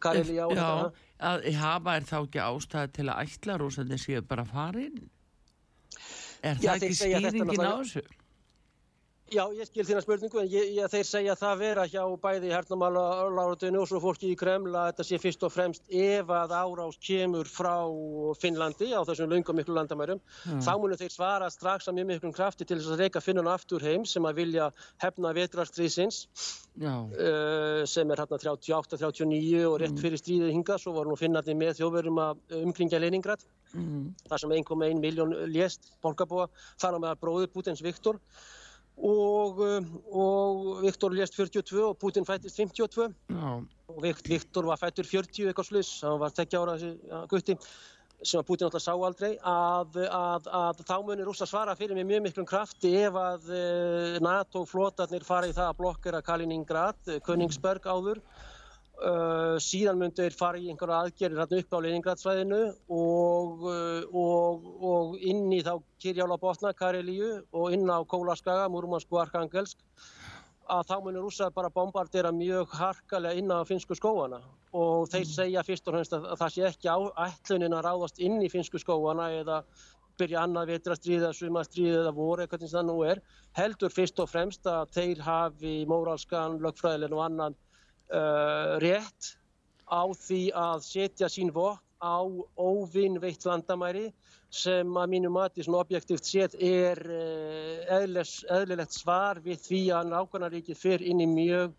Kareli 0.00 0.36
Já, 0.38 0.46
að 1.20 1.46
hafa 1.60 1.96
er 1.96 2.06
þá 2.08 2.16
ekki 2.20 2.42
ástæði 2.44 2.92
til 2.96 3.08
að 3.08 3.20
ætla 3.26 3.58
rúsandi 3.60 3.98
séu 4.00 4.22
bara 4.26 4.44
farin 4.48 5.02
er 6.42 6.56
Já, 6.58 6.72
það 6.72 6.88
ekki 6.88 6.98
skýringin 6.98 7.62
á 7.62 7.72
þessu? 7.82 8.02
Já, 9.30 9.44
ég 9.54 9.68
skil 9.68 9.84
þína 9.86 10.00
spurningu 10.02 10.40
en 10.42 10.48
ég, 10.50 10.72
ég, 10.74 10.86
þeir 10.90 11.06
segja 11.06 11.34
það 11.38 11.60
vera 11.60 11.84
hjá 11.86 12.02
bæði 12.18 12.48
hernamálaráðinu 12.50 13.78
og 13.84 13.86
svo 13.86 14.00
fólki 14.02 14.32
í 14.32 14.38
Kremla 14.38 14.80
að 14.80 14.88
þetta 14.88 15.06
sé 15.06 15.18
fyrst 15.22 15.46
og 15.46 15.52
fremst 15.54 15.86
ef 15.86 16.32
að 16.34 16.54
árás 16.58 16.98
kemur 16.98 17.46
frá 17.46 17.76
Finnlandi 18.42 18.88
á 18.90 19.06
þessum 19.06 19.30
laungum 19.30 19.60
miklu 19.60 19.76
landamærum 19.76 20.18
mm. 20.18 20.64
þá 20.66 20.72
munum 20.82 20.98
þeir 20.98 21.14
svara 21.14 21.50
strax 21.54 21.86
að 21.86 22.00
mjög 22.00 22.10
miklum 22.10 22.34
krafti 22.34 22.66
til 22.66 22.80
þess 22.80 22.90
að 22.96 23.04
reyka 23.04 23.22
Finnuna 23.22 23.54
aftur 23.54 23.86
heim 23.86 24.02
sem 24.02 24.26
að 24.26 24.40
vilja 24.42 24.66
hefna 25.04 25.32
vetrarstrísins 25.38 26.24
uh, 26.82 27.86
sem 27.86 28.10
er 28.10 28.24
hérna 28.24 28.42
38-39 28.42 29.64
og 29.70 29.78
rétt 29.78 29.94
mm. 29.94 30.02
fyrir 30.02 30.24
stríðið 30.24 30.56
hinga 30.56 30.82
svo 30.82 30.98
voru 30.98 31.14
nú 31.14 31.20
Finnandi 31.20 31.54
með 31.54 31.76
þjóðverum 31.78 32.18
að 32.26 32.62
umkringja 32.64 32.98
Leningrad 32.98 33.46
mm. 33.78 34.08
þar 34.26 34.42
sem 34.42 34.58
1,1 34.58 35.04
miljón 35.06 35.38
lést 35.54 35.92
borgarbúa 36.02 36.50
þar 36.82 36.98
á 36.98 37.02
meðal 37.04 37.20
bróður 37.22 37.54
Pútins 37.54 37.86
Viktor 37.86 38.18
og, 39.00 39.60
um, 39.64 39.86
og 40.12 40.82
Viktor 40.84 41.14
lést 41.16 41.36
42 41.36 41.84
og 41.84 41.96
Putin 42.00 42.26
fættist 42.28 42.58
52 42.60 43.14
Já. 43.30 43.52
og 43.88 44.02
Viktor 44.02 44.68
var 44.68 44.80
fættur 44.80 45.08
40 45.08 45.48
eitthvað 45.48 45.70
sluss, 45.70 46.02
hann 46.04 46.20
var 46.20 46.34
tekja 46.36 46.60
ára 46.60 46.76
þessi 46.76 46.92
ja, 47.08 47.24
gutti 47.30 47.56
sem 48.20 48.40
að 48.42 48.48
Putin 48.50 48.66
alltaf 48.68 48.82
sá 48.84 48.92
aldrei. 48.92 49.30
Að, 49.48 49.96
að, 50.12 50.48
að 50.52 50.82
þá 50.84 50.96
munir 51.06 51.24
rúsa 51.24 51.48
svara 51.48 51.72
fyrir 51.78 51.96
með 51.96 52.10
mjög 52.10 52.24
miklum 52.26 52.48
krafti 52.48 52.92
ef 53.00 53.16
að 53.16 53.48
eh, 53.56 54.18
NATO 54.20 54.66
flotarnir 54.68 55.24
fara 55.24 55.48
í 55.48 55.54
það 55.56 55.70
að 55.70 55.78
blokkera 55.80 56.20
Kaliningrad, 56.26 57.14
Königsberg 57.24 57.88
áður 57.88 58.20
Uh, 59.00 59.56
síðan 59.64 59.96
myndu 59.96 60.26
þeir 60.26 60.34
fara 60.36 60.58
í 60.60 60.66
einhverja 60.68 60.98
aðgerðir 61.06 61.38
hérna 61.40 61.58
upp 61.62 61.70
á 61.72 61.78
Leningradsvæðinu 61.86 62.58
og, 62.92 63.62
uh, 63.64 64.02
og, 64.12 64.66
og 64.84 65.14
inn 65.24 65.46
í 65.56 65.62
þá 65.64 65.78
Kirjálabotna, 66.04 66.74
Karelíu 66.76 67.30
og 67.56 67.72
inn 67.72 67.88
á 67.88 67.96
Kólaskaga, 68.04 68.66
Múrmansk 68.68 69.08
og 69.16 69.22
Arkangelsk 69.22 69.80
að 70.70 70.90
þá 70.90 70.94
munir 71.04 71.24
rússar 71.24 71.54
bara 71.54 71.70
bombardera 71.72 72.32
mjög 72.34 72.74
harkalega 72.76 73.40
inn 73.40 73.48
á 73.48 73.64
finsku 73.64 73.96
skóana 73.96 74.42
og 74.76 75.08
þeir 75.08 75.24
mm. 75.24 75.32
segja 75.32 75.64
fyrst 75.66 75.88
og 75.88 75.96
fremst 75.96 76.18
að, 76.18 76.28
að 76.34 76.42
það 76.42 76.52
sé 76.58 76.66
ekki 76.68 76.92
ætlunin 77.24 77.78
að 77.78 77.86
ráðast 77.88 78.20
inn 78.20 78.36
í 78.44 78.52
finsku 78.52 78.82
skóana 78.82 79.30
eða 79.38 79.62
byrja 80.20 80.44
annað 80.44 80.74
vetrastriðið, 80.74 81.32
sumastriðið 81.40 81.98
eða 82.02 82.14
voru 82.20 82.44
eitthvað 82.44 82.66
sem 82.66 82.76
það 82.76 82.86
nú 82.90 83.00
er 83.08 83.24
heldur 83.56 83.96
fyrst 83.96 84.20
og 84.20 84.28
fremst 84.30 84.68
að 84.68 84.92
þeir 84.92 85.24
hafi 85.24 85.74
móralskan, 85.88 86.60
lögfræðilegn 86.60 87.16
og 87.16 87.24
annan 87.30 87.58
uh, 88.14 88.78
rétt 88.82 89.34
á 89.90 90.02
því 90.14 90.42
að 90.54 90.84
setja 90.86 91.30
sín 91.30 91.52
vokk 91.54 91.82
á 92.00 92.24
óvinnveitt 92.56 93.44
landamæri 93.44 94.08
sem 94.50 94.96
að 94.98 95.10
mínu 95.12 95.30
mati 95.30 95.62
svona 95.62 95.84
objektíft 95.84 96.26
sétt 96.26 96.56
er 96.58 96.98
uh, 97.04 97.82
eðles, 98.00 98.40
eðlilegt 98.50 98.96
svar 98.96 99.42
við 99.44 99.60
því 99.66 99.82
að 99.98 100.10
nákvæmnaríkið 100.14 100.80
fyrir 100.80 101.06
inn 101.06 101.22
í 101.22 101.28
mjög 101.30 101.76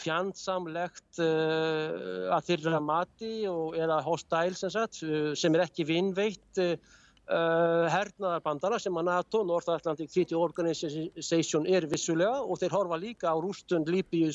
fjandsamlegt 0.00 1.20
uh, 1.22 2.30
að 2.34 2.48
þeirra 2.48 2.80
mati 2.82 3.34
og, 3.50 3.76
eða 3.78 4.00
hostile 4.06 4.56
sem, 4.58 4.72
sagt, 4.72 5.02
sem 5.38 5.54
er 5.54 5.66
ekki 5.66 5.86
vinnveitt 5.86 6.62
uh, 6.62 6.74
hernaðarbandala 7.30 8.78
sem 8.82 8.96
að 8.98 9.10
NATO, 9.10 9.42
North 9.46 9.70
Atlantic 9.70 10.10
Treaty 10.10 10.34
Organization, 10.34 11.66
er 11.66 11.86
vissulega 11.90 12.40
og 12.42 12.58
þeir 12.58 12.74
horfa 12.74 12.98
líka 13.00 13.30
á 13.30 13.36
Rústund, 13.38 13.90
Líbíu, 13.90 14.32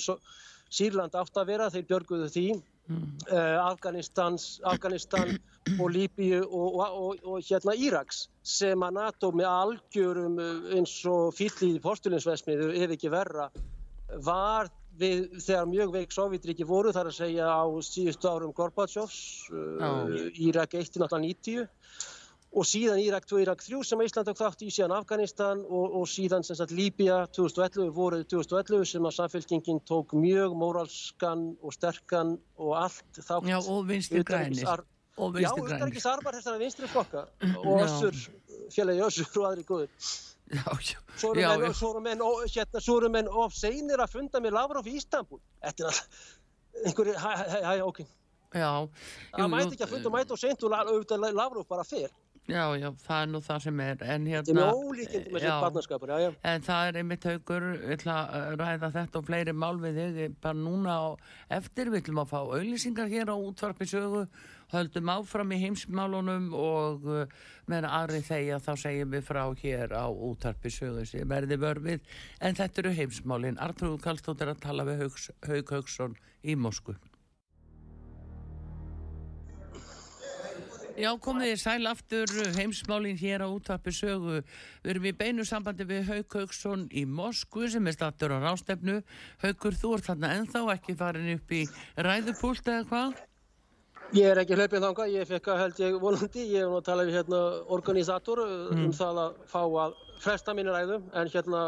Sýrland 0.76 1.16
átt 1.16 1.38
að 1.40 1.52
vera, 1.54 1.70
þeir 1.72 1.86
björguðu 1.90 2.30
því, 2.34 2.46
mm. 2.92 3.04
uh, 3.32 3.68
Afganistan 3.72 5.38
og 5.80 5.92
Líbíu 5.96 6.44
og, 6.46 6.80
og, 6.86 7.24
og 7.24 7.46
hérna 7.48 7.76
Íraks 7.80 8.26
sem 8.46 8.84
að 8.86 8.98
NATO 9.00 9.32
með 9.36 9.52
algjörum 9.52 10.40
uh, 10.42 10.74
eins 10.78 10.98
og 11.10 11.34
fýllið 11.38 11.80
postulinsvesmiðu 11.86 12.74
ef 12.84 12.98
ekki 12.98 13.14
verra 13.14 13.50
var 14.26 14.70
við 15.00 15.42
þegar 15.44 15.66
mjög 15.68 15.96
veik 15.96 16.14
Sovjetriki 16.16 16.68
voru 16.68 16.94
þar 16.96 17.10
að 17.10 17.18
segja 17.18 17.48
á 17.52 17.66
síðustu 17.84 18.30
árum 18.32 18.54
Gorbatsjófs, 18.56 19.50
uh, 19.52 20.14
Írak 20.40 20.78
1.90 20.80 21.66
og 22.56 22.64
síðan 22.68 23.02
Írak 23.04 23.28
2, 23.28 23.42
Írak 23.44 23.64
3 23.66 23.82
sem 23.84 24.02
Ísland 24.06 24.30
tók 24.30 24.40
þátt 24.40 24.64
í, 24.64 24.72
síðan 24.72 24.96
Afganistan 24.96 25.64
og, 25.66 25.98
og 26.00 26.06
síðan 26.08 26.46
sem 26.48 26.58
sagt 26.58 26.72
Líbia 26.76 27.26
2011, 27.36 27.90
voruð 27.96 28.24
2011 28.32 28.92
sem 28.94 29.08
að 29.10 29.16
samfélkingin 29.18 29.82
tók 29.88 30.16
mjög 30.16 30.56
móralskan 30.60 31.50
og 31.60 31.76
sterkan 31.76 32.38
og 32.56 32.76
allt 32.80 33.20
þátt. 33.20 33.50
Já 33.52 33.60
og 33.60 33.82
vinstri 33.90 34.24
grænir. 34.24 34.64
Já, 34.64 34.76
auðvitaðrikis 35.20 36.08
armar 36.12 36.36
þessara 36.36 36.60
vinstri 36.60 36.90
flokka 36.92 37.28
og 37.68 37.84
össur, 37.84 38.24
félagi 38.72 39.04
össur 39.04 39.30
og 39.42 39.52
aðri 39.52 39.68
góður. 39.68 40.10
Svo 41.18 41.32
eru 41.34 42.02
menn, 42.04 42.22
hérna, 42.52 42.82
svo 42.84 43.00
eru 43.00 43.10
menn 43.12 43.32
of 43.32 43.56
seinir 43.56 44.04
að 44.04 44.18
funda 44.18 44.42
með 44.44 44.60
Lavrov 44.60 44.88
í 44.88 44.98
Ístanbul. 45.00 45.40
Þetta 45.64 45.84
er 45.84 45.90
alltaf, 45.90 46.28
einhverju, 46.84 47.16
hæ, 47.24 47.32
hæ, 47.40 47.58
hæ, 47.66 47.74
ok. 47.88 48.04
Já. 48.56 48.70
Það 49.34 49.50
mæti 49.52 49.74
ekki 49.74 49.88
að 49.88 49.96
funda 49.96 50.12
mæti 50.14 50.36
og 50.36 50.40
seint 50.40 50.64
og 50.64 50.76
auðvitað 50.78 51.26
Lavrov 51.36 51.68
bara 51.68 51.88
fyrr. 51.88 52.14
Já, 52.46 52.78
já, 52.78 52.92
það 53.02 53.22
er 53.24 53.30
nú 53.32 53.40
það 53.42 53.62
sem 53.64 53.80
er 53.82 54.02
en 54.06 54.26
hérna... 54.30 54.66
Já, 55.42 55.48
já. 56.22 56.28
En 56.46 56.66
það 56.68 56.90
er 56.90 57.00
einmitt 57.00 57.24
haugur, 57.26 57.64
við 57.82 57.94
ætlum 57.96 58.20
að 58.22 58.52
ræða 58.62 58.90
þetta 59.00 59.18
og 59.18 59.26
fleiri 59.26 59.56
mál 59.58 59.80
við 59.82 59.98
þig, 60.20 60.36
bara 60.44 60.60
núna 60.60 60.94
á 60.94 61.06
eftir, 61.58 61.90
við 61.90 62.04
ætlum 62.04 62.22
að 62.22 62.30
fá 62.36 62.38
auðlýsingar 62.44 63.10
hér 63.10 63.32
á 63.34 63.38
útvarpisögu, 63.40 64.22
höldum 64.76 65.12
áfram 65.16 65.56
í 65.58 65.60
heimsmálunum 65.64 66.48
og 66.54 67.10
uh, 67.10 67.26
meðan 67.66 67.90
aðri 67.90 68.22
þegar 68.30 68.62
þá 68.62 68.72
segjum 68.84 69.18
við 69.18 69.26
frá 69.26 69.44
hér 69.64 69.98
á 69.98 70.06
útvarpisögu 70.06 71.10
sem 71.10 71.34
verði 71.34 71.58
vörfið, 71.66 72.16
en 72.46 72.62
þetta 72.62 72.86
eru 72.86 72.94
heimsmálin. 73.02 73.58
Artrúð 73.58 73.98
Kallstóttir 74.06 74.54
að 74.54 74.62
tala 74.70 74.86
við 74.86 75.08
Haug 75.08 75.74
Haugsson 75.74 76.14
í 76.46 76.54
Moskvu. 76.54 76.94
Já, 80.96 81.10
komið 81.20 81.50
þið 81.50 81.58
sæl 81.60 81.90
aftur 81.90 82.32
heimsmálinn 82.56 83.18
hér 83.20 83.44
á 83.44 83.52
útvarpi 83.52 83.92
sögu. 83.92 84.38
Við 84.80 84.92
erum 84.94 85.08
í 85.10 85.12
beinu 85.20 85.44
sambandi 85.44 85.84
við 85.90 86.06
Hauk 86.08 86.38
Hauksson 86.40 86.86
í 86.96 87.04
Moskvu 87.04 87.68
sem 87.74 87.90
er 87.92 87.98
stattur 87.98 88.32
á 88.32 88.40
rástefnu. 88.40 89.02
Haukur, 89.44 89.76
þú 89.76 89.92
ert 89.98 90.08
þarna 90.08 90.30
ennþá 90.38 90.62
ekki 90.78 90.96
farin 90.96 91.34
upp 91.34 91.52
í 91.52 91.66
ræðupúlt 92.00 92.72
eða 92.72 92.86
hvað? 92.92 93.20
Ég 94.16 94.30
er 94.30 94.40
ekki 94.40 94.56
hlaupið 94.56 94.86
þánga, 94.86 95.10
ég 95.12 95.28
fekk 95.34 95.52
að 95.52 95.62
held 95.66 95.84
ég 95.84 96.00
volandi. 96.00 96.48
Ég 96.54 96.64
er 96.64 96.72
nú 96.72 96.80
að 96.80 96.88
tala 96.88 97.08
við 97.10 97.20
hérna 97.20 97.42
organisator 97.76 98.44
mm. 98.46 98.86
um 98.86 98.96
það 98.96 99.22
að 99.26 99.44
fá 99.52 99.62
að 99.66 100.00
fresta 100.24 100.56
mínu 100.56 100.78
ræðum 100.78 101.12
en 101.12 101.34
hérna 101.34 101.66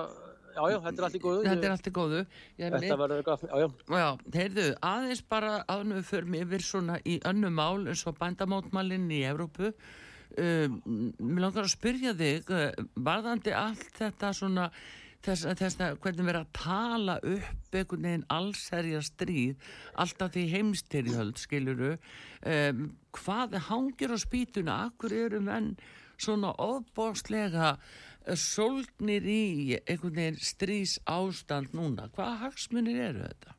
Já, 0.58 0.64
já, 0.72 0.78
þetta 0.88 0.97
er 0.97 1.05
allt 1.05 1.18
í 1.18 1.22
góðu. 1.22 1.41
Þetta 1.45 1.68
er 1.68 1.74
allt 1.76 1.88
í 1.88 1.93
góðu. 1.93 2.20
Þetta 2.58 2.97
verður 2.97 3.20
eitthvað, 3.22 3.43
já, 3.45 3.97
já. 4.01 4.08
Heyrðu, 4.34 4.68
aðeins 4.89 5.24
bara 5.30 5.51
aðnum 5.70 5.99
við 5.99 6.08
förum 6.10 6.38
yfir 6.39 6.64
svona 6.66 6.95
í 7.05 7.18
önnu 7.30 7.51
mál 7.53 7.84
eins 7.84 8.01
og 8.10 8.18
bandamótmálinn 8.18 9.05
í 9.14 9.20
Evrópu. 9.30 9.70
Um, 10.38 10.80
mér 11.22 11.43
langar 11.45 11.68
að 11.68 11.76
spyrja 11.76 12.16
þig, 12.18 12.49
uh, 12.49 12.88
varðandi 13.05 13.53
allt 13.58 13.86
þetta 13.99 14.32
svona, 14.36 14.66
þess, 15.26 15.45
að 15.45 16.01
hvernig 16.01 16.28
verður 16.28 16.41
að 16.41 16.51
tala 16.58 17.20
upp 17.22 17.78
einhvern 17.78 18.10
veginn 18.10 18.26
allserja 18.34 19.03
stríð, 19.05 19.70
alltaf 19.93 20.34
því 20.34 20.47
heimstyrjöld, 20.55 21.39
skiluru, 21.41 21.93
um, 22.41 22.84
hvað 23.18 23.58
hangir 23.70 24.14
á 24.14 24.18
spýtuna, 24.26 24.82
akkur 24.89 25.16
eru 25.22 25.41
menn 25.45 25.76
svona 26.18 26.51
ofbóstlega 26.62 27.76
sólgnir 28.36 29.24
í 29.24 29.78
einhvern 29.88 30.18
veginn 30.18 30.42
strís 30.44 30.98
ástand 31.08 31.76
núna. 31.78 32.10
Hvaða 32.16 32.42
hagsmunir 32.48 33.00
eru 33.10 33.24
þetta? 33.28 33.54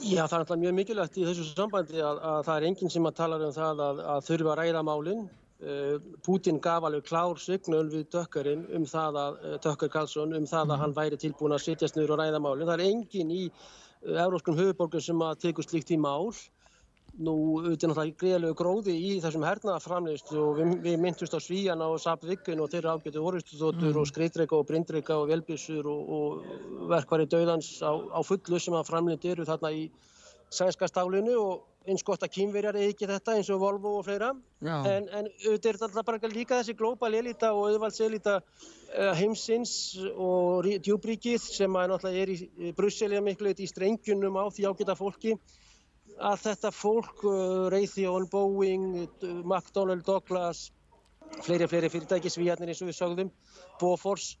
Já, 0.00 0.24
það 0.24 0.32
er 0.32 0.38
alltaf 0.38 0.60
mjög 0.60 0.74
mikilvægt 0.78 1.18
í 1.20 1.26
þessu 1.28 1.44
sambandi 1.50 2.00
að, 2.00 2.22
að 2.24 2.40
það 2.46 2.54
er 2.56 2.66
enginn 2.70 2.92
sem 2.94 3.06
að 3.06 3.18
tala 3.18 3.36
um 3.36 3.52
það 3.52 3.82
að, 3.84 4.00
að 4.14 4.22
þurfa 4.30 4.52
að 4.54 4.60
ræða 4.62 4.82
málinn. 4.88 5.26
Uh, 5.60 5.96
Putin 6.24 6.56
gaf 6.64 6.86
alveg 6.88 7.04
klár 7.04 7.36
signal 7.36 7.82
við 7.92 8.06
Dökkarinn 8.14 8.62
um 8.78 8.86
það 8.88 9.18
að, 9.20 9.36
Dökkar 9.66 9.92
Karlsson, 9.92 10.32
um 10.38 10.46
það 10.48 10.62
að 10.62 10.72
mhm. 10.72 10.80
hann 10.80 10.96
væri 10.96 11.20
tilbúin 11.20 11.52
að 11.52 11.66
sitjast 11.66 11.98
nýður 11.98 12.14
og 12.16 12.22
ræða 12.22 12.40
málinn. 12.40 12.70
Það 12.70 12.78
er 12.78 12.86
enginn 12.88 13.34
í 13.36 13.42
európskum 14.00 14.56
höfuborgum 14.56 15.04
sem 15.04 15.26
að 15.26 15.42
teku 15.44 15.66
slikt 15.66 15.92
í 15.92 16.00
mál. 16.00 16.32
Nú, 17.20 17.32
auðvitað 17.60 17.90
náttúrulega 17.90 18.16
greiðlegu 18.20 18.56
gróði 18.56 18.92
í 18.96 19.08
þessum 19.20 19.42
hernaðaframleist 19.44 20.30
og 20.40 20.54
við, 20.56 20.70
við 20.86 20.94
myndust 21.02 21.34
á 21.36 21.40
Svíjana 21.44 21.90
og 21.92 22.00
Sapvikin 22.00 22.62
og 22.64 22.70
þeirra 22.72 22.94
ágætu 22.96 23.20
orðustuþóttur 23.28 23.90
mm. 23.90 23.98
og 24.00 24.08
skreitreika 24.08 24.56
og 24.56 24.64
brindreika 24.70 25.18
og 25.20 25.28
velbísur 25.28 25.88
og, 25.90 26.14
og 26.16 26.86
verkvari 26.88 27.28
döðans 27.28 27.74
á, 27.84 27.92
á 27.92 28.20
fullu 28.24 28.62
sem 28.62 28.78
að 28.78 28.88
framleind 28.88 29.28
eru 29.28 29.44
þarna 29.44 29.74
í 29.76 29.84
sænska 30.50 30.88
stálinu 30.88 31.36
og 31.42 31.68
eins 31.88 32.04
gott 32.04 32.24
að 32.24 32.32
kýmverjar 32.38 32.76
eða 32.80 32.92
ekki 32.92 33.08
þetta 33.08 33.36
eins 33.36 33.52
og 33.52 33.60
Volvo 33.62 33.94
og 33.98 34.04
fleira. 34.08 34.32
En, 34.64 35.06
en 35.08 35.28
auðvitað 35.28 35.70
er 35.70 35.78
þetta 35.84 36.04
bara 36.08 36.32
líka 36.32 36.58
þessi 36.58 36.76
glóbal 36.76 37.14
elita 37.16 37.52
og 37.56 37.70
auðvaldselita 37.70 38.40
uh, 38.40 39.12
heimsins 39.16 39.72
og 40.12 40.68
djúbríkið 40.84 41.40
sem 41.44 41.80
að 41.80 41.92
náttúrulega 41.94 42.24
er 42.24 42.34
í 42.34 42.76
Brussel 42.76 43.16
miklu 43.24 43.54
í 43.56 43.68
strengjunum 43.70 44.36
á 44.40 44.44
því 44.48 44.68
ágæta 44.68 44.96
fólki 44.98 45.36
að 46.20 46.44
þetta 46.44 46.70
fólk, 46.74 47.24
uh, 47.24 47.70
Raytheon, 47.72 48.28
Boeing, 48.30 48.86
uh, 49.06 49.32
McDonnell 49.40 50.04
Douglas, 50.04 50.68
fleiri 51.46 51.68
fleiri 51.70 51.90
fyrirtæki, 51.92 52.30
svíjarnir 52.32 52.72
eins 52.72 52.82
og 52.84 52.90
við 52.90 52.98
sögðum, 52.98 53.32
Bofors, 53.80 54.34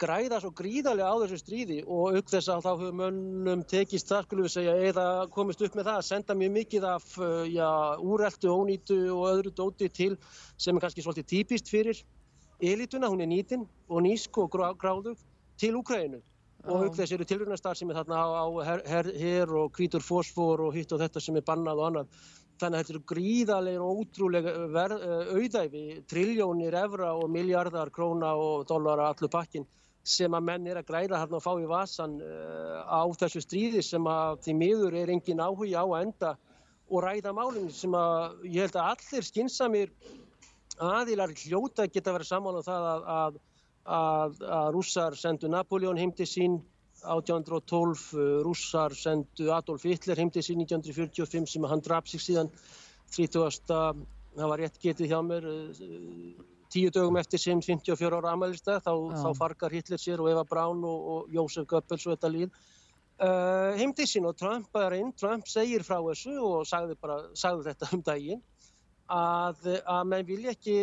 græða 0.00 0.40
svo 0.42 0.50
gríðarlega 0.56 1.08
á 1.08 1.16
þessu 1.22 1.38
stríði 1.40 1.78
og 1.88 2.16
auk 2.18 2.28
þess 2.28 2.50
að 2.52 2.66
þá 2.66 2.68
hefur 2.72 2.96
mönnum 3.00 3.62
tekist 3.68 4.10
það, 4.10 4.26
skulum 4.26 4.46
við 4.46 4.54
segja, 4.54 4.74
eða 4.90 5.06
komist 5.32 5.64
upp 5.64 5.78
með 5.78 5.88
það 5.88 6.00
að 6.00 6.08
senda 6.10 6.36
mjög 6.36 6.52
mikið 6.56 6.88
af 6.90 7.08
uh, 7.20 7.44
já, 7.48 7.70
úreltu, 8.04 8.52
ónýtu 8.52 9.00
og 9.14 9.24
öðru 9.32 9.54
dóti 9.56 9.88
til 9.88 10.12
sem 10.60 10.76
er 10.76 10.84
kannski 10.84 11.04
svolítið 11.04 11.30
típist 11.32 11.72
fyrir 11.72 12.02
elituna, 12.60 13.08
hún 13.12 13.24
er 13.24 13.30
nýtin 13.32 13.66
og 13.88 14.04
nísk 14.04 14.36
og 14.40 14.52
gráðug 14.52 15.20
til 15.60 15.76
Úkrænu 15.80 16.20
og 16.66 16.86
auk 16.86 16.96
þess 16.98 17.14
eru 17.14 17.26
tilrunastar 17.28 17.78
sem 17.78 17.90
er 17.90 18.00
þarna 18.00 18.22
á, 18.22 18.26
á 18.42 18.44
her, 18.66 18.82
her, 18.90 19.12
her 19.20 19.54
og 19.60 19.70
kvítur 19.76 20.02
fósfor 20.04 20.66
og 20.66 20.74
hitt 20.74 20.92
og 20.92 21.02
þetta 21.02 21.22
sem 21.22 21.38
er 21.38 21.46
bannað 21.46 21.82
og 21.82 21.88
annað. 21.90 22.18
Þannig 22.56 22.78
að 22.78 22.82
þetta 22.82 22.94
eru 22.94 23.06
gríðarlega 23.12 23.84
og 23.84 24.02
ótrúlega 24.02 24.52
verð, 24.72 25.02
eh, 25.04 25.32
auðæfi, 25.36 25.84
triljónir 26.08 26.76
evra 26.80 27.12
og 27.14 27.28
miljardar 27.30 27.92
króna 27.92 28.32
og 28.40 28.64
dollara 28.68 29.10
allur 29.12 29.32
pakkin 29.32 29.66
sem 30.06 30.34
að 30.38 30.44
menn 30.46 30.66
er 30.70 30.78
að 30.80 30.86
græða 30.86 31.20
hérna 31.20 31.38
og 31.40 31.42
fá 31.42 31.52
í 31.58 31.66
vasan 31.66 32.20
uh, 32.22 32.82
á 32.86 33.02
þessu 33.18 33.42
stríði 33.42 33.82
sem 33.82 34.04
að 34.06 34.38
því 34.44 34.54
miður 34.60 34.94
er 35.02 35.10
engin 35.10 35.42
áhuga 35.42 35.82
á 35.82 35.84
að 35.84 36.02
enda 36.04 36.30
og 36.86 37.02
ræða 37.02 37.32
málinn 37.34 37.72
sem 37.74 37.94
að 37.98 38.36
ég 38.46 38.68
held 38.68 38.78
að 38.78 38.92
allir 38.92 39.26
skinsamir 39.26 39.90
aðilar 40.78 41.34
hljóta 41.34 41.88
geta 41.90 42.14
verið 42.14 42.30
saman 42.30 42.54
á 42.54 42.58
um 42.60 42.66
það 42.68 42.86
að, 42.92 43.08
að 43.16 43.40
að, 43.86 44.40
að 44.42 44.72
rússar 44.74 45.16
sendu 45.18 45.50
Napoleon 45.52 45.98
heimti 45.98 46.26
sín 46.26 46.58
1812, 47.06 48.42
rússar 48.42 48.94
sendu 48.96 49.50
Adolf 49.54 49.84
Hitler 49.86 50.18
heimti 50.18 50.42
sín 50.42 50.64
1945 50.64 51.46
sem 51.52 51.66
hann 51.70 51.84
draf 51.84 52.08
sig 52.10 52.22
síðan 52.24 52.50
30. 53.14 53.62
það 54.36 54.50
var 54.50 54.60
rétt 54.60 54.78
getið 54.82 55.12
hjá 55.12 55.20
mér 55.22 55.46
tíu 56.72 56.90
dögum 56.90 57.16
eftir 57.20 57.40
sem 57.40 57.60
54 57.62 58.18
ára 58.18 58.32
amalista 58.34 58.80
þá, 58.82 58.92
þá 59.22 59.28
fargar 59.38 59.74
Hitler 59.76 60.00
sér 60.02 60.22
og 60.22 60.32
Eva 60.32 60.42
Braun 60.48 60.82
og, 60.84 61.06
og 61.12 61.30
Jósef 61.32 61.68
Goebbels 61.70 62.06
og 62.06 62.16
þetta 62.16 62.32
líð 62.32 62.50
uh, 62.50 63.72
heimti 63.78 64.06
sín 64.08 64.26
og 64.28 64.36
Trump 64.40 64.76
er 64.82 64.98
inn, 64.98 65.14
Trump 65.16 65.46
segir 65.48 65.86
frá 65.86 66.00
þessu 66.02 66.36
og 66.42 66.66
sagði, 66.68 66.98
bara, 67.00 67.20
sagði 67.38 67.70
þetta 67.70 67.90
um 67.94 68.04
daginn 68.10 68.42
að, 69.06 69.68
að 69.86 70.08
menn 70.10 70.26
vilja 70.26 70.56
ekki 70.56 70.78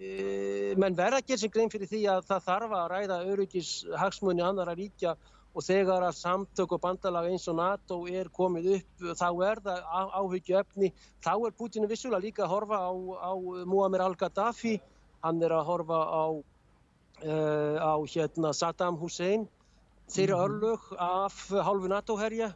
menn 0.00 0.96
verða 0.96 1.18
að 1.20 1.26
gera 1.28 1.40
sig 1.42 1.52
grein 1.52 1.70
fyrir 1.72 1.88
því 1.90 2.00
að 2.08 2.22
það 2.30 2.46
þarf 2.46 2.74
að 2.78 2.86
ræða 2.92 3.18
öryggis 3.32 3.70
hagsmunni 4.00 4.44
annara 4.44 4.74
ríkja 4.78 5.16
og 5.50 5.64
þegar 5.66 6.06
að 6.06 6.18
samtök 6.20 6.76
og 6.76 6.80
bandalag 6.80 7.26
eins 7.30 7.48
og 7.50 7.58
NATO 7.58 7.98
er 8.08 8.30
komið 8.32 8.68
upp 8.76 9.04
þá 9.18 9.26
er 9.48 9.60
það 9.64 10.14
áhyggju 10.20 10.58
efni 10.60 10.92
þá 11.24 11.32
er 11.34 11.56
Pútinu 11.58 11.90
vissulega 11.90 12.22
líka 12.22 12.46
að 12.46 12.52
horfa 12.54 12.78
á, 12.86 12.90
á 12.94 13.32
Muammar 13.66 14.06
al-Gaddafi. 14.06 14.78
Hann 15.20 15.42
er 15.42 15.52
að 15.52 15.66
horfa 15.68 16.00
á, 16.06 16.24
uh, 16.32 17.76
á 17.76 17.94
hérna 18.08 18.54
Saddam 18.56 18.96
Hussein. 18.96 19.48
Þeirra 20.08 20.36
mm 20.36 20.40
-hmm. 20.40 20.46
örlög 20.46 20.80
af 20.96 21.36
hálfu 21.50 21.88
NATO-herja. 21.88 22.54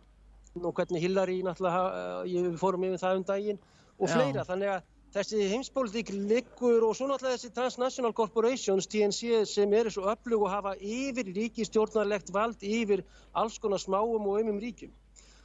Og 0.62 0.72
hvernig 0.74 1.00
Hillary 1.02 1.42
náttúrulega, 1.42 2.24
ég 2.24 2.56
fórum 2.58 2.84
yfir 2.84 2.98
það 2.98 3.16
um 3.16 3.24
daginn 3.24 3.58
og 3.98 4.08
fleira, 4.08 4.40
Já. 4.40 4.46
þannig 4.46 4.68
að 4.68 4.82
þessi 5.14 5.46
heimspólitík 5.52 6.10
liggur 6.14 6.82
og 6.88 6.96
svo 6.98 7.06
náttúrulega 7.06 7.38
þessi 7.38 7.54
Transnational 7.54 8.14
Corporations, 8.16 8.88
TNC, 8.90 9.44
sem 9.46 9.72
eru 9.78 9.92
svo 9.94 10.08
öflug 10.10 10.42
og 10.42 10.50
hafa 10.50 10.74
yfir 10.80 11.30
ríkistjórnarlegt 11.36 12.32
vald 12.34 12.62
yfir 12.66 13.04
alls 13.32 13.60
konar 13.62 13.82
smáum 13.82 14.26
og 14.26 14.40
ömum 14.42 14.60
ríkjum. 14.62 14.92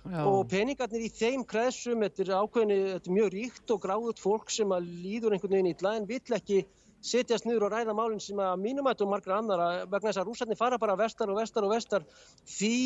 Já. 0.10 0.24
og 0.24 0.48
peningarnir 0.48 1.04
í 1.04 1.10
þeim 1.12 1.42
kreðsum, 1.46 2.02
þetta 2.06 2.24
er 2.24 2.30
ákveðinni, 2.40 2.78
þetta 2.94 3.10
er 3.10 3.16
mjög 3.18 3.34
ríkt 3.34 3.74
og 3.76 3.82
gráðut 3.84 4.22
fólk 4.24 4.54
sem 4.54 4.72
að 4.72 4.88
líður 5.04 5.36
einhvern 5.36 5.56
veginn 5.58 5.72
ítla 5.74 5.92
en 6.00 6.08
vill 6.08 6.36
ekki 6.38 6.62
setjast 7.04 7.46
niður 7.46 7.68
og 7.68 7.74
ræða 7.74 7.96
málinn 7.98 8.24
sem 8.24 8.40
að 8.40 8.64
mínumættu 8.64 9.06
og 9.06 9.12
margra 9.12 9.38
annara 9.38 9.68
vegna 9.84 10.08
þess 10.08 10.22
að 10.24 10.32
rúsarnir 10.32 10.60
fara 10.60 10.80
bara 10.80 10.96
vestar 11.00 11.30
og 11.30 11.40
vestar 11.42 11.68
og 11.68 11.76
vestar 11.76 12.08
því 12.48 12.80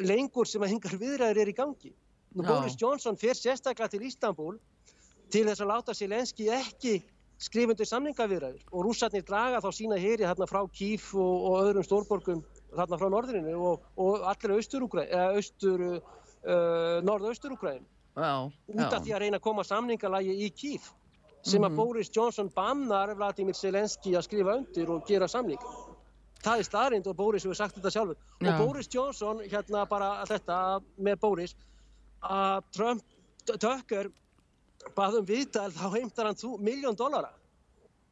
lengur 0.00 0.48
sem 0.48 0.64
að 0.64 0.72
hingar 0.74 0.96
viðræður 1.04 1.42
er 1.44 1.52
í 1.52 1.56
gangi. 1.60 1.92
Nú 2.34 2.46
Boris 2.46 2.76
Johnson 2.80 3.20
fer 3.20 3.36
sérstaklega 3.36 3.92
til 3.92 4.04
Ístanbul 4.08 4.56
til 5.32 5.46
þess 5.48 5.62
að 5.62 5.70
láta 5.72 5.94
Selenski 5.96 6.48
ekki 6.52 7.00
skrifundu 7.40 7.86
samningaviðræður. 7.88 8.64
Og 8.72 8.84
rúsarnir 8.84 9.24
draga 9.26 9.62
þá 9.64 9.70
sína 9.72 9.98
hér 10.00 10.20
í 10.20 10.28
þarna 10.28 10.48
frá 10.50 10.60
Kíf 10.76 11.14
og, 11.16 11.46
og 11.48 11.68
öðrum 11.70 11.86
stórborgum 11.86 12.42
þarna 12.76 12.98
frá 13.00 13.08
norðrinu 13.12 13.56
og, 13.56 13.86
og 13.96 14.26
allir 14.30 14.56
austur, 14.58 14.86
austur 14.86 15.86
uh, 15.90 17.00
norðaustur-Ukraín 17.06 17.86
út 18.20 18.92
af 18.92 19.04
því 19.04 19.12
að 19.14 19.22
reyna 19.22 19.38
að 19.38 19.44
koma 19.46 19.64
samningalagi 19.64 20.34
í 20.44 20.50
Kíf 20.50 20.90
sem 21.42 21.62
að 21.62 21.70
mm 21.70 21.72
-hmm. 21.72 21.76
Boris 21.76 22.10
Johnson 22.16 22.50
bannar 22.54 23.14
Vladimir 23.14 23.54
Zelenski 23.54 24.16
að 24.16 24.26
skrifa 24.26 24.56
undir 24.56 24.90
og 24.90 25.06
gera 25.06 25.28
samning. 25.28 25.60
Það 26.44 26.58
er 26.58 26.62
starrind 26.62 27.06
og 27.06 27.16
Boris 27.16 27.44
hefur 27.44 27.54
sagt 27.54 27.76
þetta 27.76 27.90
sjálfur. 27.90 28.16
Já. 28.40 28.52
og 28.52 28.66
Boris 28.66 28.88
Johnson, 28.94 29.40
hérna 29.40 29.86
bara 29.88 30.24
þetta 30.24 30.80
með 30.98 31.20
Boris 31.20 31.56
að 32.20 32.62
Trump, 32.72 33.02
Tucker 33.46 34.10
baðum 34.96 35.26
viðtal 35.28 35.70
þá 35.72 35.86
heimtar 35.96 36.30
hann 36.30 36.56
miljón 36.64 36.96
dollara. 36.96 37.30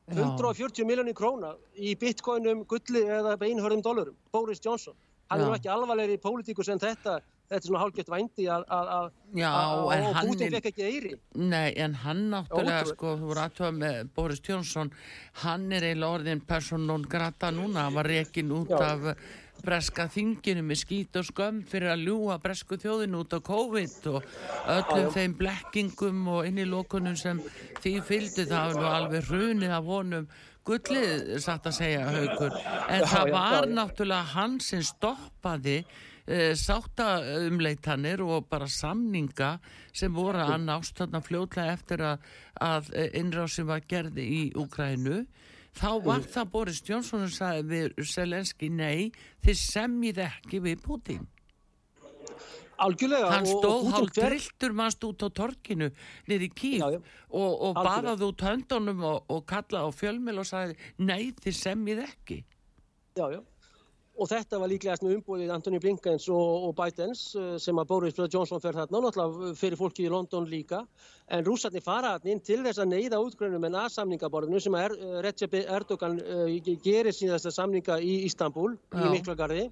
140 0.08 0.86
miljónir 0.88 1.12
króna 1.16 1.54
í 1.76 1.94
bitcoinum, 2.00 2.62
gulli 2.68 3.02
eða 3.04 3.34
einhörðum 3.36 3.82
dólarum 3.84 4.14
Boris 4.32 4.60
Johnson, 4.64 4.94
hann 5.28 5.42
Já. 5.42 5.48
er 5.48 5.56
ekki 5.58 5.68
alvarlegri 5.68 6.16
í 6.16 6.22
pólitíkus 6.22 6.70
en 6.72 6.80
þetta. 6.80 7.18
Þetta 7.48 7.64
er 7.64 7.64
svona 7.64 7.80
hálfgett 7.80 8.08
vændi 8.12 8.44
að 8.52 9.06
Putin 10.28 10.50
fekk 10.52 10.66
ekki 10.68 10.84
eiri 10.84 11.12
Nei, 11.40 11.72
en 11.80 11.94
hann 12.02 12.26
náttúrulega 12.28 12.82
Ótrúið. 12.82 12.90
sko, 12.92 13.12
þú 13.16 13.30
voru 13.30 13.40
aðtöða 13.40 13.70
með 13.78 14.10
Boris 14.18 14.42
Jónsson 14.44 14.90
hann 15.44 15.72
er 15.72 15.86
eiginlega 15.88 16.18
orðin 16.18 16.42
personón 16.44 17.06
grata 17.08 17.48
núna, 17.48 17.86
hann 17.86 17.96
var 17.96 18.04
rekin 18.04 18.52
út 18.52 18.68
Já. 18.68 18.82
af 18.90 19.16
breska 19.64 20.08
þinginu 20.12 20.62
með 20.66 20.80
skít 20.82 21.18
og 21.20 21.26
skömm 21.28 21.62
fyrir 21.68 21.92
að 21.92 22.04
ljúa 22.08 22.38
bresku 22.42 22.78
þjóðinu 22.80 23.22
út 23.22 23.34
á 23.34 23.40
COVID 23.48 24.10
og 24.12 24.28
öllum 24.74 25.08
þeim 25.14 25.38
blekkingum 25.38 26.20
og 26.34 26.48
inn 26.48 26.60
í 26.62 26.68
lókunum 26.68 27.16
sem 27.18 27.40
því 27.82 27.94
fylgdi 28.08 28.46
það 28.50 28.78
alveg 28.90 29.30
hrunið 29.30 29.74
að 29.74 29.90
vonum 29.90 30.30
gullið, 30.68 31.38
satt 31.40 31.66
að 31.68 31.76
segja 31.78 32.04
haugur, 32.12 32.54
en 32.92 33.06
það 33.08 33.32
var 33.32 33.66
náttúrulega 33.72 34.34
hann 34.34 34.58
sem 34.60 34.82
stoppaði 34.84 35.78
e, 35.80 36.52
sáttaumleitanir 36.60 38.20
og 38.26 38.48
bara 38.50 38.68
samninga 38.68 39.54
sem 39.96 40.12
voru 40.12 40.44
að 40.44 40.66
nást 40.66 41.00
þarna 41.00 41.22
fljóðlega 41.24 41.76
eftir 41.78 42.04
að, 42.10 42.28
að 42.60 42.92
innráðsum 43.08 43.70
var 43.70 43.86
gerði 43.88 44.28
í 44.28 44.42
Úkrænu 44.60 45.22
þá 45.78 45.90
var 46.04 46.22
það 46.26 46.52
Boris 46.54 46.80
Jónsson 46.84 47.24
sem 47.26 47.34
sagði 47.36 47.66
við 47.72 48.06
Selenski 48.12 48.70
nei 48.70 49.10
þið 49.46 49.60
semjið 49.62 50.22
ekki 50.26 50.62
við 50.64 50.82
Putin. 50.84 51.26
Algjörlega. 52.78 53.30
Hann 53.32 53.46
stóð 53.48 53.88
hálf 53.90 54.12
drilltur 54.14 54.74
mannst 54.78 55.02
út 55.06 55.24
á 55.26 55.28
torkinu 55.34 55.88
niður 56.28 56.46
í 56.46 56.50
kýf 56.60 56.84
og, 56.86 57.00
og 57.50 57.78
baraði 57.78 58.28
út 58.28 58.44
höndunum 58.46 59.02
og, 59.02 59.24
og 59.34 59.46
kallaði 59.50 59.90
á 59.90 59.90
fjölmil 59.98 60.38
og 60.38 60.46
sagði 60.46 60.78
nei 61.02 61.32
þið 61.42 61.56
semjið 61.58 62.04
ekki. 62.06 62.42
Já, 63.18 63.26
já 63.34 63.40
og 64.18 64.26
þetta 64.26 64.58
var 64.58 64.70
líklegast 64.72 65.04
með 65.04 65.18
umbúðið 65.18 65.52
Antoni 65.54 65.78
Blinkens 65.82 66.26
og, 66.32 66.66
og 66.68 66.74
Bidens 66.78 67.22
eh, 67.38 67.54
sem 67.62 67.78
að 67.78 67.88
Boris 67.92 68.18
Johnson 68.18 68.62
fer 68.62 68.76
þarna 68.76 68.98
og 68.98 69.06
náttúrulega 69.06 69.52
fyrir 69.58 69.78
fólki 69.78 70.06
í 70.06 70.12
London 70.12 70.48
líka. 70.50 70.82
En 71.30 71.44
rúsarnir 71.46 71.84
fara 71.84 72.16
þarna 72.16 72.34
inn 72.34 72.42
til 72.44 72.60
þess 72.66 72.82
að 72.82 72.92
neyða 72.94 73.20
útgrunum 73.22 73.68
en 73.68 73.78
að 73.78 73.92
samningaborðinu 73.94 74.62
sem 74.64 74.78
er, 74.80 74.94
eh, 74.98 75.18
Recep 75.26 75.54
Erdogan 75.62 76.18
uh, 76.18 76.46
gerir 76.84 77.14
síðan 77.14 77.38
þessa 77.38 77.54
samninga 77.60 77.98
í 78.02 78.22
Istanbul 78.26 78.72
Já. 78.74 79.04
í 79.04 79.12
Miklagarði. 79.14 79.68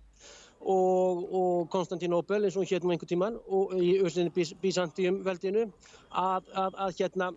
Og, 0.66 1.18
og 1.36 1.66
Konstantinopel 1.70 2.46
eins 2.46 2.56
og 2.58 2.64
hérna 2.66 2.94
einhver 2.94 3.10
tíman 3.10 3.36
og 3.52 3.74
í 3.76 3.98
össinni 4.02 4.32
Byzantium 4.62 5.20
veldinu 5.26 5.66
að, 6.10 6.48
að, 6.56 6.78
að 6.86 6.94
hérna 6.96 7.28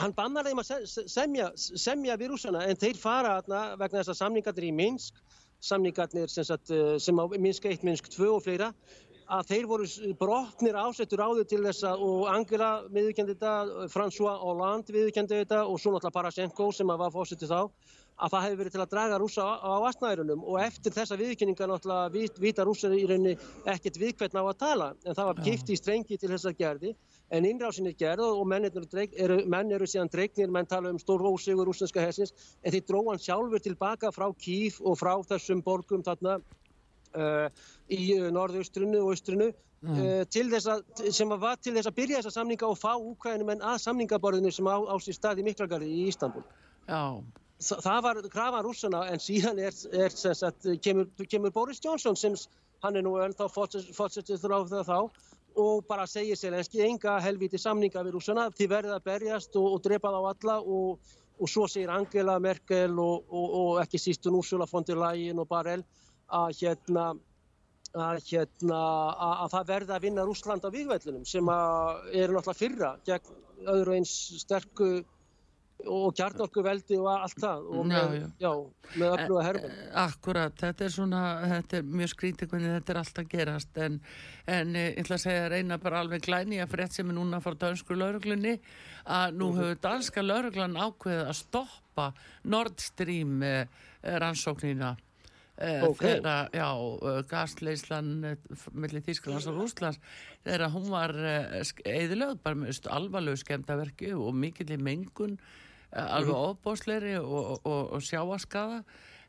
hann 0.00 0.14
bannar 0.16 0.46
þeim 0.46 0.60
að 0.60 0.72
semja, 0.90 1.52
semja 1.54 2.18
við 2.18 2.32
rúsana 2.32 2.64
en 2.66 2.80
þeir 2.80 2.98
fara 2.98 3.36
þarna 3.38 3.62
vegna 3.78 4.00
þess 4.00 4.12
að 4.14 4.20
samningarnir 4.20 4.66
í 4.66 4.74
Minsk 4.74 5.22
samningarnir 5.64 6.30
sem, 6.32 6.44
sagt, 6.46 6.70
eh, 6.70 6.98
sem 6.98 7.16
á 7.16 7.24
Minsk 7.34 7.66
1, 7.70 7.84
Minsk 7.86 8.10
2 8.12 8.30
og 8.36 8.44
fleira 8.44 8.72
að 9.24 9.48
þeir 9.48 9.66
voru 9.68 9.86
brotnir 10.20 10.76
ásettur 10.76 11.22
áður 11.24 11.46
til 11.48 11.62
þess 11.64 11.86
að 11.88 12.02
og 12.04 12.26
Angela 12.28 12.70
viðkendi 12.92 13.36
þetta, 13.36 13.88
François 13.92 14.36
Hollande 14.42 14.92
viðkendi 14.92 15.40
þetta 15.40 15.62
og 15.64 15.80
svo 15.80 15.94
náttúrulega 15.94 16.18
Parasenko 16.18 16.70
sem 16.76 16.92
var 16.92 17.12
fórsettur 17.14 17.48
þá 17.48 17.60
að 18.14 18.30
það 18.30 18.44
hefði 18.44 18.58
verið 18.60 18.74
til 18.74 18.82
að 18.84 18.92
draga 18.92 19.18
rúsa 19.18 19.42
á, 19.42 19.52
á 19.58 19.74
vastnæðurunum 19.82 20.44
og 20.44 20.60
eftir 20.62 20.94
þessa 20.94 21.18
viðkynninga 21.18 21.68
náttúrulega 21.70 22.12
vit, 22.14 22.38
vita 22.38 22.66
rúsar 22.66 22.94
í 22.94 23.02
rauninni 23.08 23.34
ekkert 23.64 23.98
við 23.98 24.14
hvern 24.20 24.38
á 24.38 24.44
að 24.44 24.60
tala 24.60 24.90
en 25.02 25.16
það 25.16 25.30
var 25.30 25.42
gift 25.48 25.72
í 25.72 25.78
strengi 25.80 26.18
til 26.20 26.30
þess 26.30 26.50
að 26.50 26.60
gerði 26.60 26.94
en 27.30 27.46
innrásin 27.48 27.88
er 27.88 27.96
gerð 27.98 28.24
og 28.26 28.46
menn 28.48 28.66
eru, 28.66 29.38
menn 29.50 29.72
eru 29.72 29.86
síðan 29.88 30.10
dregnir, 30.12 30.50
menn 30.52 30.68
tala 30.68 30.92
um 30.92 30.98
stór 31.00 31.24
ósigur 31.24 31.68
rúsneska 31.68 32.02
hessins, 32.04 32.34
en 32.62 32.74
þeir 32.74 32.84
dróðan 32.88 33.22
sjálfur 33.22 33.62
tilbaka 33.64 34.12
frá 34.12 34.28
Kíf 34.38 34.80
og 34.82 34.98
frá 35.00 35.14
þessum 35.28 35.62
borgum 35.64 36.04
þarna 36.04 36.38
uh, 36.38 37.46
í 37.88 38.18
uh, 38.18 38.28
norðaustrinu 38.34 39.00
og 39.02 39.14
austrinu 39.14 39.50
mm. 39.50 39.94
uh, 39.94 40.24
til 40.30 40.48
þess 40.52 40.70
að, 40.74 40.84
sem 41.16 41.32
var 41.46 41.56
til 41.62 41.76
þess 41.78 41.90
að 41.90 41.96
byrja 42.00 42.20
þessa 42.20 42.34
samninga 42.40 42.68
og 42.68 42.80
fá 42.80 42.92
úkvæðinum 42.98 43.54
en 43.56 43.64
að 43.72 43.80
samningaborðinu 43.86 44.52
sem 44.52 44.68
á, 44.68 44.76
á 44.84 44.94
sér 45.00 45.18
stað 45.18 45.40
í 45.42 45.48
Miklagarði 45.48 45.88
í 45.88 46.04
Ístanbul. 46.12 46.44
Já. 46.88 47.22
Þa, 47.64 47.76
það 47.80 48.00
var 48.04 48.20
krafan 48.32 48.66
rússana 48.66 49.04
en 49.08 49.22
síðan 49.22 49.60
er, 49.62 49.76
er 49.94 50.12
sagt, 50.12 50.66
kemur, 50.84 51.08
kemur 51.30 51.54
Boris 51.54 51.80
Johnson 51.80 52.18
sem 52.18 52.34
hann 52.84 52.98
er 52.98 53.04
nú 53.06 53.14
ennþá 53.22 53.46
fórsettur 53.48 54.40
þrá 54.42 54.58
það 54.68 54.90
þá 54.90 54.98
og 55.60 55.84
bara 55.88 56.06
segir 56.10 56.38
Selenski 56.38 56.82
enga 56.84 57.18
helviti 57.22 57.58
samninga 57.60 58.02
við 58.04 58.16
rúsana, 58.16 58.48
þið 58.54 58.70
verðið 58.70 58.96
að 58.96 59.04
berjast 59.10 59.58
og, 59.60 59.68
og 59.76 59.84
drepa 59.84 60.10
þá 60.10 60.20
alla 60.30 60.56
og, 60.60 61.12
og 61.38 61.50
svo 61.50 61.68
segir 61.70 61.92
Angela 61.94 62.38
Merkel 62.42 62.98
og, 62.98 63.30
og 63.30 63.78
ekki 63.82 64.00
sístun 64.02 64.38
Úrsula 64.38 64.66
von 64.70 64.86
der 64.86 64.98
Leyen 64.98 65.42
og 65.42 65.48
Barell 65.50 65.84
að 66.34 66.58
hérna 66.60 67.12
að, 67.94 68.20
hérna, 68.26 68.78
að, 69.14 69.34
að 69.44 69.50
það 69.54 69.66
verði 69.68 69.94
að 69.94 70.04
vinna 70.08 70.26
Rúsland 70.26 70.64
á 70.66 70.70
vikvellunum 70.74 71.26
sem 71.28 71.50
eru 71.54 72.34
náttúrulega 72.34 72.58
fyrra 72.58 72.92
gegn 73.06 73.68
öðru 73.70 73.94
eins 73.98 74.14
sterku 74.42 74.88
og 75.90 76.14
kjarnorkuveldi 76.16 76.96
og 77.00 77.08
allt 77.12 77.40
það 77.40 77.68
og 77.70 77.86
með, 77.88 77.96
já, 78.16 78.20
já. 78.20 78.28
Já, 78.44 78.50
með 79.00 79.14
öllu 79.16 79.38
að 79.38 79.46
herfa 79.48 79.70
eh, 79.70 79.86
Akkurat, 80.04 80.56
þetta 80.60 80.86
er 80.86 80.92
svona 80.94 81.22
þetta 81.52 81.78
er 81.78 81.88
mjög 82.00 82.12
skrítið 82.14 82.52
hvernig 82.52 82.74
þetta 82.74 82.94
er 82.94 83.00
alltaf 83.02 83.30
gerast 83.32 83.80
en, 83.84 83.96
en 84.56 84.74
eh, 84.74 84.90
ég 84.90 85.00
ætla 85.04 85.18
að 85.18 85.24
segja 85.24 85.48
reyna 85.52 85.80
bara 85.82 86.02
alveg 86.04 86.26
glæni 86.26 86.60
að 86.62 86.74
frétt 86.74 86.96
sem 86.96 87.10
er 87.10 87.18
núna 87.18 87.40
frá 87.44 87.56
dansku 87.64 87.96
lauruglunni 87.98 88.58
að 89.04 89.38
nú 89.38 89.50
-hmm. 89.50 89.58
hefur 89.60 89.80
danska 89.88 90.22
lauruglan 90.22 90.76
ákveðið 90.76 91.26
að 91.28 91.40
stoppa 91.40 92.12
Nord 92.44 92.80
Stream 92.80 93.42
eh, 93.42 93.66
rannsóknina 94.02 94.96
okay. 95.56 96.16
þegar, 96.16 96.48
já, 96.52 96.68
gasleislan 97.30 98.36
mellir 98.72 99.02
Þísklands 99.06 99.46
og 99.46 99.60
Rúslands 99.60 100.00
þegar 100.42 100.70
hún 100.70 100.90
var 100.90 101.14
eðilög 101.84 102.40
bara 102.42 102.54
með 102.54 102.88
alvarlegu 102.90 103.36
skemdaverki 103.36 104.12
og 104.14 104.34
mikill 104.34 104.72
í 104.74 104.76
mengun 104.76 105.38
alveg 105.94 106.34
ofbósleiri 106.34 107.18
og, 107.20 107.60
og, 107.64 107.92
og 107.96 108.02
sjáaskaða 108.02 108.82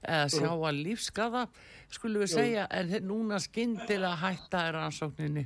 eða 0.06 0.30
sjáa 0.30 0.72
lífskaða 0.76 1.46
skulum 1.94 2.26
við 2.26 2.34
segja 2.36 2.66
en 2.74 2.96
núna 3.06 3.40
skindilega 3.42 4.16
hætta 4.22 4.66
er 4.70 4.80
ansókninni 4.86 5.46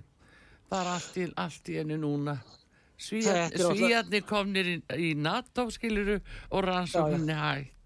bara 0.70 0.96
allt 0.98 1.18
í, 1.18 1.28
allt 1.42 1.70
í 1.74 1.80
enni 1.82 1.98
núna. 1.98 2.38
Svíjarnir 3.00 4.26
komnir 4.28 4.68
í, 4.68 4.76
í 5.00 5.14
NATO 5.18 5.70
skiluru 5.74 6.20
og 6.52 6.66
rannsókninni 6.68 7.38
hætt 7.40 7.79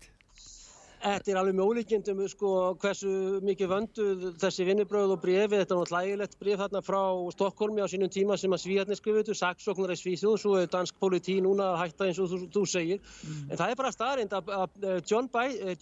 Þetta 1.03 1.31
er 1.33 1.37
alveg 1.39 1.55
með 1.57 1.69
ólíkjendum 1.69 2.19
sko, 2.31 2.49
hversu 2.79 3.09
mikið 3.43 3.71
vönduð 3.73 4.21
þessi 4.39 4.63
vinnubröð 4.69 5.11
og 5.17 5.19
brefi, 5.19 5.57
þetta 5.59 5.75
er 5.75 5.79
náttúrulega 5.81 5.89
hlægilegt 5.99 6.37
bref 6.39 6.61
þarna 6.61 6.81
frá 6.87 6.99
Stokkólmi 7.35 7.83
á 7.83 7.91
sínum 7.91 8.11
tíma 8.13 8.37
sem 8.39 8.55
að 8.55 8.61
svíjarnir 8.63 8.99
skrifuðu, 8.99 9.35
saksóknar 9.35 9.91
í 9.91 9.97
Svíþjóð, 9.99 10.37
svo 10.39 10.53
er 10.61 10.71
dansk 10.71 10.95
politi 11.03 11.35
núna 11.43 11.73
að 11.73 11.81
hætta 11.81 12.07
eins 12.07 12.21
og 12.23 12.31
þú, 12.31 12.39
þú 12.55 12.63
segir. 12.71 13.03
Mm. 13.03 13.43
En 13.49 13.59
það 13.59 13.73
er 13.73 13.81
bara 13.81 13.93
staðrind 13.97 14.37
að, 14.39 14.53
að 14.61 14.87
eh, 14.93 14.97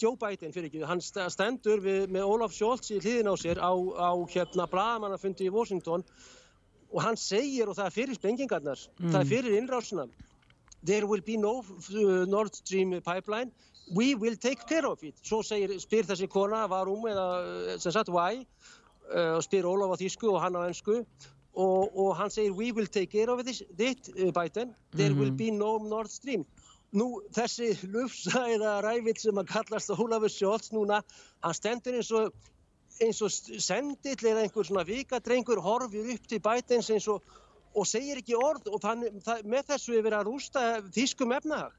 Joe 0.01 0.17
Biden, 0.25 0.55
fyrir 0.57 0.71
ekki, 0.71 0.83
hann 0.89 1.05
stendur 1.05 1.85
við, 1.85 2.09
með 2.09 2.33
Olaf 2.33 2.57
Scholz 2.57 2.89
í 2.89 2.97
hliðin 3.03 3.29
á 3.29 3.35
sér 3.37 3.61
á, 3.61 3.71
á 3.77 4.11
hérna 4.33 4.69
bladamannafundi 4.73 5.51
í 5.51 5.53
Washington 5.53 6.01
og 6.91 7.05
hann 7.05 7.19
segir, 7.19 7.69
og 7.69 7.77
það 7.77 7.91
er 7.91 7.97
fyrir 7.99 8.17
sprengingarnar, 8.17 8.87
mm. 8.97 9.13
það 9.13 9.21
er 9.21 9.29
fyrir 9.35 9.61
innrásuna, 9.61 10.09
there 10.81 11.05
will 11.05 11.21
be 11.21 11.37
no 11.37 11.59
uh, 11.61 12.25
Nord 12.25 12.57
Stream 12.57 12.97
pipeline 13.05 13.53
we 13.93 14.15
will 14.15 14.35
take 14.35 14.65
care 14.67 14.85
of 14.87 15.03
it 15.03 15.15
svo 15.25 15.41
segir, 15.43 15.73
spyr 15.79 16.07
þessi 16.07 16.29
kona 16.31 16.63
varum 16.71 17.05
eða 17.11 17.77
sem 17.81 17.91
sagt 17.91 18.09
why 18.09 18.45
uh, 19.11 19.39
spyr 19.43 19.67
Ólaf 19.67 19.95
á 19.95 20.01
þýsku 20.01 20.31
og 20.31 20.41
hann 20.43 20.57
á 20.57 20.61
ennsku 20.67 21.01
og, 21.01 21.91
og 21.91 22.15
hann 22.19 22.31
segir 22.31 22.55
we 22.55 22.71
will 22.71 22.87
take 22.87 23.11
care 23.11 23.31
of 23.31 23.43
this, 23.45 23.63
this 23.77 24.09
uh, 24.15 24.31
Biden 24.31 24.75
there 24.95 25.09
mm 25.09 25.15
-hmm. 25.15 25.19
will 25.19 25.31
mhm. 25.31 25.37
be 25.37 25.51
no 25.51 25.77
Nord 25.77 26.09
Stream 26.09 26.45
nú 26.93 27.21
þessi 27.31 27.71
lufsa 27.87 28.47
eða 28.51 28.81
rævill 28.83 29.19
sem 29.19 29.37
að 29.37 29.51
kallast 29.51 29.89
Ólafur 29.89 30.29
Sjólds 30.29 30.71
núna 30.71 31.01
hann 31.43 31.53
stendur 31.53 31.95
eins 31.95 32.11
og 32.11 32.33
eins 33.01 33.21
og 33.21 33.31
sendill 33.31 34.27
eða 34.27 34.43
einhver 34.43 34.67
svona 34.67 34.83
vikadrengur 34.83 35.61
horfið 35.63 36.13
upp 36.15 36.27
til 36.27 36.41
Bidens 36.43 36.89
eins 36.89 37.07
og 37.07 37.23
og 37.75 37.87
segir 37.87 38.19
ekki 38.21 38.35
orð 38.37 38.67
og 38.71 38.81
þannig, 38.83 39.21
það, 39.25 39.45
með 39.53 39.69
þessu 39.71 39.95
er 39.95 40.03
verið 40.05 40.17
að 40.19 40.27
rústa 40.27 40.65
þýskum 40.91 41.35
efnahag. 41.37 41.77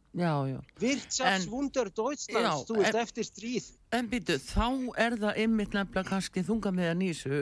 Wirtschaftswunder 0.80 1.88
Deutschlands, 1.88 2.66
þú 2.68 2.76
veist, 2.80 2.98
eftir 3.00 3.24
stríð. 3.24 3.68
En 3.96 4.08
býtu, 4.08 4.36
þá 4.40 4.66
er 5.00 5.16
það 5.20 5.40
ymmit 5.44 5.74
nefnilega 5.76 6.08
kannski 6.08 6.44
þunga 6.44 6.72
með 6.76 6.90
að 6.90 6.98
nýsu. 7.00 7.40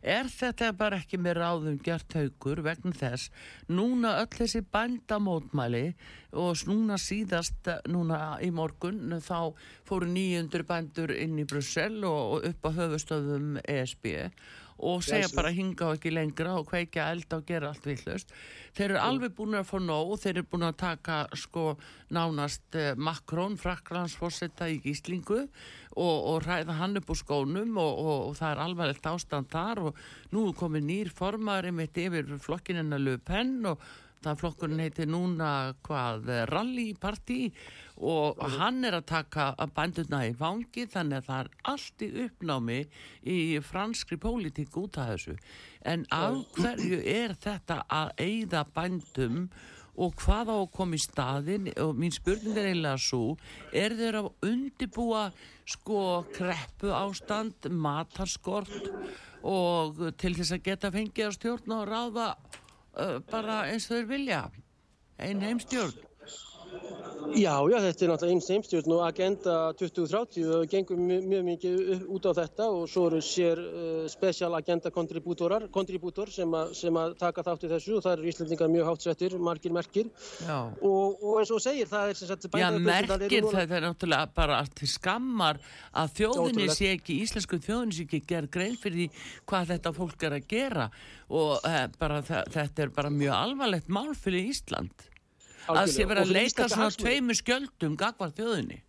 Er 0.00 0.28
þetta 0.32 0.70
bara 0.76 1.00
ekki 1.00 1.20
með 1.20 1.40
ráðum 1.40 1.78
gert 1.84 2.16
haugur 2.16 2.62
vegna 2.64 2.92
þess? 2.96 3.28
Núna 3.68 4.14
öll 4.20 4.32
þessi 4.36 4.62
bændamótmæli 4.72 5.84
og 6.36 6.64
núna 6.68 6.96
síðast, 7.00 7.68
núna 7.88 8.38
í 8.44 8.52
morgun, 8.52 9.16
þá 9.20 9.52
fóru 9.88 10.08
900 10.08 10.68
bændur 10.68 11.12
inn 11.16 11.40
í 11.40 11.48
Brussel 11.48 12.02
og 12.08 12.44
upp 12.48 12.68
á 12.68 12.70
höfustöðum 12.80 13.56
ESB 13.64 14.12
og 14.80 15.04
segja 15.04 15.26
Jæsum. 15.26 15.36
bara 15.36 15.52
hinga 15.54 15.86
og 15.88 15.98
ekki 15.98 16.12
lengra 16.14 16.56
og 16.58 16.68
kveikja 16.70 17.10
eld 17.12 17.36
og 17.36 17.46
gera 17.48 17.70
allt 17.70 17.86
villust 17.86 18.34
þeir 18.76 18.86
eru 18.88 19.00
alveg 19.02 19.34
búin 19.36 19.58
að 19.58 19.68
fá 19.68 19.76
nóg 19.84 20.14
þeir 20.22 20.32
eru 20.34 20.46
búin 20.52 20.66
að 20.68 20.76
taka 20.82 21.20
sko 21.36 21.64
nánast 22.10 22.78
eh, 22.78 22.92
Makrón, 22.96 23.58
Fraklandsforsetta 23.60 24.70
í 24.72 24.80
gíslingu 24.84 25.40
og, 25.42 26.18
og 26.32 26.44
ræða 26.46 26.78
hann 26.80 27.00
upp 27.00 27.10
úr 27.12 27.20
skónum 27.20 27.80
og, 27.80 27.92
og, 28.04 28.28
og 28.30 28.36
það 28.38 28.52
er 28.52 28.62
alvarlegt 28.66 29.10
ástand 29.10 29.50
þar 29.52 29.84
og 29.90 30.04
nú 30.34 30.50
komið 30.56 30.86
nýr 30.90 31.12
formari 31.14 31.74
mitt 31.74 31.98
yfir 31.98 32.38
flokkinina 32.40 33.00
Löpen 33.00 33.58
og 33.72 33.82
það 34.24 34.40
flokkurinn 34.42 34.82
heitir 34.84 35.08
núna 35.08 35.50
hvað 35.86 36.28
Rallyparti 36.50 37.40
og 38.00 38.40
hann 38.56 38.84
er 38.88 38.98
að 38.98 39.08
taka 39.10 39.50
bænduna 39.76 40.22
í 40.28 40.34
vangi 40.36 40.86
þannig 40.92 41.20
að 41.20 41.26
það 41.28 41.42
er 41.42 41.50
allt 41.72 42.04
í 42.04 42.10
uppnámi 42.26 42.78
í 43.34 43.40
franskri 43.64 44.20
pólitík 44.20 44.76
út 44.80 45.00
af 45.00 45.12
þessu. 45.14 45.36
En 45.84 46.06
af 46.12 46.40
hverju 46.56 47.00
er 47.04 47.36
þetta 47.40 47.82
að 47.88 48.14
eigða 48.20 48.64
bændum 48.76 49.44
og 50.00 50.14
hvað 50.20 50.52
á 50.52 50.56
að 50.56 50.70
koma 50.76 50.96
í 50.96 51.02
staðin 51.02 51.68
og 51.82 51.96
mín 51.98 52.14
spurning 52.14 52.56
er 52.56 52.70
eiginlega 52.70 53.00
svo 53.04 53.34
er 53.76 53.96
þeir 53.98 54.20
að 54.22 54.30
undibúa 54.48 55.26
sko 55.68 56.00
kreppu 56.32 56.92
ástand 56.94 57.68
matarskort 57.68 58.90
og 59.46 60.00
til 60.20 60.34
þess 60.38 60.56
að 60.56 60.64
geta 60.68 60.92
fengið 60.94 61.26
að 61.26 61.36
stjórna 61.36 61.82
og 61.82 61.90
ráða 61.90 62.28
bara 63.30 63.62
eins 63.70 63.88
og 63.90 63.96
þeir 63.96 64.08
vilja. 64.10 64.42
Einn 65.20 65.42
heimstjórn 65.44 66.09
Já, 67.30 67.52
já, 67.70 67.76
þetta 67.78 68.04
er 68.04 68.10
náttúrulega 68.10 68.34
eins 68.34 68.48
heimstjórn 68.50 68.92
og 68.96 69.00
Agenda 69.06 69.54
2030 69.78 70.48
og 70.50 70.70
gengur 70.70 70.98
mjög, 70.98 71.26
mjög 71.30 71.42
mikið 71.46 72.04
út 72.10 72.26
á 72.26 72.32
þetta 72.40 72.66
og 72.74 72.86
svo 72.90 73.04
eru 73.06 73.20
sér 73.22 73.60
uh, 73.60 74.06
special 74.10 74.56
agenda 74.58 74.90
kontribútorar 74.90 75.68
sem, 76.32 76.56
sem 76.74 76.98
að 76.98 77.14
taka 77.20 77.44
þátt 77.46 77.66
í 77.68 77.70
þessu 77.70 77.98
og 77.98 78.04
það 78.06 78.16
eru 78.16 78.30
íslendingar 78.32 78.72
mjög 78.72 78.88
hátsettir, 78.90 79.36
margir 79.38 79.74
merkir. 79.74 80.10
Og, 80.50 81.20
og 81.22 81.38
eins 81.42 81.52
og 81.54 81.62
segir 81.62 81.90
það 81.90 82.14
er 82.14 82.18
sem 82.18 82.30
sagt 82.32 82.48
Já, 82.58 82.66
merkir 82.74 83.46
það 83.46 83.76
er 83.78 83.86
náttúrulega 83.86 84.32
bara 84.34 84.58
allt 84.64 84.82
skammar 84.90 85.60
að 85.92 86.16
þjóðinni 86.18 86.66
sé 86.74 86.94
ekki, 86.96 87.20
íslensku 87.26 87.60
þjóðinni 87.62 87.98
sé 88.00 88.08
ekki 88.08 88.24
gerð 88.32 88.50
grein 88.58 88.80
fyrir 88.80 89.04
því 89.04 89.28
hvað 89.46 89.70
þetta 89.76 89.94
fólk 90.00 90.26
er 90.26 90.38
að 90.40 90.50
gera. 90.50 90.90
Og 91.30 91.54
uh, 91.62 91.84
bara, 92.00 92.24
þetta 92.26 92.88
er 92.88 92.92
bara 92.96 93.14
mjög 93.14 93.38
alvarlegt 93.38 93.92
mál 93.92 94.10
fyrir 94.18 94.50
Ísland 94.50 95.09
að 95.68 95.90
sé 95.94 96.06
vera 96.08 96.24
að 96.24 96.32
leika 96.36 96.68
svona 96.68 96.90
tveimu 96.94 97.36
skjöldum 97.36 97.96
gagvar 98.00 98.32
þjóðinni 98.36 98.80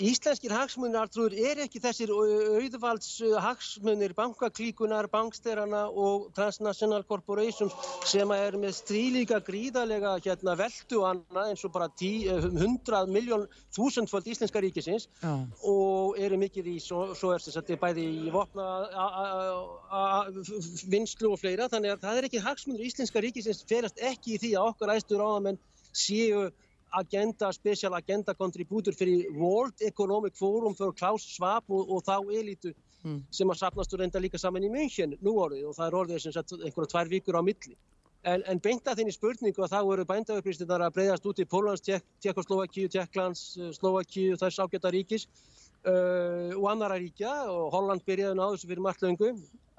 Íslenskir 0.00 0.52
hagsmunir 0.56 0.96
Artrúður 0.96 1.34
er 1.36 1.58
ekki 1.66 1.80
þessir 1.82 2.08
auðvalds 2.14 3.10
hagsmunir 3.44 4.14
bankaklíkunar, 4.16 5.04
banksterana 5.12 5.82
og 5.92 6.30
transnational 6.32 7.02
corporations 7.04 7.76
sem 8.08 8.30
er 8.32 8.56
með 8.56 8.72
strílíka 8.78 9.42
gríðalega 9.44 10.14
hérna, 10.24 10.54
veldu 10.56 11.02
annað 11.04 11.50
eins 11.52 11.66
og 11.68 11.74
bara 11.76 11.90
100 11.92 13.12
miljón 13.12 13.44
þúsundfald 13.76 14.32
íslenska 14.32 14.64
ríkisins 14.64 15.10
Já. 15.20 15.34
og 15.60 16.16
eru 16.16 16.40
mikið 16.40 16.72
í, 16.72 16.78
svo, 16.80 17.12
svo 17.18 17.34
er 17.36 17.44
þetta 17.44 17.76
bæði 17.84 18.08
í 18.24 18.32
vopna 18.32 18.70
vinslu 20.88 21.34
og 21.34 21.40
fleira 21.44 21.68
þannig 21.68 21.98
að 21.98 22.04
það 22.08 22.22
er 22.22 22.30
ekki 22.30 22.44
hagsmunir 22.48 22.88
íslenska 22.88 23.20
ríkisins 23.20 23.64
ferast 23.68 24.00
ekki 24.00 24.38
í 24.38 24.40
því 24.40 24.56
að 24.56 24.72
okkar 24.72 24.96
æstur 24.96 25.20
áðamenn 25.20 25.60
séu 25.92 26.48
agenda, 26.92 27.52
special 27.52 27.94
agenda 27.96 28.34
kontribútur 28.34 28.94
fyrir 28.96 29.30
World 29.36 29.80
Economic 29.80 30.36
Forum 30.36 30.74
fyrir 30.78 30.94
Klaus 30.98 31.24
Schwab 31.24 31.64
og, 31.68 31.88
og 31.88 32.04
þá 32.06 32.16
elitu 32.34 32.72
mm. 33.02 33.22
sem 33.30 33.50
að 33.50 33.62
sapnast 33.62 33.94
og 33.94 34.02
reynda 34.02 34.22
líka 34.22 34.40
saman 34.40 34.66
í 34.66 34.70
München 34.72 35.16
nú 35.20 35.36
orðið 35.44 35.70
og 35.70 35.78
það 35.78 35.88
er 35.88 35.98
orðið 36.02 36.22
sem 36.26 36.36
sagt 36.36 36.54
einhverja 36.58 36.92
tvær 36.94 37.12
vikur 37.12 37.40
á 37.40 37.42
milli. 37.44 37.76
En, 38.22 38.44
en 38.46 38.60
beinta 38.62 38.94
þinn 38.94 39.10
í 39.10 39.14
spurningu 39.16 39.64
að 39.64 39.72
þá 39.72 39.80
eru 39.80 40.04
bændaupplýstinnar 40.06 40.84
að 40.86 40.94
breyðast 40.98 41.24
út 41.26 41.40
í 41.42 41.48
Pólans, 41.48 41.82
Tjekkoslovakíu, 41.82 42.90
Tjekklands, 42.92 43.42
Slovakíu, 43.80 44.36
þess 44.38 44.62
ágæta 44.62 44.92
ríkis 44.94 45.26
uh, 45.26 46.54
og 46.54 46.68
annara 46.70 47.00
ríkja 47.02 47.32
og 47.50 47.72
Holland 47.74 48.04
byrjaði 48.06 48.38
náðu 48.38 48.56
þessu 48.58 48.70
fyrir 48.70 48.86
margt 48.86 49.02
löngu 49.02 49.32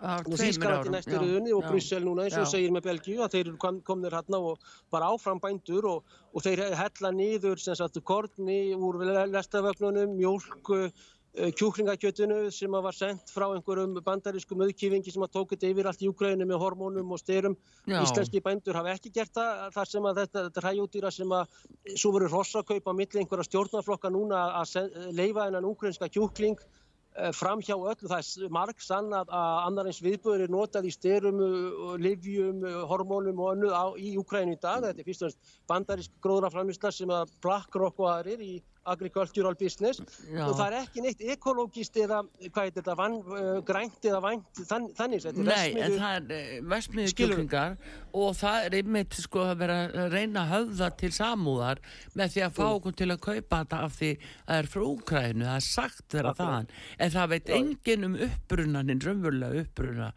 Þískalandi 0.03 0.91
næstur 0.91 1.23
í 1.23 1.31
unni 1.37 1.53
og 1.55 1.63
Bryssel 1.69 2.03
núna 2.03 2.25
eins 2.25 2.35
og 2.35 2.49
segir 2.51 2.73
með 2.75 2.89
Belgíu 2.89 3.23
að 3.23 3.37
þeir 3.37 3.51
kom, 3.61 3.79
komnir 3.87 4.15
hérna 4.15 4.41
og 4.43 4.61
bara 4.91 5.13
áfram 5.13 5.39
bændur 5.43 5.87
og, 5.87 6.13
og 6.33 6.43
þeir 6.43 6.65
hella 6.75 7.11
nýður 7.15 7.61
sem 7.63 7.77
sagt 7.79 8.01
korni 8.03 8.75
úr 8.75 8.99
lestafögnunum, 9.31 10.17
mjölk, 10.17 10.73
eh, 10.75 11.53
kjúklingakjötunu 11.55 12.51
sem 12.51 12.75
var 12.83 12.93
sendt 12.93 13.31
frá 13.33 13.47
einhverjum 13.47 13.95
bandarískum 14.05 14.61
auðkífingi 14.67 15.13
sem 15.13 15.23
að 15.23 15.33
tók 15.39 15.55
þetta 15.55 15.71
yfir 15.71 15.89
allt 15.89 16.03
í 16.03 16.11
Ukraínu 16.11 16.45
með 16.45 16.61
hormónum 16.61 17.15
og 17.15 17.23
styrum. 17.23 17.55
Íslenski 17.87 18.43
bændur 18.43 18.77
hafa 18.77 18.93
ekki 18.97 19.13
gert 19.15 19.33
það 19.39 19.65
þar 19.73 19.93
sem 19.95 20.11
að 20.11 20.21
þetta, 20.21 20.45
þetta 20.49 20.67
ræjútýra 20.67 21.15
sem 21.15 21.33
að 21.39 21.57
svo 21.95 22.13
voru 22.17 22.29
rossakaup 22.29 22.91
á 22.91 22.93
milli 22.93 23.23
einhverja 23.23 23.47
stjórnarflokka 23.49 24.11
núna 24.13 24.45
að 24.59 24.93
leifa 25.15 25.47
einan 25.47 25.71
ukrainska 25.71 26.11
kjúkling 26.11 26.59
fram 27.37 27.61
hjá 27.61 27.75
öllu. 27.75 28.09
Það 28.09 28.49
marg 28.53 28.81
sann 28.81 29.13
að 29.13 29.31
annar 29.37 29.89
eins 29.89 30.01
viðböður 30.03 30.45
er 30.47 30.53
notað 30.53 30.87
í 30.89 30.93
styrum, 30.93 31.41
eh, 31.45 31.97
livjum, 32.01 32.63
eh, 32.65 32.79
hormónum 32.89 33.39
og 33.39 33.55
önnu 33.55 33.69
á, 33.69 33.85
í 33.97 34.15
Ukrænu 34.17 34.55
í 34.55 34.59
dag. 34.59 34.83
Þetta 34.83 34.99
er 34.99 35.09
fyrst 35.09 35.23
og 35.23 35.29
næst 35.29 35.57
bandarísk 35.69 36.11
gróðraframisla 36.23 36.91
sem 36.91 37.07
að 37.09 37.31
BlackRock 37.41 37.99
og 37.99 38.09
aðrir 38.09 38.41
í 38.41 38.61
agricultural 38.85 39.55
business. 39.59 40.01
Já. 40.27 40.43
og 40.47 40.57
það 40.57 40.65
er 40.67 40.77
ekki 40.81 41.03
neitt 41.03 41.21
ekologist 41.33 41.97
eða 41.99 42.21
hvað 42.43 42.69
er 42.69 42.75
þetta, 42.77 42.95
van, 42.99 43.17
uh, 43.31 43.57
grænt 43.65 44.07
eða 44.09 44.21
vænt 44.23 44.61
þann, 44.69 44.87
þannig 44.97 45.23
þetta 45.23 45.43
er 45.43 45.49
Nei, 45.49 45.83
en 45.85 45.97
það 46.01 46.17
er 46.17 46.37
uh, 46.37 46.69
vestmiðu 46.73 47.15
kjöklingar 47.19 47.75
og 48.13 48.37
það 48.39 48.67
er 48.67 48.77
einmitt 48.79 49.17
sko 49.19 49.45
að 49.47 49.55
vera 49.63 49.79
að 49.87 50.17
reyna 50.17 50.45
að 50.45 50.53
höfða 50.53 50.89
til 51.01 51.11
samúðar 51.15 51.83
með 52.13 52.35
því 52.35 52.45
að 52.47 52.55
fá 52.59 52.63
mm. 52.65 52.77
okkur 52.77 52.97
til 53.01 53.09
að 53.09 53.21
kaupa 53.27 53.61
þetta 53.63 53.81
af 53.87 53.99
því 53.99 54.11
að 54.13 54.31
það 54.53 54.57
er 54.61 54.71
frá 54.73 54.85
Úkrænu, 54.93 55.45
það 55.47 55.59
er 55.59 55.67
sagt 55.67 56.17
vera 56.17 56.33
það 56.37 56.73
en 56.97 57.13
það 57.17 57.29
veit 57.33 57.53
engin 57.59 58.07
um 58.09 58.17
uppbrunaninn, 58.27 59.03
raunverulega 59.03 59.63
uppbruna 59.63 60.11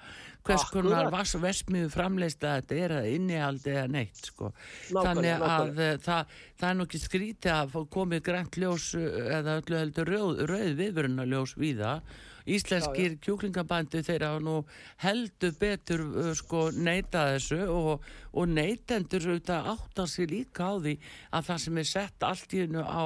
hvers 0.46 0.68
konar 0.72 1.10
vestmiðu 1.42 1.90
framleista 1.92 2.56
þetta 2.60 2.78
er 2.84 2.94
að 3.00 3.10
innihaldi 3.14 3.74
eða 3.74 3.88
neitt 3.96 4.22
sko. 4.30 4.52
þannig 4.92 5.32
að 5.34 5.42
nákvæmlega. 5.42 5.98
Það, 6.06 6.38
það 6.60 6.70
er 6.70 6.78
nokkið 6.82 7.04
skrítið 7.08 7.56
að 7.56 7.76
komið 7.96 8.24
grænt 8.30 8.60
ljós 8.62 8.88
eða 8.96 9.58
öllu 9.60 9.82
heldur 9.82 10.14
rauð, 10.14 10.40
rauð 10.52 10.72
viðvöruna 10.80 11.28
ljós 11.28 11.56
við 11.60 11.84
það 11.84 12.16
íslenskir 12.46 13.16
kjúklingabændu 13.22 14.02
þeir 14.06 14.24
hafa 14.26 14.42
nú 14.44 14.56
heldur 15.02 15.54
betur 15.58 16.04
uh, 16.06 16.30
sko 16.38 16.68
neyta 16.74 17.26
þessu 17.34 17.58
og, 17.72 18.06
og 18.32 18.52
neytendur 18.52 19.26
auðvitað 19.32 19.70
áttar 19.74 20.10
sér 20.10 20.30
líka 20.30 20.70
á 20.70 20.74
því 20.78 20.94
að 21.32 21.48
það 21.50 21.62
sem 21.64 21.80
er 21.82 21.90
sett 21.90 22.28
allt 22.28 22.54
í 22.54 22.62
hennu 22.62 22.84
á, 22.86 23.02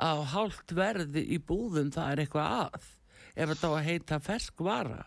á 0.00 0.12
hálft 0.32 0.72
verði 0.76 1.26
í 1.36 1.40
búðum 1.40 1.92
það 1.94 2.14
er 2.14 2.24
eitthvað 2.24 2.56
að 2.62 2.88
ef 3.38 3.52
þetta 3.52 3.68
á 3.68 3.72
að 3.74 3.86
heita 3.90 4.20
ferskvara 4.24 5.04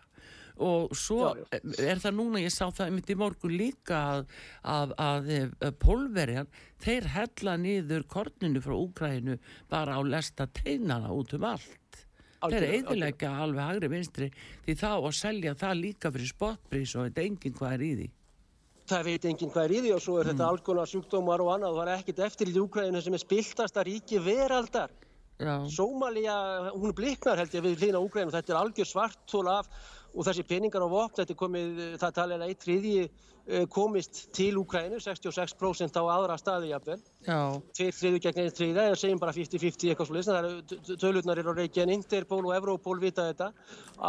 og 0.61 0.95
svo 0.97 1.31
Já, 1.31 1.59
er 1.81 2.01
það 2.01 2.17
núna, 2.17 2.41
ég 2.43 2.53
sá 2.53 2.67
það 2.69 2.93
mitt 2.95 3.11
í 3.11 3.17
morgun 3.19 3.57
líka 3.57 3.99
að, 4.13 4.23
að, 4.63 4.95
að, 5.01 5.29
að 5.67 5.75
pólverjan, 5.81 6.49
þeir 6.81 7.09
hella 7.15 7.57
niður 7.61 8.07
korninu 8.11 8.63
frá 8.63 8.75
Úgrænu 8.77 9.37
bara 9.71 9.97
á 9.97 10.01
lesta 10.05 10.47
teinana 10.61 11.11
út 11.13 11.35
um 11.37 11.47
allt. 11.51 11.77
Þeir 12.41 12.55
Algjörlega, 12.55 12.77
eidilegja 12.77 13.35
alveg 13.43 13.67
hagri 13.67 13.89
vinstri 13.91 14.31
því 14.65 14.75
þá 14.79 14.89
að 14.95 15.13
selja 15.13 15.53
það 15.59 15.75
líka 15.83 16.09
fyrir 16.15 16.31
spotprís 16.31 16.95
og 16.97 17.05
þetta 17.09 17.25
enginn 17.27 17.57
hvað 17.59 17.75
er 17.75 17.85
í 17.85 17.91
því. 17.99 18.07
Það 18.91 19.07
veit 19.07 19.27
enginn 19.29 19.51
hvað 19.53 19.67
er 19.67 19.73
í 19.75 19.81
því 19.85 19.91
og 19.95 20.01
svo 20.03 20.17
er 20.17 20.29
þetta 20.31 20.47
algona 20.49 20.87
sjúkdómar 20.89 21.43
og 21.43 21.51
annað. 21.53 21.75
Og 21.75 21.79
það 21.79 21.91
er 21.91 22.01
ekkert 22.01 22.23
eftir 22.25 22.49
í 22.49 22.57
Úkræðinu 22.59 23.03
sem 23.05 23.15
er 23.15 23.21
spiltasta 23.21 23.85
ríki 23.87 24.19
veraldar. 24.25 24.95
Já, 25.41 25.53
Sómalía, 25.69 26.35
hún 26.73 26.93
bliknar 26.93 27.39
held 27.41 27.53
ég 27.55 27.63
við 27.65 27.85
hlýna 27.85 28.01
Úkræðinu, 28.03 28.33
þetta 28.35 28.53
er 28.53 28.59
algjör 28.59 28.89
svartól 28.89 29.47
af 29.49 29.69
og 30.11 30.27
þessi 30.27 30.47
peningar 30.47 30.83
og 30.85 30.95
vopn, 30.95 31.17
þetta 31.19 31.35
er 31.35 31.39
komið, 31.39 31.83
það 32.01 32.15
talir 32.17 32.41
að 32.41 32.49
eitt 32.51 32.65
þriðji 32.65 32.95
eh, 33.05 33.65
komist 33.71 34.17
til 34.35 34.49
Úkræðinu, 34.59 34.99
66% 34.99 35.99
á 35.99 36.03
aðra 36.03 36.35
staði 36.39 36.71
jafnvel. 36.73 36.97
Tveir 37.77 37.95
þriðu 37.95 38.19
gegn 38.25 38.41
einn 38.43 38.55
þriða, 38.57 38.85
eða 38.89 38.97
segjum 38.99 39.21
bara 39.21 39.35
50-50 39.37 39.93
eitthvað 39.93 40.11
leysna, 40.17 40.35
það 40.35 40.49
eru 40.49 40.97
tölurnar 41.03 41.41
eru 41.41 41.53
á 41.55 41.59
reiki 41.61 41.83
en 41.83 41.93
Interpol 41.95 42.41
og 42.43 42.55
Europol 42.57 42.97
vita 43.01 43.29
þetta 43.29 43.51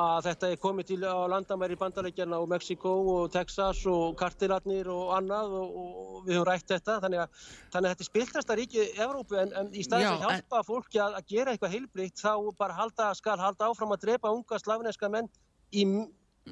að 0.03 0.27
þetta 0.27 0.51
er 0.51 0.61
komið 0.65 0.89
til 0.91 0.99
á 1.07 1.15
landamæri 1.31 1.79
bandarækjarna 1.79 2.43
og 2.43 2.51
Mexiko 2.51 2.97
og 3.15 3.31
Texas 3.37 3.85
og 3.93 4.19
kartilarnir 4.19 4.91
og 4.91 5.15
annað 5.19 5.55
og, 5.61 5.79
og 5.79 6.27
við 6.27 6.41
höfum 6.41 6.49
rætt 6.51 6.75
þetta. 6.75 6.99
Þannig 7.07 7.23
að, 7.23 7.47
þannig 7.77 7.87
að 7.87 7.95
þetta 7.95 8.07
er 8.07 8.11
spiltasta 8.11 8.59
ríki 8.59 8.89
Evrópu 8.97 9.39
en, 9.39 9.55
en 9.61 9.71
í 9.71 9.87
staðis 9.87 10.11
að 10.17 10.27
hjálpa 10.27 10.67
fólki 10.67 11.03
að, 11.05 11.21
að 11.21 11.33
gera 11.37 11.55
eitthvað 11.55 11.77
heilbrikt 11.77 12.27
þá 12.27 12.35
bara 12.59 12.79
halda, 12.81 13.13
skal 13.19 13.39
halda 13.39 13.71
áfram 13.71 13.95
að 13.95 14.07
drepa 14.09 14.35
unga 14.35 14.59
slavneska 14.59 15.13
menn 15.13 15.31
í 15.73 15.87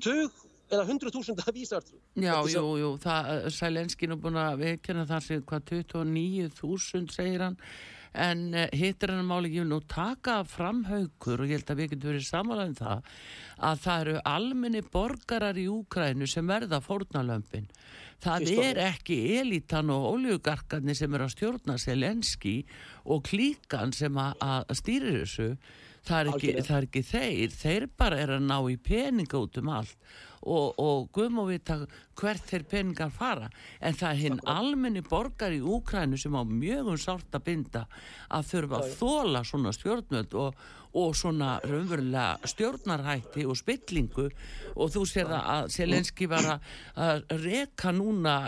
tug 0.01 0.41
eða 0.71 0.87
hundru 0.89 1.13
þúsunda 1.13 1.53
vísartrú. 1.55 1.99
já, 2.15 2.35
Þetta 2.35 2.51
er 2.51 2.57
jú, 2.57 2.75
jú 2.81 2.91
það, 3.03 3.31
Sælenskinn 3.57 4.15
er 4.15 4.21
búin 4.23 4.41
að 4.41 4.61
viðkynna 4.65 5.07
það 5.09 5.25
sem 5.27 5.47
hvað 5.51 5.65
29.000 5.73 7.17
segir 7.17 7.47
hann. 7.47 7.57
En 8.11 8.41
uh, 8.59 8.67
hittir 8.75 9.13
hann 9.13 9.27
máli 9.27 9.53
ekki? 9.53 9.65
Nú 9.71 9.79
taka 9.87 10.41
fram 10.49 10.83
haukur 10.89 11.45
og 11.45 11.51
ég 11.51 11.61
held 11.61 11.71
að 11.71 11.83
við 11.83 11.93
getum 11.93 12.11
verið 12.11 12.27
samanlega 12.27 12.71
um 12.71 12.79
það 12.81 13.11
að 13.71 13.83
það 13.85 14.05
eru 14.05 14.15
almenni 14.33 14.83
borgarar 14.95 15.61
í 15.61 15.67
Úkrænu 15.71 16.27
sem 16.31 16.51
verða 16.51 16.81
fórnalömpin 16.83 17.69
það 18.21 18.49
og 18.51 18.65
er 18.65 18.81
ekki 18.85 19.19
elitan 19.41 19.93
og 19.95 20.09
oljugarkarnir 20.15 20.99
sem 20.99 21.15
er 21.15 21.25
að 21.25 21.35
stjórna 21.37 21.77
Selenski 21.81 22.57
og 23.07 23.23
klíkan 23.31 23.95
sem 23.97 24.19
að 24.21 24.75
stýrir 24.81 25.23
þessu 25.23 25.49
það 26.11 26.21
er, 26.21 26.33
ekki, 26.33 26.51
það 26.67 26.77
er 26.77 26.89
ekki 26.89 27.05
þeir 27.07 27.55
þeir 27.55 27.87
bara 28.01 28.19
er 28.25 28.35
að 28.37 28.49
ná 28.49 28.59
í 28.71 28.77
peninga 28.83 29.39
út 29.41 29.61
um 29.61 29.71
allt. 29.77 30.11
Og, 30.41 30.79
og 30.81 31.11
guðm 31.13 31.43
og 31.43 31.51
vita 31.51 31.75
hvert 32.17 32.47
þeir 32.49 32.63
peningar 32.69 33.11
fara. 33.13 33.51
En 33.85 33.97
það 33.97 34.11
er 34.11 34.21
hinn 34.23 34.39
almenni 34.49 35.03
borgar 35.05 35.53
í 35.53 35.61
Úkrænu 35.61 36.17
sem 36.21 36.33
á 36.33 36.41
mjög 36.49 36.93
um 36.95 37.01
sárt 37.01 37.37
að 37.37 37.45
binda 37.51 37.83
að 38.33 38.47
þurfa 38.49 38.79
að 38.79 38.95
þóla 39.03 39.43
svona 39.45 39.73
stjórnvöld 39.77 40.37
og, 40.41 40.63
og 40.97 41.19
svona 41.21 41.51
raunverulega 41.61 42.49
stjórnarhætti 42.55 43.45
og 43.45 43.61
spillingu. 43.61 44.31
Og 44.81 44.95
þú 44.95 45.05
sér 45.11 45.35
að 45.37 45.69
Selenski 45.77 46.31
var 46.31 46.55
að, 46.55 47.29
reka 47.45 47.93
núna 47.93 48.39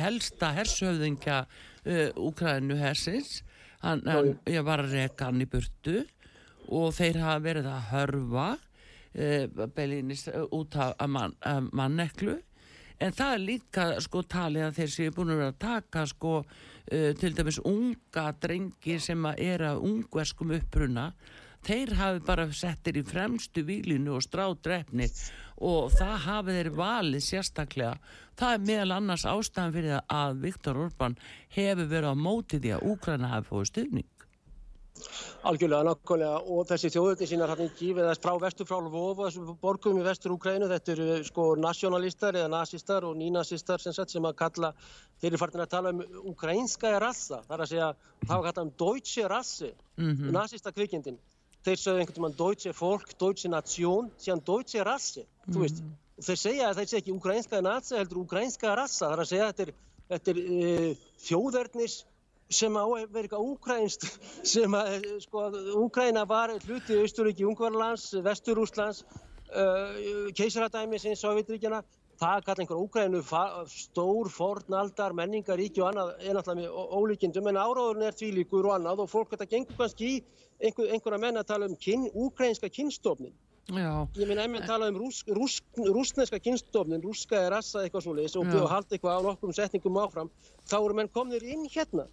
helsta 0.00 0.54
hersöfðingja 0.56 1.42
uh, 1.44 2.08
Úkrænu 2.16 2.80
hersins. 2.80 3.42
Hann, 3.84 4.00
hann, 4.08 4.34
ég 4.48 4.64
var 4.64 4.80
að 4.86 4.96
reka 4.96 5.28
hann 5.28 5.44
í 5.44 5.48
burtu 5.48 6.00
og 6.70 6.94
þeir 6.94 7.18
hafa 7.24 7.42
verið 7.44 7.68
að 7.70 7.88
hörfa 7.90 8.46
uh, 8.54 9.66
Bellinis 9.74 10.28
uh, 10.30 10.46
út 10.54 10.78
af 10.78 10.96
mann, 11.10 11.36
manneklu. 11.72 12.38
En 13.00 13.14
það 13.16 13.34
er 13.34 13.44
líka 13.46 13.84
sko 14.04 14.22
talið 14.28 14.66
að 14.66 14.80
þeir 14.80 14.90
séu 14.92 15.12
búin 15.16 15.32
að 15.32 15.40
vera 15.40 15.52
að 15.54 15.60
taka 15.64 16.06
sko 16.08 16.32
uh, 16.40 17.12
til 17.20 17.34
dæmis 17.36 17.60
unga 17.64 18.26
drengi 18.42 18.98
sem 19.00 19.28
að 19.30 19.44
er 19.50 19.66
að 19.70 19.84
ungverskum 19.88 20.54
uppruna. 20.58 21.10
Þeir 21.66 21.94
hafi 21.98 22.22
bara 22.24 22.46
settir 22.56 22.96
í 22.96 23.04
fremstu 23.04 23.64
výlinu 23.68 24.14
og 24.16 24.24
strádrefni 24.24 25.10
og 25.60 25.90
það 25.92 26.14
hafi 26.24 26.54
þeir 26.56 26.70
valið 26.78 27.24
sérstaklega. 27.26 27.98
Það 28.40 28.54
er 28.54 28.62
meðal 28.70 28.94
annars 28.96 29.26
ástæðan 29.28 29.74
fyrir 29.74 29.98
að 30.08 30.38
Viktor 30.46 30.80
Orban 30.86 31.18
hefur 31.52 31.90
verið 31.90 32.16
á 32.16 32.16
móti 32.16 32.60
því 32.62 32.72
að 32.78 32.86
Úkraina 32.94 33.34
hafi 33.34 33.50
fóið 33.50 33.68
stuðning 33.74 34.19
Algjörlega, 35.48 35.84
nákvæmlega. 35.86 36.38
Og 36.52 36.66
þessi 36.68 36.90
þjóðöldin 36.92 37.28
sínar 37.30 37.50
hann 37.52 37.68
við 37.78 38.00
þess 38.04 38.20
frá 38.24 38.32
vestur 38.42 38.66
frá 38.68 38.76
Lvov 38.82 39.20
og 39.22 39.28
þessum 39.28 39.52
borgum 39.62 40.00
í 40.00 40.04
vestur 40.04 40.34
Úkrænu 40.34 40.68
þetta 40.72 40.92
eru 40.94 41.06
sko 41.28 41.46
nationalistar 41.64 42.36
eða 42.40 42.50
nazistar 42.52 43.06
og 43.08 43.16
nínazistar 43.20 43.80
sem 43.80 43.94
sem 43.94 44.26
að 44.28 44.36
kalla 44.42 44.72
þeir 45.20 45.30
eru 45.30 45.40
farin 45.40 45.64
að 45.64 45.70
tala 45.76 45.94
um 45.94 46.02
ukrainska 46.32 46.92
rassa. 47.00 47.40
Þar 47.48 47.64
að 47.64 47.72
segja, 47.72 47.88
það 48.26 48.34
var 48.36 48.46
kallað 48.48 48.66
um 48.66 48.74
deutsche 48.84 49.28
rasse, 49.28 49.72
Mhm. 49.96 50.30
nazista 50.36 50.72
kvikindin. 50.72 51.18
Þeir 51.64 51.76
sögðu 51.76 52.00
einhvern 52.00 52.22
veginn 52.24 52.38
deutsche 52.38 52.72
folk, 52.72 53.18
deutsche 53.18 53.48
nation 53.48 54.10
síðan 54.18 54.44
deutsche 54.44 54.84
rasse, 54.84 55.26
þú 55.48 55.60
veist 55.60 55.82
og 56.18 56.24
þeir 56.24 56.36
segja 56.36 56.68
að 56.68 56.76
þeir 56.76 56.88
segja 56.88 57.00
ekki 57.00 57.16
ukrainska 57.16 57.60
nazi 57.62 57.96
heldur 57.96 58.24
ukrainska 58.26 58.76
rassa, 58.76 59.08
þar 59.08 59.20
að 59.20 59.28
segja 59.28 59.48
að 59.48 59.52
þetta 59.52 59.62
er, 59.62 59.74
þetta 60.10 60.30
er 60.30 60.36
uh, 60.36 60.94
þjóðverðnis 61.24 62.04
sem 62.50 62.74
á 62.74 62.82
að 62.82 63.06
vera 63.14 63.26
eitthvað 63.26 63.46
úkrænst 63.52 64.06
sem 64.52 64.74
að, 64.74 64.92
eh, 64.98 65.16
sko, 65.24 65.46
Úkræna 65.84 66.26
var 66.28 66.52
hluti 66.58 66.98
Austuríki, 66.98 67.46
Ungvarlands, 67.46 68.10
Vesturúslands 68.24 69.04
uh, 69.06 70.30
keisaradæmisins, 70.36 71.22
Sovjetríkjana 71.22 71.82
það 72.20 72.42
kalla 72.44 72.64
einhver 72.64 72.80
Úkrænu 72.84 73.20
stór, 73.72 74.28
fornaldar, 74.34 75.14
menningaríki 75.16 75.80
og 75.80 75.92
annað 75.92 76.10
er 76.18 76.36
náttúrulega 76.36 76.58
með 76.60 76.96
ólíkindum. 76.98 77.48
En 77.48 77.60
áráðurinn 77.60 78.08
er 78.08 78.18
tvílíkur 78.18 78.68
og 78.68 78.74
annað 78.76 79.04
og 79.06 79.12
fólk 79.12 79.32
þetta 79.32 79.48
gengur 79.54 79.78
kannski 79.78 80.10
í 80.10 80.18
einhver, 80.60 80.90
einhverja 80.92 81.22
menn 81.22 81.40
að 81.40 81.48
tala 81.48 81.70
um 81.70 81.78
kyn, 81.80 82.10
úkrænska 82.12 82.68
kynstofnin 82.68 83.32
Já, 83.70 84.08
Ég 84.18 84.26
meina, 84.26 84.44
ef 84.44 84.50
menn 84.50 84.64
tala 84.66 84.88
um 84.90 84.96
rús, 84.98 85.20
rús, 85.30 85.60
rúsneska 85.78 86.40
kynstofnin, 86.42 87.02
rúska 87.04 87.38
er 87.38 87.52
rassa 87.54 87.84
eitthvað 87.84 88.02
svoleiðis 88.06 88.34
og, 88.40 88.48
og 88.50 88.70
halda 88.70 88.96
eitthvað 88.96 89.20
á 89.22 89.26
nokkrum 89.28 89.52
setningum 89.54 89.98
áfram, 90.02 90.30
þá 90.66 90.74
eru 90.80 90.96
menn 90.98 91.10
komnir 91.14 91.44
inn 91.46 91.68
hérna. 91.70 92.08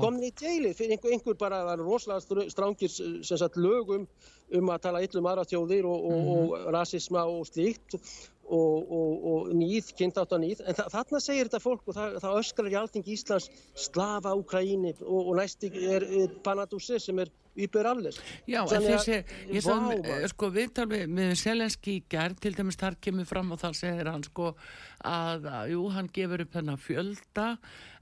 komnir 0.00 0.30
í 0.30 0.32
deilið 0.40 0.76
fyrir 0.78 0.94
einhver, 0.96 1.12
einhver 1.16 1.36
bara, 1.40 1.58
rosalega 1.76 2.22
str- 2.24 2.48
strángir 2.52 2.88
sagt 3.26 3.56
lögum 3.60 4.06
um 4.54 4.68
að 4.70 4.82
tala 4.86 5.02
illum 5.02 5.26
aðra 5.26 5.44
þjóðir 5.50 5.84
og, 5.90 6.04
og, 6.06 6.16
Mhm. 6.16 6.38
og 6.38 6.72
rasisma 6.72 7.24
og 7.26 7.44
slíkt 7.50 7.98
og, 8.46 8.92
og, 8.98 9.24
og 9.30 9.54
nýð, 9.56 9.92
kynnt 9.98 10.20
átt 10.20 10.34
að 10.36 10.44
nýð. 10.44 10.62
En 10.66 10.78
þa 10.78 10.86
þarna 10.92 11.22
segir 11.22 11.48
þetta 11.48 11.62
fólk 11.62 11.88
og 11.90 11.98
það, 11.98 12.20
það 12.24 12.38
öskrar 12.42 12.70
í 12.70 12.78
alþingi 12.80 13.16
Íslands 13.16 13.50
slafa 13.86 14.36
Úkraíni 14.38 14.94
og, 15.02 15.20
og 15.22 15.34
næsti 15.40 15.72
er, 15.96 16.06
Panadúsi 16.46 17.00
sem 17.02 17.24
er 17.24 17.32
yfir 17.56 17.88
allir. 17.88 18.16
Já, 18.48 18.60
en 18.64 18.84
þessi, 18.84 19.20
ég 19.48 19.64
sagði, 19.64 20.00
maður. 20.02 20.26
sko, 20.32 20.50
viðtal 20.52 20.86
með, 20.90 21.04
með 21.16 21.32
Selenski 21.40 21.94
í 21.96 22.02
gerð, 22.12 22.40
til 22.44 22.52
dæmis 22.56 22.78
þar 22.80 22.98
kemur 23.02 23.28
fram 23.28 23.54
og 23.54 23.60
þar 23.62 23.78
segir 23.78 24.10
hann, 24.12 24.26
sko, 24.26 24.52
að, 25.00 25.48
að 25.52 25.72
jú, 25.72 25.86
hann 25.94 26.10
gefur 26.18 26.44
upp 26.44 26.58
hennar 26.60 26.82
fjölda, 26.82 27.48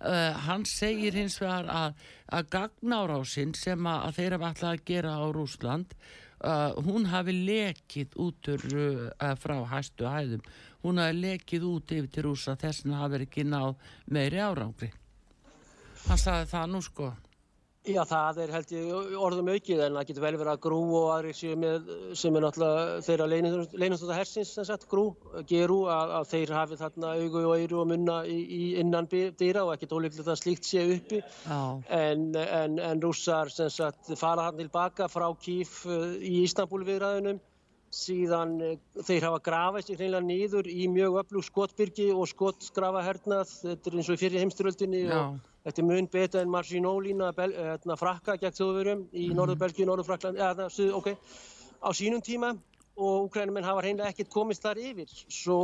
uh, 0.00 0.42
hann 0.48 0.66
segir 0.68 1.18
hins 1.18 1.38
vegar 1.42 1.70
að, 1.70 2.04
að 2.34 2.50
gagnárásinn 2.56 3.54
sem 3.58 3.90
að, 3.90 4.02
að 4.08 4.20
þeir 4.20 4.38
hafa 4.38 4.50
alltaf 4.50 4.70
að 4.72 4.84
gera 4.90 5.16
á 5.22 5.24
Rúsland, 5.38 5.96
uh, 6.44 6.76
hún 6.84 7.08
hafi 7.10 7.34
lekið 7.34 8.16
út 8.20 8.50
úr, 8.52 8.66
uh, 8.76 9.32
frá 9.40 9.56
hæstu 9.72 10.08
hæðum, 10.08 10.44
hún 10.84 11.00
hafi 11.02 11.20
lekið 11.22 11.66
út 11.70 11.94
yfir 11.96 12.10
til 12.12 12.26
Rúsa, 12.28 12.56
þess 12.60 12.84
vegna 12.84 13.02
hafi 13.02 13.22
ekki 13.26 13.46
náð 13.48 13.74
meiri 14.12 14.42
árangri. 14.44 14.90
Hann 16.04 16.20
sagði 16.20 16.50
það 16.52 16.72
nú, 16.74 16.82
sko. 16.84 17.12
Já, 17.84 18.00
það 18.08 18.38
er 18.40 18.52
held 18.54 18.70
ég 18.72 19.16
orðum 19.20 19.48
aukið 19.52 19.80
en 19.84 19.96
það 19.98 20.06
getur 20.08 20.24
vel 20.24 20.36
verið 20.40 20.50
að 20.54 20.60
grú 20.64 20.78
og 20.96 21.10
aðri 21.12 21.34
séu 21.36 21.56
með, 21.60 21.90
sem 22.16 22.38
er 22.38 22.44
náttúrulega 22.46 23.02
þeirra 23.04 23.26
leinastóta 23.28 24.16
hersins, 24.16 24.54
sem 24.56 24.64
sagt, 24.64 24.86
grú, 24.88 25.10
gerú, 25.50 25.82
að, 25.92 26.14
að 26.16 26.30
þeir 26.30 26.54
hafi 26.56 26.78
þarna 26.80 27.12
augu 27.20 27.42
og 27.42 27.52
eyru 27.58 27.82
og 27.82 27.90
munna 27.92 28.16
í, 28.24 28.38
í 28.40 28.62
innan 28.80 29.10
dyra 29.12 29.66
og 29.66 29.74
ekkert 29.74 29.92
ólíklegt 29.98 30.32
að 30.32 30.40
slíkt 30.40 30.70
sé 30.70 30.86
uppi. 30.96 31.20
Já, 31.44 31.60
En, 32.00 32.30
en, 32.40 32.80
en 32.80 33.04
rússar 33.04 33.52
sem 33.52 33.68
sagt 33.68 34.14
fara 34.16 34.48
hann 34.48 34.62
tilbaka 34.62 35.10
frá 35.12 35.28
Kíf 35.44 35.82
uh, 35.84 36.14
í 36.16 36.40
Ístanbúl 36.46 36.86
viðræðunum 36.88 37.42
síðan 37.92 38.60
uh, 38.64 38.76
þeir 39.04 39.28
hafa 39.28 39.44
grafað 39.44 39.90
sér 39.90 40.00
hreinlega 40.00 40.24
niður 40.32 40.72
í 40.72 40.88
mjög 40.88 41.20
öflug 41.26 41.50
skotbyrgi 41.52 42.14
og 42.16 42.30
skotgrafa 42.32 43.04
hernað 43.04 43.58
þetta 43.60 43.90
er 43.92 43.98
eins 44.00 44.08
og 44.08 44.16
í 44.16 44.22
fyrir 44.24 44.40
heimstyröldinni 44.46 45.04
Já. 45.04 45.18
og 45.20 45.42
þetta 45.64 45.82
er 45.82 45.88
mun 45.88 46.08
betur 46.12 46.42
en 46.42 46.52
Marcinólína 46.52 47.32
hérna, 47.36 47.96
frakka 48.00 48.36
gegn 48.40 48.56
þjóðverjum 48.58 49.04
í 49.12 49.28
mm. 49.28 49.36
Norður 49.38 49.60
Belgíu, 49.64 49.88
Norður 49.88 50.08
Frakland 50.10 50.40
ja, 50.40 50.52
það, 50.58 50.80
ok, 51.00 51.10
á 51.80 51.90
sínum 51.96 52.24
tíma 52.24 52.54
og 52.94 53.28
úkrænumenn 53.28 53.66
hafa 53.66 53.82
reynilega 53.82 54.12
ekkert 54.12 54.30
komist 54.30 54.62
þar 54.62 54.78
yfir. 54.78 55.10
Svo, 55.10 55.56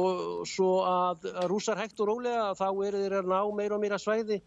svo 0.48 0.70
að, 0.82 1.28
rússar 1.50 1.78
hægt 1.78 2.00
og 2.02 2.10
rólega 2.10 2.48
þá 2.58 2.66
eru 2.88 3.04
þeir 3.04 3.20
að 3.20 3.30
ná 3.30 3.38
meira 3.54 3.76
og 3.76 3.84
meira 3.84 4.00
svæði 4.02 4.40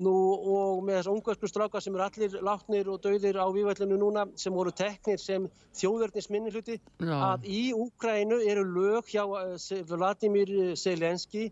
nú 0.00 0.14
og 0.38 0.84
með 0.86 1.00
þess 1.00 1.10
ungarsku 1.12 1.48
stráka 1.50 1.80
sem 1.82 1.96
eru 1.96 2.04
allir 2.06 2.36
látnir 2.46 2.88
og 2.88 3.02
dauðir 3.04 3.36
á 3.36 3.46
vývællinu 3.52 3.98
núna 4.00 4.26
sem 4.38 4.54
voru 4.54 4.72
teknir 4.72 5.20
sem 5.20 5.48
þjóðverðnis 5.76 6.30
minnihluti 6.32 6.78
að 7.04 7.44
í 7.50 7.62
Úkrænu 7.76 8.40
eru 8.48 8.64
lög 8.64 9.10
hjá 9.10 9.24
uh, 9.26 9.56
Vladimir 9.90 10.54
Selenski 10.80 11.50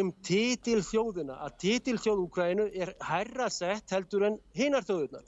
um 0.00 0.10
titil 0.24 0.80
þjóðuna 0.86 1.36
að 1.44 1.56
titil 1.66 1.98
þjóð 2.00 2.24
Úkrænu 2.24 2.66
er 2.72 2.94
herra 3.04 3.48
sett 3.52 3.92
heldur 3.92 4.24
en 4.30 4.38
hinnar 4.56 4.86
þjóðunar 4.88 5.26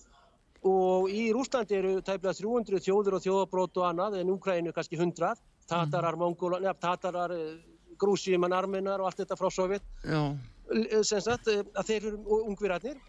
og 0.65 1.11
í 1.13 1.27
Rúslandi 1.37 1.77
eru 1.77 1.99
tæmlega 2.01 2.33
300 2.39 2.81
þjóður 2.87 3.19
og 3.19 3.25
þjóðabrót 3.27 3.81
og 3.81 3.89
annað 3.91 4.19
en 4.23 4.33
Úkrænu 4.33 4.73
kannski 4.73 4.97
100 4.97 5.35
Tatarar, 5.69 6.17
Mongóla, 6.21 6.61
nefn 6.61 6.81
Tatarar 6.81 7.33
eh, 7.33 7.57
Grúsíman, 8.01 8.53
Armenar 8.53 9.01
og 9.01 9.09
allt 9.09 9.23
þetta 9.23 9.37
frá 9.41 9.51
Sovjet 9.53 9.85
sagt 11.05 11.51
eh, 11.53 11.65
að 11.77 11.91
þeir 11.91 12.09
eru 12.13 12.41
ungvirarnir 12.49 13.03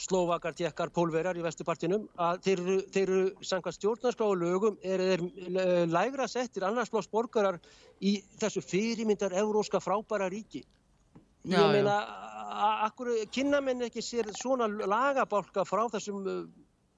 Slovakar, 0.00 0.54
Tjekkar, 0.56 0.88
Pólverjar 0.88 1.36
í 1.36 1.42
vestupartinum 1.44 2.06
að 2.20 2.38
þeir 2.46 2.60
eru, 2.62 2.76
þeir 2.92 3.02
eru 3.02 3.48
samkvæmt 3.48 3.76
stjórnarskrá 3.76 4.28
og 4.28 4.38
lögum 4.40 4.78
er 4.84 5.02
þeir 5.04 5.88
lægra 5.92 6.28
settir 6.28 6.64
annarsblás 6.64 7.08
borgarar 7.12 7.60
í 8.00 8.18
þessu 8.40 8.64
fyrirmyndar 8.64 9.36
euróska 9.40 9.80
frábæra 9.84 10.30
ríki 10.32 10.64
ég 11.44 11.56
já, 11.56 11.64
meina, 11.72 11.96
akkur 12.86 13.12
kynna 13.34 13.62
menn 13.64 13.86
ekki 13.88 14.02
sér 14.04 14.28
svona 14.38 14.68
lagabálka 14.68 15.64
frá 15.66 15.86
þessum 15.92 16.22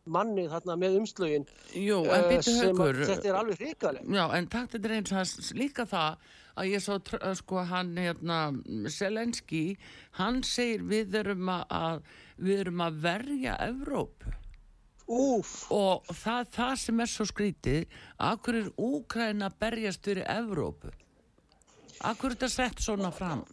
manni 0.05 0.45
þarna 0.51 0.77
með 0.79 0.99
umslögin 1.01 1.47
Jú, 1.73 2.03
en 2.13 2.27
uh, 2.29 2.49
högur 2.61 3.01
Þetta 3.09 3.31
er 3.31 3.39
alveg 3.39 3.61
hrikaleg. 3.63 4.09
Já, 4.13 4.25
en 4.37 4.49
takt 4.53 4.75
þetta 4.77 4.91
er 4.91 4.97
eins 4.99 5.15
og 5.15 5.59
líka 5.59 5.87
það 5.89 6.27
að 6.55 6.71
ég 6.71 6.85
svo, 6.85 6.99
sko, 7.41 7.63
hann 7.71 7.95
hérna, 7.99 8.39
Selenski, 8.93 9.65
hann 10.21 10.43
segir 10.47 10.85
við 10.91 11.17
erum 11.25 11.51
að 11.51 12.05
við 12.37 12.65
erum 12.67 12.85
að 12.85 13.01
verja 13.05 13.59
Evróp 13.65 14.27
Úf 15.05 15.67
og 15.75 16.07
það, 16.17 16.47
það 16.55 16.77
sem 16.81 17.01
er 17.05 17.11
svo 17.13 17.27
skrítið 17.29 17.99
Akkur 18.25 18.61
er 18.63 18.71
Úkræna 18.81 19.51
berjast 19.61 20.05
fyrir 20.05 20.25
Evróp 20.33 20.87
Akkur 22.05 22.33
er 22.33 22.39
þetta 22.39 22.53
sett 22.53 22.81
svona 22.85 23.13
fram 23.15 23.45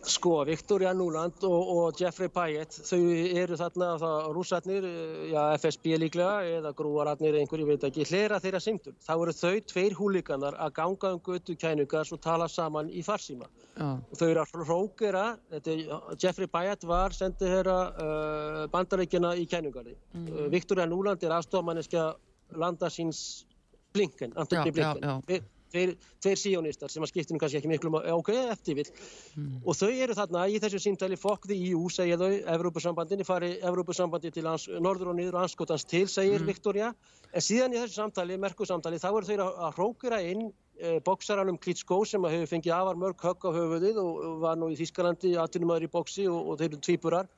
Sko, 0.00 0.44
Victoria 0.48 0.92
Nuland 0.96 1.42
og, 1.44 1.70
og 1.74 1.98
Jeffrey 2.00 2.30
Pyatt, 2.32 2.78
þau 2.88 3.00
eru 3.36 3.56
þarna 3.60 3.88
það 4.00 4.28
rúsarnir, 4.36 4.86
já, 5.28 5.40
FSB 5.58 5.98
líklega 6.00 6.56
eða 6.56 6.72
grúararnir 6.78 7.36
einhverju, 7.42 7.66
ég 7.66 7.70
veit 7.74 7.84
ekki, 7.90 8.06
hlera 8.08 8.38
þeirra 8.40 8.62
syngtur. 8.64 8.96
Þá 9.04 9.12
eru 9.18 9.34
þau 9.36 9.52
tveir 9.72 9.98
húlíkanar 9.98 10.56
að 10.56 10.72
ganga 10.80 11.12
um 11.16 11.20
götu 11.26 11.56
kænugars 11.60 12.14
og 12.16 12.22
tala 12.24 12.48
saman 12.48 12.88
í 12.88 13.04
farsíma. 13.04 13.50
Já. 13.76 13.90
Þau 14.16 14.26
eru 14.30 14.44
að 14.46 14.56
hrókera, 14.64 15.26
Jeffrey 16.16 16.48
Pyatt 16.48 16.88
var 16.88 17.16
sendið 17.16 17.54
þeirra 17.58 17.78
uh, 17.92 18.64
bandaríkjana 18.72 19.36
í 19.36 19.46
kænugarði. 19.52 19.98
Mm. 20.16 20.26
Uh, 20.32 20.42
Victoria 20.56 20.88
Nuland 20.88 21.28
er 21.28 21.36
aðstofmanniska 21.36 22.10
landa 22.56 22.88
síns 22.88 23.44
Blinken, 23.92 24.32
Antoni 24.38 24.72
Blinken 24.72 25.42
tveir, 25.72 25.92
tveir 26.22 26.40
síjónistar 26.40 26.92
sem 26.92 27.04
að 27.04 27.12
skiptinu 27.12 27.40
kannski 27.40 27.60
ekki 27.60 27.70
miklu 27.70 27.92
ok, 28.14 28.30
eftir 28.52 28.78
vil 28.80 28.86
mm. 28.90 29.60
og 29.64 29.78
þau 29.78 29.90
eru 29.90 30.16
þarna 30.18 30.46
í 30.50 30.58
þessu 30.62 30.80
símtæli 30.82 31.18
fokk 31.20 31.48
því 31.50 31.58
EU 31.70 31.84
segja 31.92 32.18
þau, 32.20 32.30
Evrópusambandin 32.56 33.26
fari 33.28 33.52
Evrópusambandi 33.58 34.32
til 34.34 34.46
hans, 34.48 34.66
norður 34.82 35.12
og 35.12 35.20
niður 35.20 35.38
og 35.38 35.46
anskotans 35.46 35.86
til, 35.88 36.06
segir 36.10 36.42
mm. 36.42 36.50
Viktoria 36.50 36.90
en 37.30 37.46
síðan 37.46 37.76
í 37.76 37.80
þessu 37.82 38.00
samtali, 38.00 38.40
merkusamtali, 38.40 38.98
þá 39.02 39.10
eru 39.12 39.28
þau 39.28 39.46
að, 39.46 39.70
hrókera 39.78 40.20
inn 40.26 40.48
eh, 40.80 40.98
bóksaranum 41.06 41.60
Klitschko 41.62 42.02
sem 42.08 42.26
hefur 42.26 42.50
fengið 42.50 42.76
afar 42.76 42.98
mörg 42.98 43.22
högg 43.22 43.46
á 43.46 43.50
höfuðið 43.54 44.02
og, 44.02 44.20
var 44.42 44.58
nú 44.58 44.72
í 44.72 44.78
Þískalandi 44.80 45.36
aðtunumöður 45.38 45.86
í 45.86 45.94
bóksi 45.94 46.28
og, 46.30 46.52
og 46.52 46.60
þeir 46.60 46.72
eru 46.72 46.84
tvíburar 46.88 47.32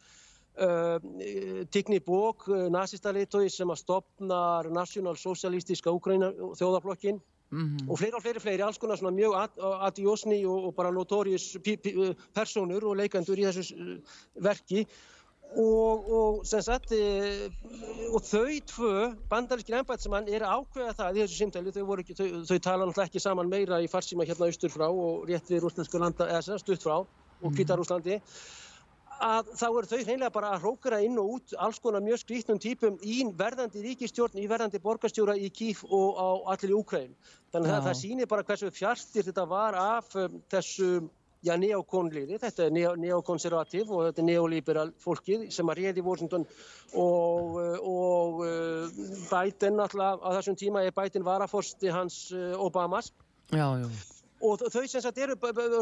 Uh, 0.53 1.01
Tigni 1.73 1.97
Bók, 2.05 2.45
uh, 2.53 2.67
nazistalitói 2.69 3.47
sem 3.49 3.71
að 3.73 3.79
stopnar 3.81 4.67
Nationalsocialistíska 4.69 5.89
Úgræna 5.89 6.29
þjóðaflokkin 6.59 7.23
Mm 7.53 7.77
-hmm. 7.77 7.91
og 7.91 7.99
fleiri 7.99 8.15
og 8.17 8.23
fleiri 8.23 8.41
fleiri, 8.41 8.63
alls 8.63 8.79
konar 8.79 8.97
svona 8.97 9.17
mjög 9.17 9.33
adjósni 9.87 10.45
og, 10.47 10.65
og 10.67 10.75
bara 10.75 10.91
notórius 10.91 11.57
personur 12.35 12.85
og 12.85 12.97
leikandur 12.97 13.39
í 13.39 13.45
þessu 13.45 13.75
uh, 13.77 13.99
verki. 14.45 14.87
Og, 15.57 16.13
og 16.13 16.47
sem 16.47 16.63
sagt 16.63 16.93
e, 16.93 17.51
og 18.15 18.23
þau 18.25 18.49
tvö 18.73 18.95
bandarískir 19.29 19.77
ennbætsmann 19.77 20.29
er 20.29 20.41
ákveða 20.49 20.95
það 20.97 21.17
í 21.17 21.21
þessu 21.21 21.37
símtæli, 21.37 21.73
þau, 21.73 21.99
ekki, 21.99 22.15
þau, 22.15 22.29
þau 22.49 22.59
tala 22.59 22.87
náttúrulega 22.87 23.11
ekki 23.11 23.21
saman 23.21 23.53
meira 23.53 23.83
í 23.83 23.91
farsíma 23.95 24.25
hérna 24.25 24.49
austur 24.49 24.73
frá 24.73 24.89
og 24.89 25.29
rétt 25.29 25.53
við 25.53 25.61
rúslandsku 25.61 25.99
landa, 26.01 26.25
eða 26.25 26.59
stutt 26.59 26.83
frá 26.83 27.05
og 27.43 27.53
Kvítarúslandi 27.53 28.17
mm 28.17 28.23
-hmm 28.23 28.62
að 29.23 29.53
þá 29.59 29.67
eru 29.69 29.89
þau 29.89 30.01
hreinlega 30.03 30.35
bara 30.35 30.51
að 30.55 30.65
hrókara 30.65 30.99
inn 31.05 31.19
og 31.21 31.31
út 31.37 31.55
alls 31.63 31.81
konar 31.83 32.03
mjög 32.05 32.23
skrítnum 32.23 32.61
típum 32.63 32.99
í 33.03 33.23
verðandi 33.39 33.83
ríkistjórn, 33.85 34.41
í 34.43 34.49
verðandi 34.51 34.83
borgarstjóra 34.83 35.37
í 35.39 35.51
Kíf 35.55 35.85
og 35.89 36.19
á 36.19 36.29
allir 36.55 36.75
í 36.75 36.77
Úkræn. 36.79 37.17
Þannig 37.55 37.75
að 37.77 37.89
það 37.89 37.99
sýnir 38.01 38.31
bara 38.31 38.47
hversu 38.49 38.71
fjarstir 38.75 39.27
þetta 39.29 39.45
var 39.49 39.79
af 39.79 40.15
um, 40.19 40.39
þessu 40.53 40.91
já, 41.45 41.55
neokonliði, 41.61 42.39
þetta 42.43 42.67
er 42.67 42.75
neo, 42.75 42.95
neokonservativ 43.03 43.91
og 43.93 44.07
þetta 44.09 44.25
er 44.25 44.29
neoliberal 44.31 44.89
fólkið 45.03 45.49
sem 45.55 45.71
að 45.71 45.83
réði 45.83 46.07
Washington 46.07 46.47
og, 46.95 47.61
og 47.83 48.41
uh, 48.47 49.05
Biden 49.29 49.83
alltaf 49.83 50.25
á 50.25 50.29
þessum 50.39 50.59
tíma 50.59 50.87
er 50.87 50.97
Biden 50.97 51.27
varaforsti 51.27 51.93
hans 51.95 52.25
uh, 52.35 52.57
Obamas. 52.63 53.13
Já, 53.53 53.69
já 53.79 54.12
og 54.43 54.63
þau 54.73 54.83
sem 54.91 55.03
sagt 55.03 55.19
eru 55.23 55.37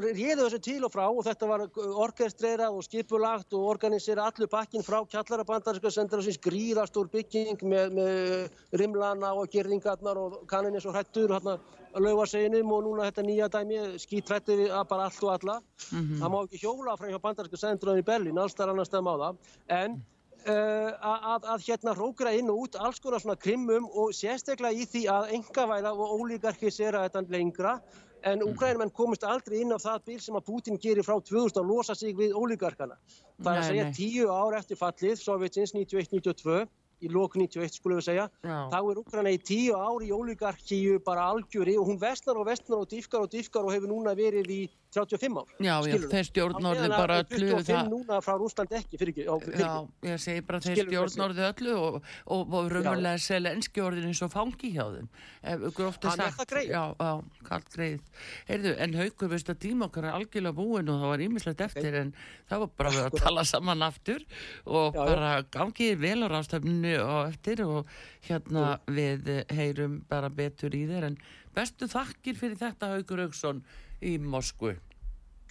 réðu 0.05 0.45
þessu 0.45 0.61
til 0.63 0.85
og 0.85 0.93
frá 0.93 1.07
og 1.09 1.23
þetta 1.25 1.49
var 1.49 1.65
orkestrerað 2.05 2.77
og 2.77 2.85
skipulagt 2.85 3.57
og 3.57 3.67
organiserað 3.73 4.29
allur 4.29 4.51
bakkin 4.53 4.85
frá 4.85 4.99
kjallarabandar 5.09 5.81
sendur 5.91 6.21
þessi 6.21 6.43
gríðastór 6.45 7.09
bygging 7.13 7.65
með, 7.65 7.97
með 7.97 8.79
rimlana 8.83 9.33
og 9.35 9.49
gerðingarnar 9.53 10.21
og 10.21 10.41
kanninins 10.51 10.87
og 10.87 10.97
hrættur 10.97 11.33
hérna 11.33 11.57
að 11.91 12.07
lauga 12.07 12.29
seginum 12.31 12.71
og 12.77 12.85
núna 12.87 13.09
þetta 13.09 13.27
nýja 13.27 13.51
dæmi 13.51 13.81
skítrætti 13.99 14.59
við 14.61 14.77
bara 14.91 15.09
allt 15.09 15.25
og 15.25 15.33
alla. 15.35 15.61
Mm 15.91 15.99
-hmm. 15.99 16.21
það 16.21 16.31
má 16.31 16.39
ekki 16.45 16.63
hjóla 16.65 16.97
frá 16.97 17.19
bandarsku 17.19 17.57
senduröðin 17.57 18.05
í 18.05 18.09
Berlín, 18.11 18.39
allstar 18.39 18.69
annar 18.69 18.87
stafn 18.87 19.09
á 19.09 19.17
það. 19.23 19.37
En 19.69 20.03
Uh, 20.41 20.97
að, 21.05 21.45
að 21.53 21.65
hérna 21.69 21.93
rókra 21.93 22.31
inn 22.33 22.49
og 22.49 22.63
út 22.63 22.77
alls 22.81 23.01
konar 23.05 23.21
svona 23.21 23.37
krimmum 23.37 23.85
og 23.93 24.15
sérstaklega 24.17 24.73
í 24.73 24.87
því 24.89 25.03
að 25.13 25.33
engavæða 25.37 25.91
og 25.93 26.15
ólíkarkisera 26.17 27.03
þetta 27.05 27.23
lengra 27.29 27.75
en 28.23 28.43
Úkrænumenn 28.45 28.93
komist 28.93 29.25
aldrei 29.25 29.61
inn 29.63 29.73
á 29.73 29.79
það 29.81 30.05
bíl 30.09 30.19
sem 30.21 30.37
að 30.37 30.47
Putin 30.49 30.79
gerir 30.83 31.07
frá 31.07 31.17
2000 31.21 31.61
að 31.63 31.71
losa 31.71 31.97
sig 31.97 32.17
við 32.19 32.37
ólíkarkana. 32.37 32.99
Það 33.41 33.53
er 33.53 33.63
að 33.63 33.69
segja 33.71 33.87
tíu 33.97 34.29
ár 34.35 34.59
eftir 34.61 34.81
fallið, 34.81 35.17
Sovjetins 35.23 35.75
91-92 35.77 36.67
í 37.01 37.11
lók 37.13 37.37
91 37.41 37.79
skulum 37.79 38.01
við 38.01 38.09
segja 38.11 38.27
Já. 38.45 38.59
þá 38.73 38.79
er 38.81 39.01
Ukraina 39.01 39.33
í 39.35 39.41
tíu 39.41 39.79
ári 39.79 40.11
í 40.11 40.15
ólíkarkíu 40.15 41.01
bara 41.05 41.31
algjöri 41.33 41.79
og 41.81 41.89
hún 41.89 42.01
vestnar 42.01 42.41
og 42.41 42.49
vestnar 42.49 42.83
og 42.83 42.91
dýfkar 42.91 43.25
og 43.25 43.33
dýfkar 43.33 43.67
og 43.67 43.75
hefur 43.75 43.93
núna 43.93 44.15
verið 44.19 44.53
í 44.53 44.63
35 44.91 45.39
ár. 45.39 45.51
Já, 45.63 45.75
já, 45.87 45.97
þeir 46.11 46.27
stjórnorði 46.27 46.89
bara 46.91 47.21
öllu. 47.23 47.51
25 47.63 47.91
núna 47.93 48.19
frá 48.25 48.35
Rúsland 48.41 48.73
ekki, 48.75 48.99
fyrir 48.99 49.13
ekki. 49.15 49.27
Á, 49.31 49.35
fyrir 49.45 49.63
já, 49.63 49.75
ég 50.09 50.23
segi 50.25 50.43
bara 50.49 50.61
þeir 50.65 50.81
stjórnorði 50.89 51.45
öllu 51.47 51.77
og, 51.79 51.99
og, 52.27 52.57
og 52.59 52.71
raunverulega 52.75 53.21
selenski 53.23 53.85
orðin 53.85 54.09
eins 54.11 54.23
og 54.27 54.33
fangi 54.35 54.73
hjá 54.75 54.83
þeim. 54.97 55.07
Hann 55.47 56.25
er 56.27 56.35
það 56.35 56.51
greið. 56.51 56.73
Já, 56.75 56.83
já, 56.99 57.13
kallt 57.47 57.71
greið. 57.77 58.25
Heyrðu, 58.51 58.75
en 58.87 58.99
haugur, 58.99 59.31
veist 59.31 59.55
að 59.55 59.61
tíma 59.63 59.87
okkar 59.87 60.09
er 60.11 60.19
algjörlega 60.19 60.59
búin 60.59 60.91
og 60.91 61.05
það 61.05 61.15
var 61.15 61.25
ímislegt 61.29 61.65
eftir 61.69 62.01
en 62.03 62.13
það 62.51 62.65
var 62.65 62.75
bara 62.83 62.95
að 63.07 63.19
tala 63.21 63.47
saman 63.47 63.87
aftur 63.87 64.27
og 64.67 64.99
já, 64.99 65.05
bara 65.05 65.31
gangið 65.55 66.03
vel 66.03 66.19
á 66.27 66.29
rástafninu 66.35 66.90
og 66.99 67.31
eftir 67.31 67.63
og 67.67 67.91
hérna 68.27 68.79
við 68.91 69.31
heyrum 69.55 70.01
bara 70.11 70.31
betur 70.33 70.75
í 70.75 70.87
þeir 70.91 71.11
en 71.11 71.19
bestu 71.55 71.89
þakkir 71.91 72.39
fyrir 72.39 72.59
þetta 72.61 72.95
haugur 72.95 73.25
Haugsson 73.25 73.63
í 74.03 74.17
Moskvu. 74.23 74.77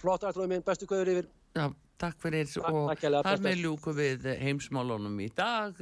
Flott 0.00 0.24
aðtrúið 0.24 0.52
minn, 0.54 0.66
bestu 0.66 0.88
guður 0.88 1.12
yfir. 1.12 1.30
Já, 1.56 1.66
takk 2.00 2.20
fyrir 2.22 2.48
Takk, 2.48 2.68
og 2.70 3.24
þar 3.26 3.42
með 3.44 3.64
ljúku 3.64 3.94
við 3.96 4.28
heimsmálunum 4.40 5.16
í 5.20 5.28
dag. 5.36 5.80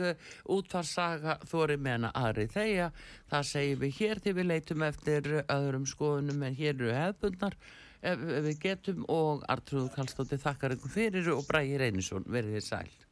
Útfarsaga 0.50 1.38
þóri 1.48 1.78
menna 1.80 2.10
aðri 2.16 2.48
þeia 2.50 2.90
það 3.30 3.50
segjum 3.52 3.82
við 3.84 4.00
hér 4.00 4.22
til 4.24 4.34
við 4.38 4.50
leitum 4.52 4.86
eftir 4.88 5.28
öðrum 5.44 5.86
skoðunum 5.88 6.48
en 6.48 6.58
hér 6.58 6.74
eru 6.74 6.94
hefbundnar 6.96 7.58
ef 8.02 8.24
við 8.48 8.54
getum. 8.64 9.04
Og 9.12 9.44
Artrúð 9.50 9.92
Kallstótti 9.94 10.40
þakkar 10.40 10.78
ykkur 10.78 10.96
fyrir 10.96 11.30
og 11.34 11.46
Bræði 11.50 11.78
Reynisson 11.84 12.26
verið 12.26 12.58
þér 12.58 12.66
sæl 12.72 13.07